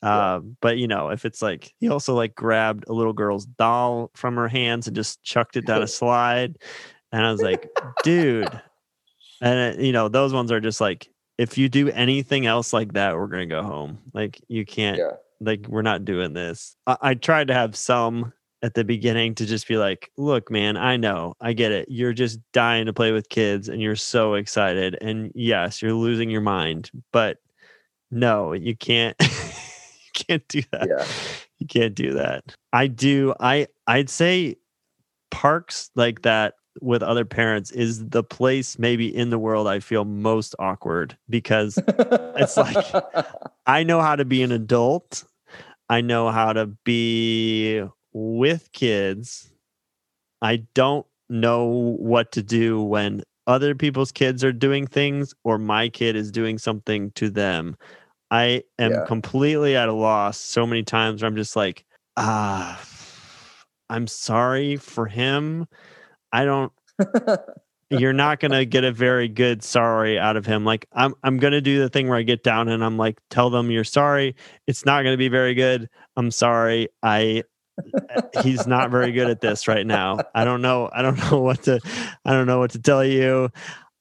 Uh, 0.00 0.40
but 0.60 0.78
you 0.78 0.86
know, 0.86 1.08
if 1.08 1.24
it's 1.24 1.42
like 1.42 1.72
he 1.78 1.88
also 1.88 2.14
like 2.14 2.34
grabbed 2.34 2.84
a 2.88 2.92
little 2.92 3.12
girl's 3.12 3.46
doll 3.46 4.10
from 4.14 4.36
her 4.36 4.48
hands 4.48 4.86
and 4.86 4.94
just 4.94 5.22
chucked 5.22 5.56
it 5.56 5.66
down 5.66 5.82
a 5.82 5.86
slide, 5.88 6.58
and 7.12 7.24
I 7.24 7.32
was 7.32 7.42
like, 7.42 7.68
dude, 8.02 8.48
and 9.40 9.58
it, 9.58 9.84
you 9.84 9.92
know, 9.92 10.08
those 10.08 10.32
ones 10.32 10.52
are 10.52 10.60
just 10.60 10.80
like, 10.80 11.08
if 11.36 11.58
you 11.58 11.68
do 11.68 11.90
anything 11.90 12.46
else 12.46 12.72
like 12.72 12.92
that, 12.92 13.16
we're 13.16 13.26
gonna 13.26 13.46
go 13.46 13.62
home. 13.62 13.98
Like 14.12 14.40
you 14.48 14.64
can't. 14.64 15.00
Like 15.40 15.68
we're 15.68 15.82
not 15.82 16.04
doing 16.04 16.32
this. 16.32 16.74
I, 16.84 16.96
I 17.00 17.14
tried 17.14 17.46
to 17.46 17.54
have 17.54 17.76
some 17.76 18.32
at 18.62 18.74
the 18.74 18.84
beginning 18.84 19.34
to 19.36 19.46
just 19.46 19.68
be 19.68 19.76
like, 19.76 20.10
look, 20.16 20.50
man, 20.50 20.76
I 20.76 20.96
know, 20.96 21.34
I 21.40 21.52
get 21.52 21.72
it. 21.72 21.88
You're 21.88 22.12
just 22.12 22.40
dying 22.52 22.86
to 22.86 22.92
play 22.92 23.12
with 23.12 23.28
kids 23.28 23.68
and 23.68 23.80
you're 23.80 23.96
so 23.96 24.34
excited. 24.34 24.96
And 25.00 25.30
yes, 25.34 25.80
you're 25.80 25.92
losing 25.92 26.30
your 26.30 26.40
mind, 26.40 26.90
but 27.12 27.38
no, 28.10 28.52
you 28.52 28.76
can't 28.76 29.16
you 29.20 30.10
can't 30.12 30.46
do 30.48 30.62
that. 30.72 30.88
Yeah. 30.88 31.06
You 31.58 31.66
can't 31.66 31.94
do 31.94 32.14
that. 32.14 32.44
I 32.72 32.86
do 32.86 33.34
I 33.40 33.68
I'd 33.86 34.10
say 34.10 34.56
parks 35.30 35.90
like 35.94 36.22
that 36.22 36.54
with 36.80 37.02
other 37.02 37.24
parents 37.24 37.70
is 37.72 38.08
the 38.08 38.22
place 38.22 38.78
maybe 38.78 39.14
in 39.14 39.30
the 39.30 39.38
world 39.38 39.66
I 39.66 39.80
feel 39.80 40.04
most 40.04 40.54
awkward 40.58 41.16
because 41.28 41.78
it's 41.86 42.56
like 42.56 42.86
I 43.66 43.82
know 43.82 44.00
how 44.00 44.16
to 44.16 44.24
be 44.24 44.42
an 44.42 44.52
adult. 44.52 45.24
I 45.90 46.00
know 46.00 46.30
how 46.30 46.52
to 46.52 46.66
be 46.66 47.82
with 48.18 48.72
kids, 48.72 49.50
I 50.42 50.64
don't 50.74 51.06
know 51.28 51.66
what 51.98 52.32
to 52.32 52.42
do 52.42 52.82
when 52.82 53.22
other 53.46 53.74
people's 53.74 54.12
kids 54.12 54.42
are 54.42 54.52
doing 54.52 54.86
things 54.86 55.34
or 55.44 55.58
my 55.58 55.88
kid 55.88 56.16
is 56.16 56.30
doing 56.30 56.58
something 56.58 57.10
to 57.12 57.30
them. 57.30 57.76
I 58.30 58.64
am 58.78 58.92
yeah. 58.92 59.04
completely 59.06 59.76
at 59.76 59.88
a 59.88 59.92
loss 59.92 60.36
so 60.36 60.66
many 60.66 60.82
times 60.82 61.22
where 61.22 61.28
I'm 61.28 61.36
just 61.36 61.56
like, 61.56 61.84
ah, 62.16 62.80
I'm 63.88 64.06
sorry 64.06 64.76
for 64.76 65.06
him. 65.06 65.66
I 66.32 66.44
don't 66.44 66.72
you're 67.90 68.12
not 68.12 68.40
gonna 68.40 68.64
get 68.64 68.84
a 68.84 68.92
very 68.92 69.28
good 69.28 69.62
sorry 69.62 70.18
out 70.18 70.36
of 70.36 70.44
him. 70.44 70.64
Like 70.64 70.86
I'm 70.92 71.14
I'm 71.22 71.38
gonna 71.38 71.62
do 71.62 71.78
the 71.78 71.88
thing 71.88 72.08
where 72.08 72.18
I 72.18 72.22
get 72.22 72.42
down 72.42 72.68
and 72.68 72.84
I'm 72.84 72.98
like, 72.98 73.18
tell 73.30 73.48
them 73.48 73.70
you're 73.70 73.84
sorry. 73.84 74.34
It's 74.66 74.84
not 74.84 75.04
gonna 75.04 75.16
be 75.16 75.28
very 75.28 75.54
good. 75.54 75.88
I'm 76.16 76.30
sorry. 76.30 76.88
I 77.02 77.44
he's 78.42 78.66
not 78.66 78.90
very 78.90 79.12
good 79.12 79.28
at 79.30 79.40
this 79.40 79.68
right 79.68 79.86
now. 79.86 80.18
I 80.34 80.44
don't 80.44 80.62
know. 80.62 80.90
I 80.92 81.02
don't 81.02 81.18
know 81.30 81.40
what 81.40 81.62
to 81.64 81.80
I 82.24 82.32
don't 82.32 82.46
know 82.46 82.58
what 82.58 82.72
to 82.72 82.78
tell 82.78 83.04
you. 83.04 83.50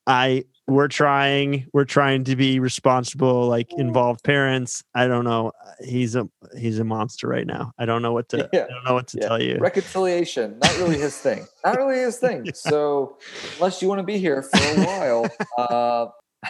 I 0.05 0.45
we're 0.67 0.89
trying 0.89 1.65
we're 1.73 1.85
trying 1.85 2.25
to 2.25 2.35
be 2.35 2.59
responsible 2.59 3.47
like 3.47 3.67
involved 3.77 4.23
parents 4.23 4.83
i 4.93 5.07
don't 5.07 5.23
know 5.23 5.51
he's 5.79 6.13
a 6.15 6.27
he's 6.57 6.77
a 6.77 6.83
monster 6.83 7.27
right 7.27 7.47
now 7.47 7.71
i 7.79 7.85
don't 7.85 8.01
know 8.01 8.11
what 8.11 8.27
to 8.27 8.49
yeah. 8.51 8.65
i 8.65 8.67
don't 8.67 8.83
know 8.83 8.93
what 8.93 9.07
to 9.07 9.17
yeah. 9.17 9.27
tell 9.27 9.41
you 9.41 9.57
reconciliation 9.59 10.59
not 10.59 10.77
really 10.77 10.97
his 10.97 11.17
thing 11.17 11.47
not 11.63 11.77
really 11.77 11.97
his 11.97 12.17
thing 12.19 12.45
yeah. 12.45 12.51
so 12.53 13.17
unless 13.55 13.81
you 13.81 13.87
want 13.87 13.99
to 13.99 14.03
be 14.03 14.17
here 14.17 14.41
for 14.43 14.57
a 14.57 14.85
while 14.85 15.25
uh 15.57 16.05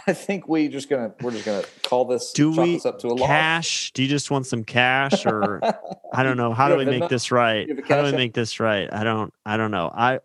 I 0.06 0.12
think 0.12 0.48
we 0.48 0.68
just 0.68 0.88
gonna 0.88 1.12
we're 1.20 1.32
just 1.32 1.44
gonna 1.44 1.64
call 1.82 2.04
this 2.04 2.32
do 2.32 2.50
we 2.50 2.74
this 2.74 2.86
up 2.86 2.98
to 3.00 3.08
a 3.08 3.18
cash? 3.18 3.92
Do 3.92 4.02
you 4.02 4.08
just 4.08 4.30
want 4.30 4.46
some 4.46 4.64
cash 4.64 5.26
or 5.26 5.60
I 6.12 6.22
don't 6.22 6.36
know. 6.36 6.52
How 6.52 6.68
do 6.68 6.76
we 6.76 6.84
make 6.84 7.08
this 7.08 7.30
right? 7.30 7.68
How 7.88 8.02
do 8.02 8.10
we 8.10 8.16
make 8.16 8.34
this 8.34 8.60
right? 8.60 8.92
I 8.92 9.04
don't 9.04 9.32
I 9.44 9.56
don't 9.56 9.70
know. 9.70 9.90
I 9.94 10.20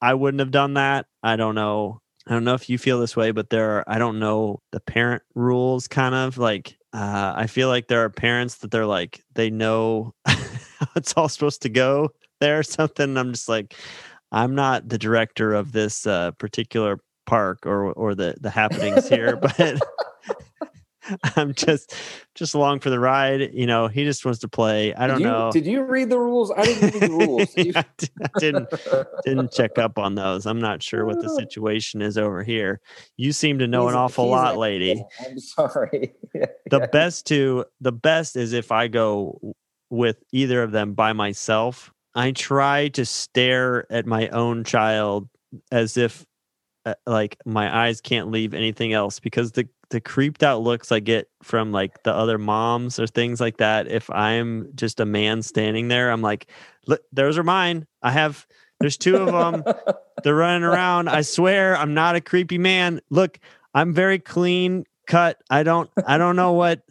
I 0.00 0.14
wouldn't 0.14 0.40
have 0.40 0.50
done 0.50 0.74
that. 0.74 1.06
I 1.22 1.36
don't 1.36 1.54
know. 1.54 2.00
I 2.26 2.32
don't 2.32 2.44
know 2.44 2.54
if 2.54 2.70
you 2.70 2.78
feel 2.78 3.00
this 3.00 3.16
way, 3.16 3.30
but 3.32 3.50
there 3.50 3.78
are 3.78 3.84
I 3.86 3.98
don't 3.98 4.18
know 4.18 4.60
the 4.72 4.80
parent 4.80 5.22
rules 5.34 5.88
kind 5.88 6.14
of 6.14 6.38
like 6.38 6.76
uh, 6.92 7.34
I 7.36 7.48
feel 7.48 7.68
like 7.68 7.88
there 7.88 8.04
are 8.04 8.10
parents 8.10 8.56
that 8.56 8.70
they're 8.70 8.86
like 8.86 9.22
they 9.34 9.50
know 9.50 10.14
how 10.26 10.86
it's 10.96 11.14
all 11.14 11.28
supposed 11.28 11.62
to 11.62 11.68
go 11.68 12.10
there 12.40 12.60
or 12.60 12.62
something. 12.62 13.16
I'm 13.16 13.32
just 13.32 13.48
like 13.48 13.74
I'm 14.32 14.54
not 14.54 14.88
the 14.88 14.98
director 14.98 15.54
of 15.54 15.72
this 15.72 16.06
uh, 16.06 16.32
particular 16.32 16.98
park 17.26 17.66
or 17.66 17.92
or 17.92 18.14
the 18.14 18.34
the 18.40 18.50
happenings 18.50 19.08
here, 19.08 19.36
but 19.58 19.80
I'm 21.36 21.54
just 21.54 21.94
just 22.34 22.54
along 22.54 22.80
for 22.80 22.90
the 22.90 22.98
ride. 22.98 23.52
You 23.52 23.66
know, 23.66 23.88
he 23.88 24.04
just 24.04 24.24
wants 24.24 24.40
to 24.40 24.48
play. 24.48 24.94
I 24.94 25.06
don't 25.06 25.18
did 25.18 25.24
you, 25.24 25.30
know. 25.30 25.50
Did 25.52 25.66
you 25.66 25.82
read 25.82 26.08
the 26.08 26.18
rules? 26.18 26.50
I 26.50 26.64
didn't 26.64 26.94
read 26.94 27.02
the 27.02 27.26
rules. 27.26 27.48
yeah, 27.56 27.82
I 28.22 28.38
didn't 28.38 28.68
didn't 29.24 29.52
check 29.52 29.78
up 29.78 29.98
on 29.98 30.14
those. 30.14 30.46
I'm 30.46 30.60
not 30.60 30.82
sure 30.82 31.04
what 31.04 31.20
the 31.20 31.28
situation 31.36 32.00
is 32.02 32.16
over 32.16 32.42
here. 32.42 32.80
You 33.16 33.32
seem 33.32 33.58
to 33.58 33.66
know 33.66 33.86
he's, 33.86 33.94
an 33.94 33.98
awful 33.98 34.28
lot, 34.28 34.56
lady. 34.56 35.04
I'm 35.24 35.38
sorry. 35.38 36.14
the 36.70 36.88
best 36.92 37.26
to 37.26 37.66
the 37.80 37.92
best 37.92 38.36
is 38.36 38.52
if 38.52 38.72
I 38.72 38.88
go 38.88 39.54
with 39.90 40.22
either 40.32 40.62
of 40.62 40.72
them 40.72 40.94
by 40.94 41.12
myself. 41.12 41.90
I 42.16 42.30
try 42.30 42.88
to 42.88 43.04
stare 43.04 43.90
at 43.90 44.06
my 44.06 44.28
own 44.28 44.62
child 44.62 45.28
as 45.72 45.96
if 45.96 46.24
uh, 46.86 46.94
like 47.06 47.36
my 47.44 47.84
eyes 47.84 48.00
can't 48.00 48.30
leave 48.30 48.54
anything 48.54 48.92
else 48.92 49.20
because 49.20 49.52
the 49.52 49.68
the 49.90 50.00
creeped 50.00 50.42
out 50.42 50.62
looks 50.62 50.90
I 50.90 51.00
get 51.00 51.28
from 51.42 51.72
like 51.72 52.02
the 52.02 52.12
other 52.12 52.38
moms 52.38 52.98
or 52.98 53.06
things 53.06 53.40
like 53.40 53.58
that. 53.58 53.86
If 53.86 54.10
I'm 54.10 54.70
just 54.74 55.00
a 55.00 55.04
man 55.04 55.42
standing 55.42 55.88
there, 55.88 56.10
I'm 56.10 56.22
like, 56.22 56.48
look, 56.86 57.02
those 57.12 57.38
are 57.38 57.44
mine. 57.44 57.86
I 58.02 58.10
have. 58.10 58.46
There's 58.80 58.96
two 58.96 59.16
of 59.16 59.26
them. 59.32 59.62
They're 60.24 60.34
running 60.34 60.64
around. 60.64 61.08
I 61.08 61.22
swear, 61.22 61.76
I'm 61.76 61.94
not 61.94 62.16
a 62.16 62.20
creepy 62.20 62.58
man. 62.58 63.00
Look, 63.08 63.38
I'm 63.72 63.92
very 63.92 64.18
clean 64.18 64.84
cut. 65.06 65.38
I 65.48 65.62
don't. 65.62 65.90
I 66.06 66.18
don't 66.18 66.36
know 66.36 66.52
what 66.52 66.82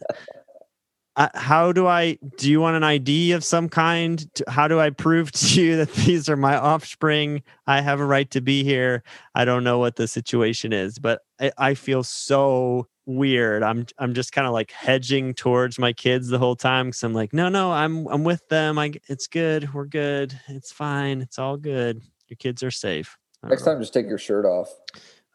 uh, 1.16 1.28
how 1.34 1.72
do 1.72 1.86
I 1.86 2.18
do 2.36 2.50
you 2.50 2.60
want 2.60 2.76
an 2.76 2.82
ID 2.82 3.32
of 3.32 3.44
some 3.44 3.68
kind? 3.68 4.26
How 4.48 4.66
do 4.66 4.80
I 4.80 4.90
prove 4.90 5.30
to 5.32 5.62
you 5.62 5.76
that 5.76 5.92
these 5.92 6.28
are 6.28 6.36
my 6.36 6.56
offspring? 6.56 7.42
I 7.66 7.80
have 7.80 8.00
a 8.00 8.04
right 8.04 8.30
to 8.32 8.40
be 8.40 8.64
here. 8.64 9.02
I 9.34 9.44
don't 9.44 9.64
know 9.64 9.78
what 9.78 9.96
the 9.96 10.08
situation 10.08 10.72
is, 10.72 10.98
but 10.98 11.20
I, 11.40 11.52
I 11.56 11.74
feel 11.74 12.02
so 12.02 12.88
weird. 13.06 13.62
I'm 13.62 13.86
I'm 13.98 14.14
just 14.14 14.32
kind 14.32 14.46
of 14.46 14.52
like 14.52 14.72
hedging 14.72 15.34
towards 15.34 15.78
my 15.78 15.92
kids 15.92 16.28
the 16.28 16.38
whole 16.38 16.56
time 16.56 16.88
because 16.88 17.02
I'm 17.02 17.14
like, 17.14 17.32
no, 17.32 17.48
no, 17.48 17.72
I'm 17.72 18.06
I'm 18.08 18.24
with 18.24 18.46
them. 18.48 18.78
I 18.78 18.94
it's 19.08 19.28
good. 19.28 19.72
We're 19.72 19.86
good. 19.86 20.38
It's 20.48 20.72
fine. 20.72 21.20
It's 21.20 21.38
all 21.38 21.56
good. 21.56 22.02
Your 22.28 22.36
kids 22.36 22.62
are 22.62 22.70
safe. 22.70 23.16
Next 23.42 23.64
time, 23.64 23.78
just 23.78 23.92
take 23.92 24.06
your 24.06 24.18
shirt 24.18 24.46
off. 24.46 24.74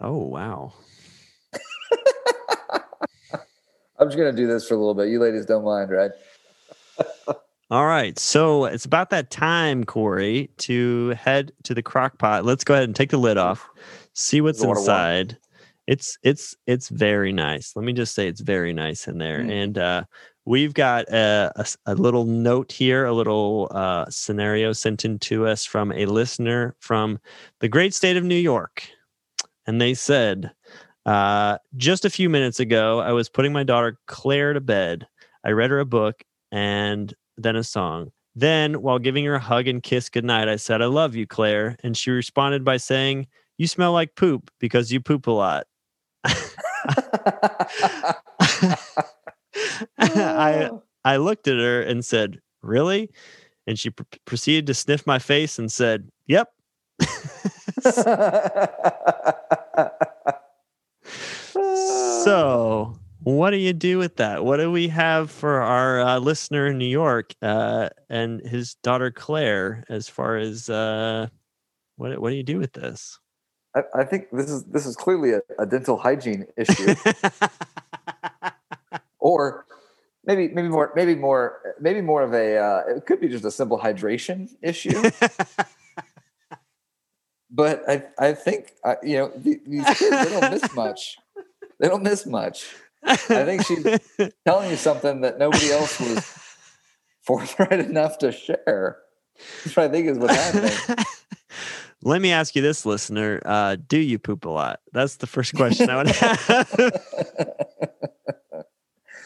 Oh 0.01 0.17
wow. 0.17 0.73
I'm 3.99 4.07
just 4.07 4.17
gonna 4.17 4.31
do 4.31 4.47
this 4.47 4.67
for 4.67 4.73
a 4.73 4.77
little 4.77 4.93
bit. 4.93 5.09
You 5.09 5.19
ladies 5.19 5.45
don't 5.45 5.65
mind, 5.65 5.91
right? 5.91 6.11
All 7.71 7.85
right. 7.85 8.17
So 8.17 8.65
it's 8.65 8.85
about 8.85 9.11
that 9.11 9.29
time, 9.29 9.83
Corey, 9.83 10.49
to 10.59 11.09
head 11.09 11.51
to 11.63 11.75
the 11.75 11.83
crock 11.83 12.17
pot. 12.17 12.43
Let's 12.43 12.63
go 12.63 12.73
ahead 12.73 12.85
and 12.85 12.95
take 12.95 13.11
the 13.11 13.17
lid 13.17 13.37
off, 13.37 13.69
see 14.13 14.41
what's 14.41 14.63
inside. 14.63 15.37
It's 15.85 16.17
it's 16.23 16.55
it's 16.65 16.89
very 16.89 17.31
nice. 17.31 17.75
Let 17.75 17.85
me 17.85 17.93
just 17.93 18.15
say 18.15 18.27
it's 18.27 18.41
very 18.41 18.73
nice 18.73 19.07
in 19.07 19.17
there. 19.17 19.39
Mm. 19.39 19.63
And 19.63 19.77
uh 19.77 20.03
we've 20.45 20.73
got 20.73 21.07
a, 21.09 21.51
a, 21.57 21.65
a, 21.85 21.95
little 21.95 22.25
note 22.25 22.71
here, 22.71 23.05
a 23.05 23.13
little 23.13 23.67
uh, 23.69 24.05
scenario 24.09 24.73
sent 24.73 25.05
in 25.05 25.19
to 25.19 25.45
us 25.45 25.63
from 25.63 25.91
a 25.91 26.07
listener 26.07 26.75
from 26.79 27.19
the 27.59 27.67
great 27.67 27.93
state 27.93 28.17
of 28.17 28.23
New 28.23 28.33
York. 28.33 28.89
And 29.67 29.79
they 29.79 29.93
said, 29.93 30.51
uh, 31.09 31.57
just 31.75 32.05
a 32.05 32.09
few 32.09 32.29
minutes 32.29 32.59
ago, 32.59 32.99
I 32.99 33.13
was 33.13 33.29
putting 33.29 33.51
my 33.51 33.63
daughter 33.63 33.97
Claire 34.05 34.53
to 34.53 34.61
bed. 34.61 35.07
I 35.43 35.49
read 35.49 35.71
her 35.71 35.79
a 35.79 35.85
book 35.85 36.21
and 36.51 37.11
then 37.35 37.55
a 37.55 37.63
song. 37.63 38.11
Then, 38.35 38.83
while 38.83 38.99
giving 38.99 39.25
her 39.25 39.33
a 39.33 39.39
hug 39.39 39.67
and 39.67 39.81
kiss 39.81 40.07
goodnight, 40.07 40.47
I 40.47 40.57
said, 40.57 40.83
I 40.83 40.85
love 40.85 41.15
you, 41.15 41.25
Claire. 41.25 41.77
And 41.81 41.97
she 41.97 42.11
responded 42.11 42.63
by 42.63 42.77
saying, 42.77 43.25
You 43.57 43.65
smell 43.65 43.91
like 43.91 44.13
poop 44.13 44.51
because 44.59 44.91
you 44.91 45.01
poop 45.01 45.25
a 45.25 45.31
lot. 45.31 45.65
I, 49.97 50.69
I 51.03 51.17
looked 51.17 51.47
at 51.47 51.57
her 51.57 51.81
and 51.81 52.05
said, 52.05 52.39
Really? 52.61 53.09
And 53.65 53.79
she 53.79 53.89
pr- 53.89 54.03
proceeded 54.25 54.67
to 54.67 54.75
sniff 54.75 55.07
my 55.07 55.17
face 55.17 55.57
and 55.57 55.71
said, 55.71 56.11
Yep. 56.27 56.49
so, 62.29 62.99
what 63.23 63.49
do 63.49 63.57
you 63.57 63.73
do 63.73 63.97
with 63.97 64.17
that? 64.17 64.45
What 64.45 64.57
do 64.57 64.71
we 64.71 64.87
have 64.89 65.31
for 65.31 65.61
our 65.61 65.99
uh, 65.99 66.19
listener 66.19 66.67
in 66.67 66.77
New 66.77 66.85
York 66.85 67.33
uh, 67.41 67.89
and 68.07 68.39
his 68.41 68.75
daughter 68.75 69.09
Claire 69.09 69.83
as 69.89 70.07
far 70.07 70.37
as 70.37 70.69
uh, 70.69 71.27
what 71.95 72.19
what 72.19 72.29
do 72.29 72.35
you 72.35 72.43
do 72.43 72.59
with 72.59 72.73
this? 72.73 73.17
I, 73.75 73.81
I 73.95 74.03
think 74.03 74.27
this 74.31 74.49
is 74.49 74.63
this 74.65 74.85
is 74.85 74.95
clearly 74.95 75.31
a, 75.31 75.41
a 75.57 75.65
dental 75.65 75.97
hygiene 75.97 76.45
issue, 76.55 76.93
or 79.19 79.65
maybe 80.23 80.49
maybe 80.49 80.69
more 80.69 80.93
maybe 80.95 81.15
more 81.15 81.75
maybe 81.81 82.01
more 82.01 82.21
of 82.21 82.33
a 82.33 82.57
uh, 82.57 82.83
it 82.95 83.07
could 83.07 83.19
be 83.19 83.27
just 83.27 83.43
a 83.43 83.51
simple 83.51 83.79
hydration 83.79 84.49
issue. 84.61 85.09
but 87.49 87.81
I 87.89 88.03
I 88.19 88.33
think 88.33 88.73
uh, 88.83 88.95
you 89.01 89.17
know 89.17 89.31
the- 89.35 89.61
these 89.65 89.85
kids 89.97 90.11
they 90.11 90.39
don't 90.39 90.51
miss 90.51 90.73
much. 90.75 91.17
They 91.79 91.87
don't 91.87 92.03
miss 92.03 92.25
much. 92.25 92.67
I 93.03 93.15
think 93.15 93.65
she's 93.65 93.85
telling 94.45 94.69
you 94.69 94.75
something 94.75 95.21
that 95.21 95.39
nobody 95.39 95.71
else 95.71 95.99
was 95.99 96.19
forthright 97.21 97.79
enough 97.79 98.17
to 98.19 98.31
share. 98.31 98.97
That's 99.63 99.75
what 99.75 99.85
I 99.85 99.89
think 99.89 100.07
is 100.07 100.17
what's 100.17 100.35
happening. 100.35 101.05
Let 102.03 102.21
me 102.21 102.31
ask 102.31 102.55
you 102.55 102.61
this, 102.61 102.85
listener: 102.85 103.41
uh, 103.45 103.75
Do 103.87 103.97
you 103.97 104.19
poop 104.19 104.45
a 104.45 104.49
lot? 104.49 104.79
That's 104.93 105.17
the 105.17 105.27
first 105.27 105.53
question 105.53 105.89
I 105.89 105.97
would 105.97 106.07
have. 106.07 106.93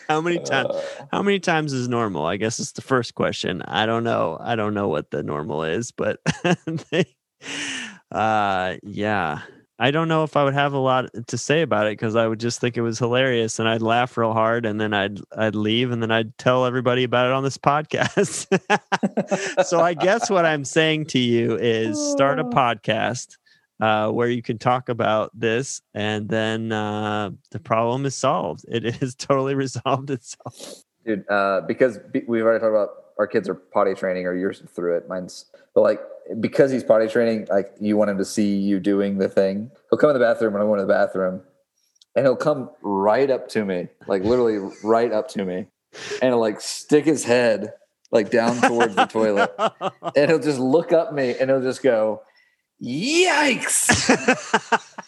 how 0.10 0.22
many 0.22 0.40
times? 0.40 0.70
Uh, 0.70 1.06
How 1.12 1.22
many 1.22 1.40
times 1.40 1.74
is 1.74 1.88
normal? 1.88 2.26
I 2.26 2.38
guess 2.38 2.60
it's 2.60 2.72
the 2.72 2.82
first 2.82 3.14
question. 3.16 3.62
I 3.64 3.86
don't 3.86 4.04
know. 4.04 4.38
I 4.40 4.56
don't 4.56 4.74
know 4.74 4.88
what 4.88 5.12
the 5.12 5.22
normal 5.22 5.64
is, 5.64 5.92
but 5.92 6.20
they, 6.92 7.06
uh, 8.12 8.76
yeah, 8.82 9.42
I 9.84 9.92
don't 9.92 10.08
know 10.08 10.24
if 10.24 10.38
I 10.38 10.46
would 10.46 10.54
have 10.54 10.72
a 10.72 10.78
lot 10.78 11.10
to 11.28 11.38
say 11.38 11.62
about 11.62 11.88
it 11.88 12.00
because 12.00 12.16
I 12.16 12.26
would 12.26 12.40
just 12.40 12.62
think 12.62 12.78
it 12.78 12.82
was 12.82 12.98
hilarious 12.98 13.60
and 13.60 13.68
I'd 13.68 13.82
laugh 13.82 14.16
real 14.16 14.32
hard 14.32 14.66
and 14.66 14.80
then 14.80 14.94
I'd 14.94 15.20
I'd 15.38 15.56
leave 15.56 15.92
and 15.92 16.02
then 16.02 16.10
I'd 16.10 16.38
tell 16.38 16.66
everybody 16.66 17.04
about 17.04 17.26
it 17.26 17.34
on 17.34 17.44
this 17.44 17.58
podcast. 17.72 18.48
so 19.66 19.82
I 19.82 19.94
guess 19.94 20.30
what 20.30 20.46
I'm 20.46 20.64
saying 20.64 21.08
to 21.08 21.20
you 21.20 21.58
is 21.58 22.00
start 22.14 22.40
a 22.40 22.46
podcast 22.46 23.36
uh, 23.82 24.10
where 24.10 24.30
you 24.30 24.42
can 24.42 24.58
talk 24.58 24.88
about 24.88 25.38
this 25.38 25.82
and 25.94 26.30
then 26.30 26.72
uh, 26.72 27.32
the 27.52 27.60
problem 27.60 28.06
is 28.06 28.16
solved. 28.16 28.64
It 28.70 28.86
is 29.04 29.16
totally 29.16 29.54
resolved 29.54 30.10
itself. 30.12 30.86
dude 31.06 31.30
uh 31.30 31.60
because 31.68 32.00
we've 32.26 32.44
already 32.44 32.62
talked 32.62 32.70
about 32.70 32.90
our 33.20 33.28
kids 33.28 33.50
are 33.50 33.56
potty 33.56 33.96
training 33.96 34.28
or 34.28 34.34
you're 34.34 34.54
through 34.54 34.96
it 34.96 35.10
mine's 35.10 35.44
but 35.76 35.82
like 35.82 36.00
because 36.40 36.72
he's 36.72 36.84
potty 36.84 37.08
training 37.08 37.48
like 37.50 37.74
you 37.82 37.98
want 37.98 38.10
him 38.10 38.18
to 38.18 38.26
see 38.26 38.56
you 38.58 38.80
doing 38.80 39.18
the 39.18 39.28
thing. 39.30 39.72
He'll 39.90 40.00
come 40.00 40.10
in 40.10 40.14
the 40.14 40.20
bathroom 40.20 40.54
when 40.54 40.62
i 40.62 40.66
go 40.66 40.74
into 40.74 40.86
the 40.86 40.94
bathroom. 40.94 41.42
And 42.16 42.26
he'll 42.26 42.36
come 42.36 42.70
right 42.82 43.30
up 43.30 43.50
to 43.50 43.66
me 43.66 43.88
like 44.08 44.24
literally 44.24 44.60
right 44.84 45.12
up 45.12 45.28
to 45.30 45.44
me. 45.44 45.68
And 46.22 46.30
he'll 46.32 46.40
like 46.40 46.62
stick 46.62 47.06
his 47.06 47.24
head 47.24 47.74
like 48.12 48.30
down 48.30 48.62
towards 48.62 48.96
the 48.96 49.06
toilet. 49.06 49.52
And 50.16 50.30
he'll 50.30 50.40
just 50.40 50.60
look 50.60 50.94
up 50.94 51.14
me 51.14 51.36
and 51.38 51.50
he'll 51.50 51.62
just 51.62 51.82
go 51.82 52.22
yikes. 52.82 53.90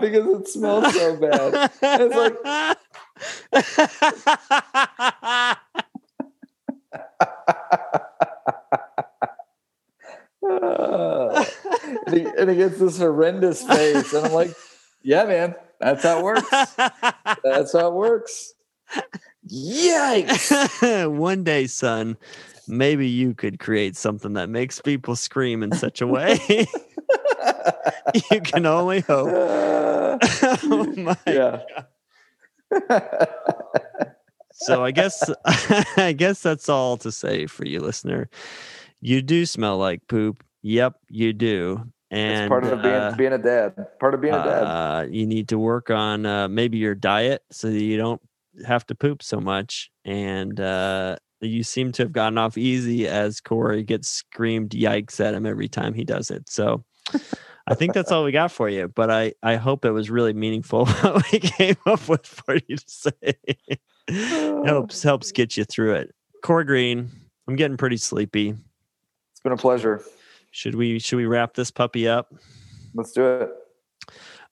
Because 0.00 0.26
it 0.26 0.48
smells 0.48 0.94
so 0.94 1.16
bad. 1.16 1.70
It's 1.82 2.14
like- 2.16 2.78
and, 12.06 12.14
he, 12.14 12.26
and 12.38 12.50
he 12.50 12.56
gets 12.56 12.78
this 12.78 12.98
horrendous 12.98 13.62
face, 13.62 14.12
and 14.12 14.26
I'm 14.26 14.32
like, 14.32 14.54
"Yeah, 15.02 15.24
man, 15.24 15.54
that's 15.80 16.02
how 16.02 16.18
it 16.18 16.24
works. 16.24 16.50
That's 17.44 17.72
how 17.72 17.88
it 17.88 17.94
works." 17.94 18.54
Yikes! 19.48 21.10
One 21.16 21.44
day, 21.44 21.66
son, 21.66 22.16
maybe 22.68 23.08
you 23.08 23.34
could 23.34 23.58
create 23.58 23.96
something 23.96 24.34
that 24.34 24.48
makes 24.48 24.80
people 24.80 25.16
scream 25.16 25.62
in 25.62 25.72
such 25.72 26.00
a 26.00 26.06
way. 26.06 26.38
you 28.30 28.40
can 28.40 28.66
only 28.66 29.00
hope. 29.00 29.28
Oh 30.62 30.84
my. 30.96 31.16
yeah. 31.26 31.60
So 34.52 34.84
I 34.84 34.90
guess 34.90 35.30
I 35.96 36.12
guess 36.12 36.42
that's 36.42 36.68
all 36.68 36.96
to 36.98 37.10
say 37.10 37.46
for 37.46 37.64
you, 37.64 37.80
listener. 37.80 38.28
You 39.00 39.22
do 39.22 39.46
smell 39.46 39.78
like 39.78 40.06
poop. 40.06 40.44
Yep, 40.62 40.94
you 41.08 41.32
do. 41.32 41.84
And 42.10 42.40
it's 42.42 42.48
part 42.48 42.64
of 42.64 42.82
being, 42.82 42.94
uh, 42.94 43.14
being 43.16 43.32
a 43.32 43.38
dad. 43.38 43.86
Part 44.00 44.14
of 44.14 44.20
being 44.20 44.34
a 44.34 44.38
dad. 44.38 44.62
uh, 44.64 45.06
you 45.08 45.26
need 45.26 45.48
to 45.48 45.58
work 45.58 45.90
on 45.90 46.26
uh, 46.26 46.48
maybe 46.48 46.78
your 46.78 46.94
diet 46.94 47.42
so 47.52 47.70
that 47.70 47.80
you 47.80 47.96
don't 47.96 48.20
have 48.66 48.84
to 48.86 48.94
poop 48.94 49.22
so 49.22 49.40
much. 49.40 49.90
And 50.04 50.58
uh, 50.58 51.16
you 51.40 51.62
seem 51.62 51.92
to 51.92 52.02
have 52.02 52.12
gotten 52.12 52.36
off 52.36 52.58
easy 52.58 53.06
as 53.06 53.40
Corey 53.40 53.84
gets 53.84 54.08
screamed 54.08 54.70
yikes 54.70 55.20
at 55.24 55.34
him 55.34 55.46
every 55.46 55.68
time 55.68 55.94
he 55.94 56.04
does 56.04 56.30
it. 56.30 56.50
So 56.50 56.84
I 57.66 57.74
think 57.74 57.94
that's 57.94 58.10
all 58.10 58.24
we 58.24 58.32
got 58.32 58.50
for 58.50 58.68
you. 58.68 58.88
But 58.88 59.10
I, 59.10 59.34
I 59.42 59.54
hope 59.54 59.84
it 59.84 59.92
was 59.92 60.10
really 60.10 60.32
meaningful 60.32 60.86
what 61.02 61.32
we 61.32 61.38
came 61.38 61.76
up 61.86 62.08
with 62.08 62.26
for 62.26 62.56
you 62.66 62.76
to 62.76 62.84
say. 62.88 63.36
helps 64.66 65.02
helps 65.04 65.30
get 65.30 65.56
you 65.56 65.64
through 65.64 65.94
it. 65.94 66.14
Corey 66.42 66.64
Green, 66.64 67.10
I'm 67.46 67.54
getting 67.54 67.76
pretty 67.76 67.98
sleepy. 67.98 68.50
It's 68.50 69.40
been 69.44 69.52
a 69.52 69.56
pleasure. 69.56 70.02
Should 70.50 70.74
we 70.74 70.98
should 70.98 71.16
we 71.16 71.26
wrap 71.26 71.54
this 71.54 71.70
puppy 71.70 72.08
up? 72.08 72.34
Let's 72.94 73.12
do 73.12 73.24
it. 73.24 73.50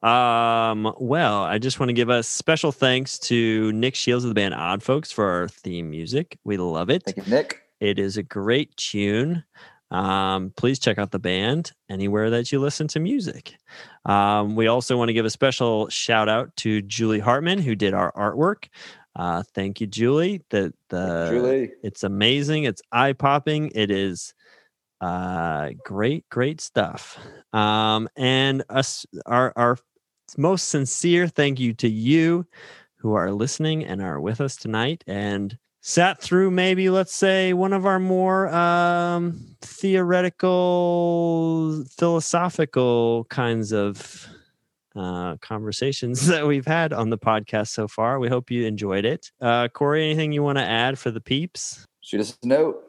Um, 0.03 0.95
well, 0.99 1.43
I 1.43 1.59
just 1.59 1.81
want 1.81 1.89
to 1.89 1.95
give 1.95 2.09
a 2.09 2.23
special 2.23 2.71
thanks 2.71 3.19
to 3.21 3.73
Nick 3.73 3.97
Shields 3.97 4.25
of 4.25 4.29
the 4.29 4.35
band 4.35 4.55
Odd 4.55 4.83
Folks 4.83 5.11
for 5.11 5.29
our 5.29 5.49
theme 5.49 5.91
music. 5.91 6.39
We 6.45 6.57
love 6.57 6.89
it. 6.89 7.03
Thank 7.05 7.17
you, 7.17 7.25
Nick. 7.27 7.63
It 7.81 7.99
is 7.99 8.17
a 8.17 8.23
great 8.23 8.77
tune. 8.77 9.43
Um, 9.91 10.53
please 10.57 10.79
check 10.79 10.99
out 10.99 11.11
the 11.11 11.19
band 11.19 11.73
anywhere 11.89 12.31
that 12.31 12.53
you 12.53 12.61
listen 12.61 12.89
to 12.89 13.01
music. 13.01 13.57
Um, 14.05 14.55
we 14.55 14.67
also 14.67 14.97
want 14.97 15.09
to 15.09 15.15
give 15.15 15.25
a 15.25 15.31
special 15.31 15.89
shout 15.89 16.29
out 16.29 16.55
to 16.57 16.83
Julie 16.83 17.21
Hartman, 17.21 17.59
who 17.59 17.75
did 17.75 17.95
our 17.95 18.13
artwork. 18.13 18.69
Uh, 19.17 19.43
thank 19.55 19.81
you, 19.81 19.87
Julie. 19.87 20.43
The 20.51 20.73
the 20.91 21.29
Julie. 21.31 21.71
it's 21.83 22.05
amazing. 22.05 22.65
It's 22.65 22.83
eye 22.93 23.15
popping. 23.15 23.73
It 23.75 23.91
is 23.91 24.35
uh, 25.01 25.71
great, 25.85 26.29
great 26.29 26.61
stuff. 26.61 27.19
Um, 27.53 28.09
and 28.17 28.65
us, 28.69 29.07
our 29.27 29.53
our 29.57 29.79
most 30.37 30.69
sincere 30.69 31.27
thank 31.29 31.59
you 31.61 31.73
to 31.75 31.89
you 31.89 32.47
who 32.97 33.15
are 33.15 33.33
listening 33.33 33.85
and 33.85 34.03
are 34.03 34.21
with 34.21 34.41
us 34.41 34.57
tonight 34.57 35.05
and 35.07 35.57
sat 35.81 36.21
through 36.21 36.51
maybe 36.51 36.91
let's 36.91 37.15
say 37.15 37.53
one 37.53 37.73
of 37.73 37.87
our 37.87 38.01
more 38.01 38.49
um, 38.49 39.57
theoretical, 39.63 40.53
philosophical 41.97 43.25
kinds 43.31 43.73
of 43.73 44.27
uh, 44.97 45.37
conversations 45.37 46.27
that 46.29 46.47
we've 46.47 46.67
had 46.67 46.93
on 46.93 47.11
the 47.11 47.19
podcast 47.19 47.69
so 47.69 47.89
far. 47.89 48.19
We 48.19 48.29
hope 48.29 48.51
you 48.51 48.67
enjoyed 48.67 49.05
it. 49.05 49.31
Uh, 49.41 49.69
Corey, 49.69 50.05
anything 50.05 50.33
you 50.33 50.43
want 50.43 50.59
to 50.59 50.65
add 50.65 50.99
for 50.99 51.13
the 51.13 51.21
peeps? 51.21 51.87
Shoot 52.01 52.21
us 52.21 52.37
a 52.43 52.47
note. 52.47 52.88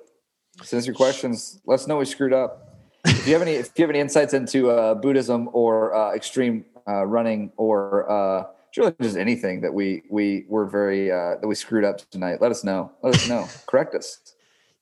Send 0.64 0.80
us 0.80 0.86
your 0.86 0.95
questions. 0.95 1.62
Let 1.66 1.76
us 1.76 1.88
know 1.88 1.97
we 1.97 2.05
screwed 2.05 2.34
up. 2.34 2.78
If 3.05 3.28
you 3.28 3.34
have 3.34 3.41
any, 3.41 3.53
if 3.53 3.72
you 3.78 3.84
have 3.84 3.89
any 3.89 3.99
insights 3.99 4.34
into 4.34 4.70
uh, 4.70 4.95
Buddhism 4.95 5.49
or 5.53 5.95
uh, 5.95 6.14
extreme 6.14 6.66
uh, 6.88 7.05
running 7.05 7.51
or 7.57 8.10
uh, 8.12 8.45
really 8.78 8.93
just 9.01 9.18
anything 9.18 9.62
that 9.62 9.74
we 9.74 10.03
we 10.10 10.45
were 10.47 10.66
very 10.66 11.12
uh, 11.12 11.36
that 11.41 11.47
we 11.47 11.55
screwed 11.55 11.84
up 11.84 11.97
tonight, 12.12 12.41
let 12.41 12.51
us 12.51 12.64
know. 12.64 12.91
Let 13.01 13.16
us 13.16 13.28
know. 13.28 13.47
Correct 13.68 13.95
us. 13.95 14.20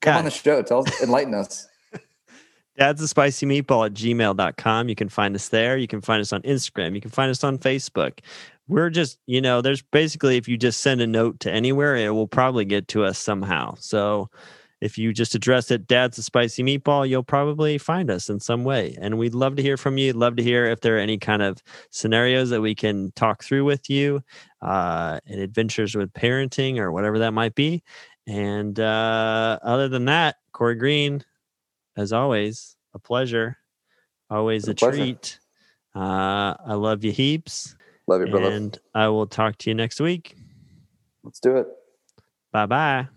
Come 0.01 0.17
on 0.17 0.25
the 0.25 0.31
show. 0.31 0.61
Tell 0.61 0.79
us, 0.79 1.01
enlighten 1.01 1.33
us. 1.33 1.67
Dad's 2.77 3.01
a 3.01 3.07
spicy 3.07 3.45
meatball 3.45 3.87
at 3.87 3.93
gmail.com. 3.93 4.89
You 4.89 4.95
can 4.95 5.09
find 5.09 5.35
us 5.35 5.49
there. 5.49 5.77
You 5.77 5.87
can 5.87 6.01
find 6.01 6.21
us 6.21 6.31
on 6.31 6.41
Instagram. 6.43 6.93
You 6.93 7.01
can 7.01 7.09
find 7.09 7.31
us 7.31 7.43
on 7.43 7.57
Facebook. 7.57 8.19
We're 8.67 8.91
just, 8.91 9.17
you 9.25 9.41
know, 9.41 9.61
there's 9.61 9.81
basically, 9.81 10.37
if 10.37 10.47
you 10.47 10.57
just 10.57 10.81
send 10.81 11.01
a 11.01 11.07
note 11.07 11.39
to 11.39 11.51
anywhere, 11.51 11.95
it 11.95 12.09
will 12.09 12.27
probably 12.27 12.65
get 12.65 12.87
to 12.89 13.03
us 13.03 13.17
somehow. 13.17 13.75
So 13.79 14.29
if 14.81 14.97
you 14.97 15.11
just 15.11 15.33
address 15.33 15.71
it, 15.71 15.87
Dad's 15.87 16.17
a 16.17 16.23
spicy 16.23 16.63
meatball, 16.63 17.07
you'll 17.07 17.23
probably 17.23 17.77
find 17.77 18.11
us 18.11 18.29
in 18.29 18.39
some 18.39 18.63
way. 18.63 18.95
And 18.99 19.17
we'd 19.17 19.33
love 19.33 19.55
to 19.55 19.63
hear 19.63 19.77
from 19.77 19.97
you. 19.97 20.13
Love 20.13 20.35
to 20.35 20.43
hear 20.43 20.65
if 20.65 20.81
there 20.81 20.97
are 20.97 20.99
any 20.99 21.17
kind 21.17 21.41
of 21.41 21.61
scenarios 21.89 22.49
that 22.51 22.61
we 22.61 22.75
can 22.75 23.11
talk 23.15 23.43
through 23.43 23.65
with 23.65 23.89
you, 23.89 24.21
uh, 24.61 25.19
and 25.25 25.41
adventures 25.41 25.95
with 25.95 26.13
parenting 26.13 26.77
or 26.77 26.91
whatever 26.91 27.19
that 27.19 27.31
might 27.31 27.55
be. 27.55 27.83
And 28.27 28.79
uh, 28.79 29.59
other 29.63 29.87
than 29.87 30.05
that, 30.05 30.35
Corey 30.51 30.75
Green, 30.75 31.23
as 31.95 32.13
always, 32.13 32.75
a 32.93 32.99
pleasure. 32.99 33.57
Always 34.29 34.67
a, 34.67 34.71
a 34.71 34.75
pleasure. 34.75 34.97
treat. 34.97 35.39
Uh, 35.95 36.53
I 36.65 36.73
love 36.73 37.03
you 37.03 37.11
heaps. 37.11 37.75
Love 38.07 38.21
you, 38.21 38.27
brother. 38.27 38.51
And 38.51 38.77
I 38.93 39.07
will 39.07 39.27
talk 39.27 39.57
to 39.59 39.69
you 39.69 39.73
next 39.73 39.99
week. 39.99 40.37
Let's 41.23 41.39
do 41.39 41.57
it. 41.57 41.67
Bye 42.51 42.65
bye. 42.65 43.07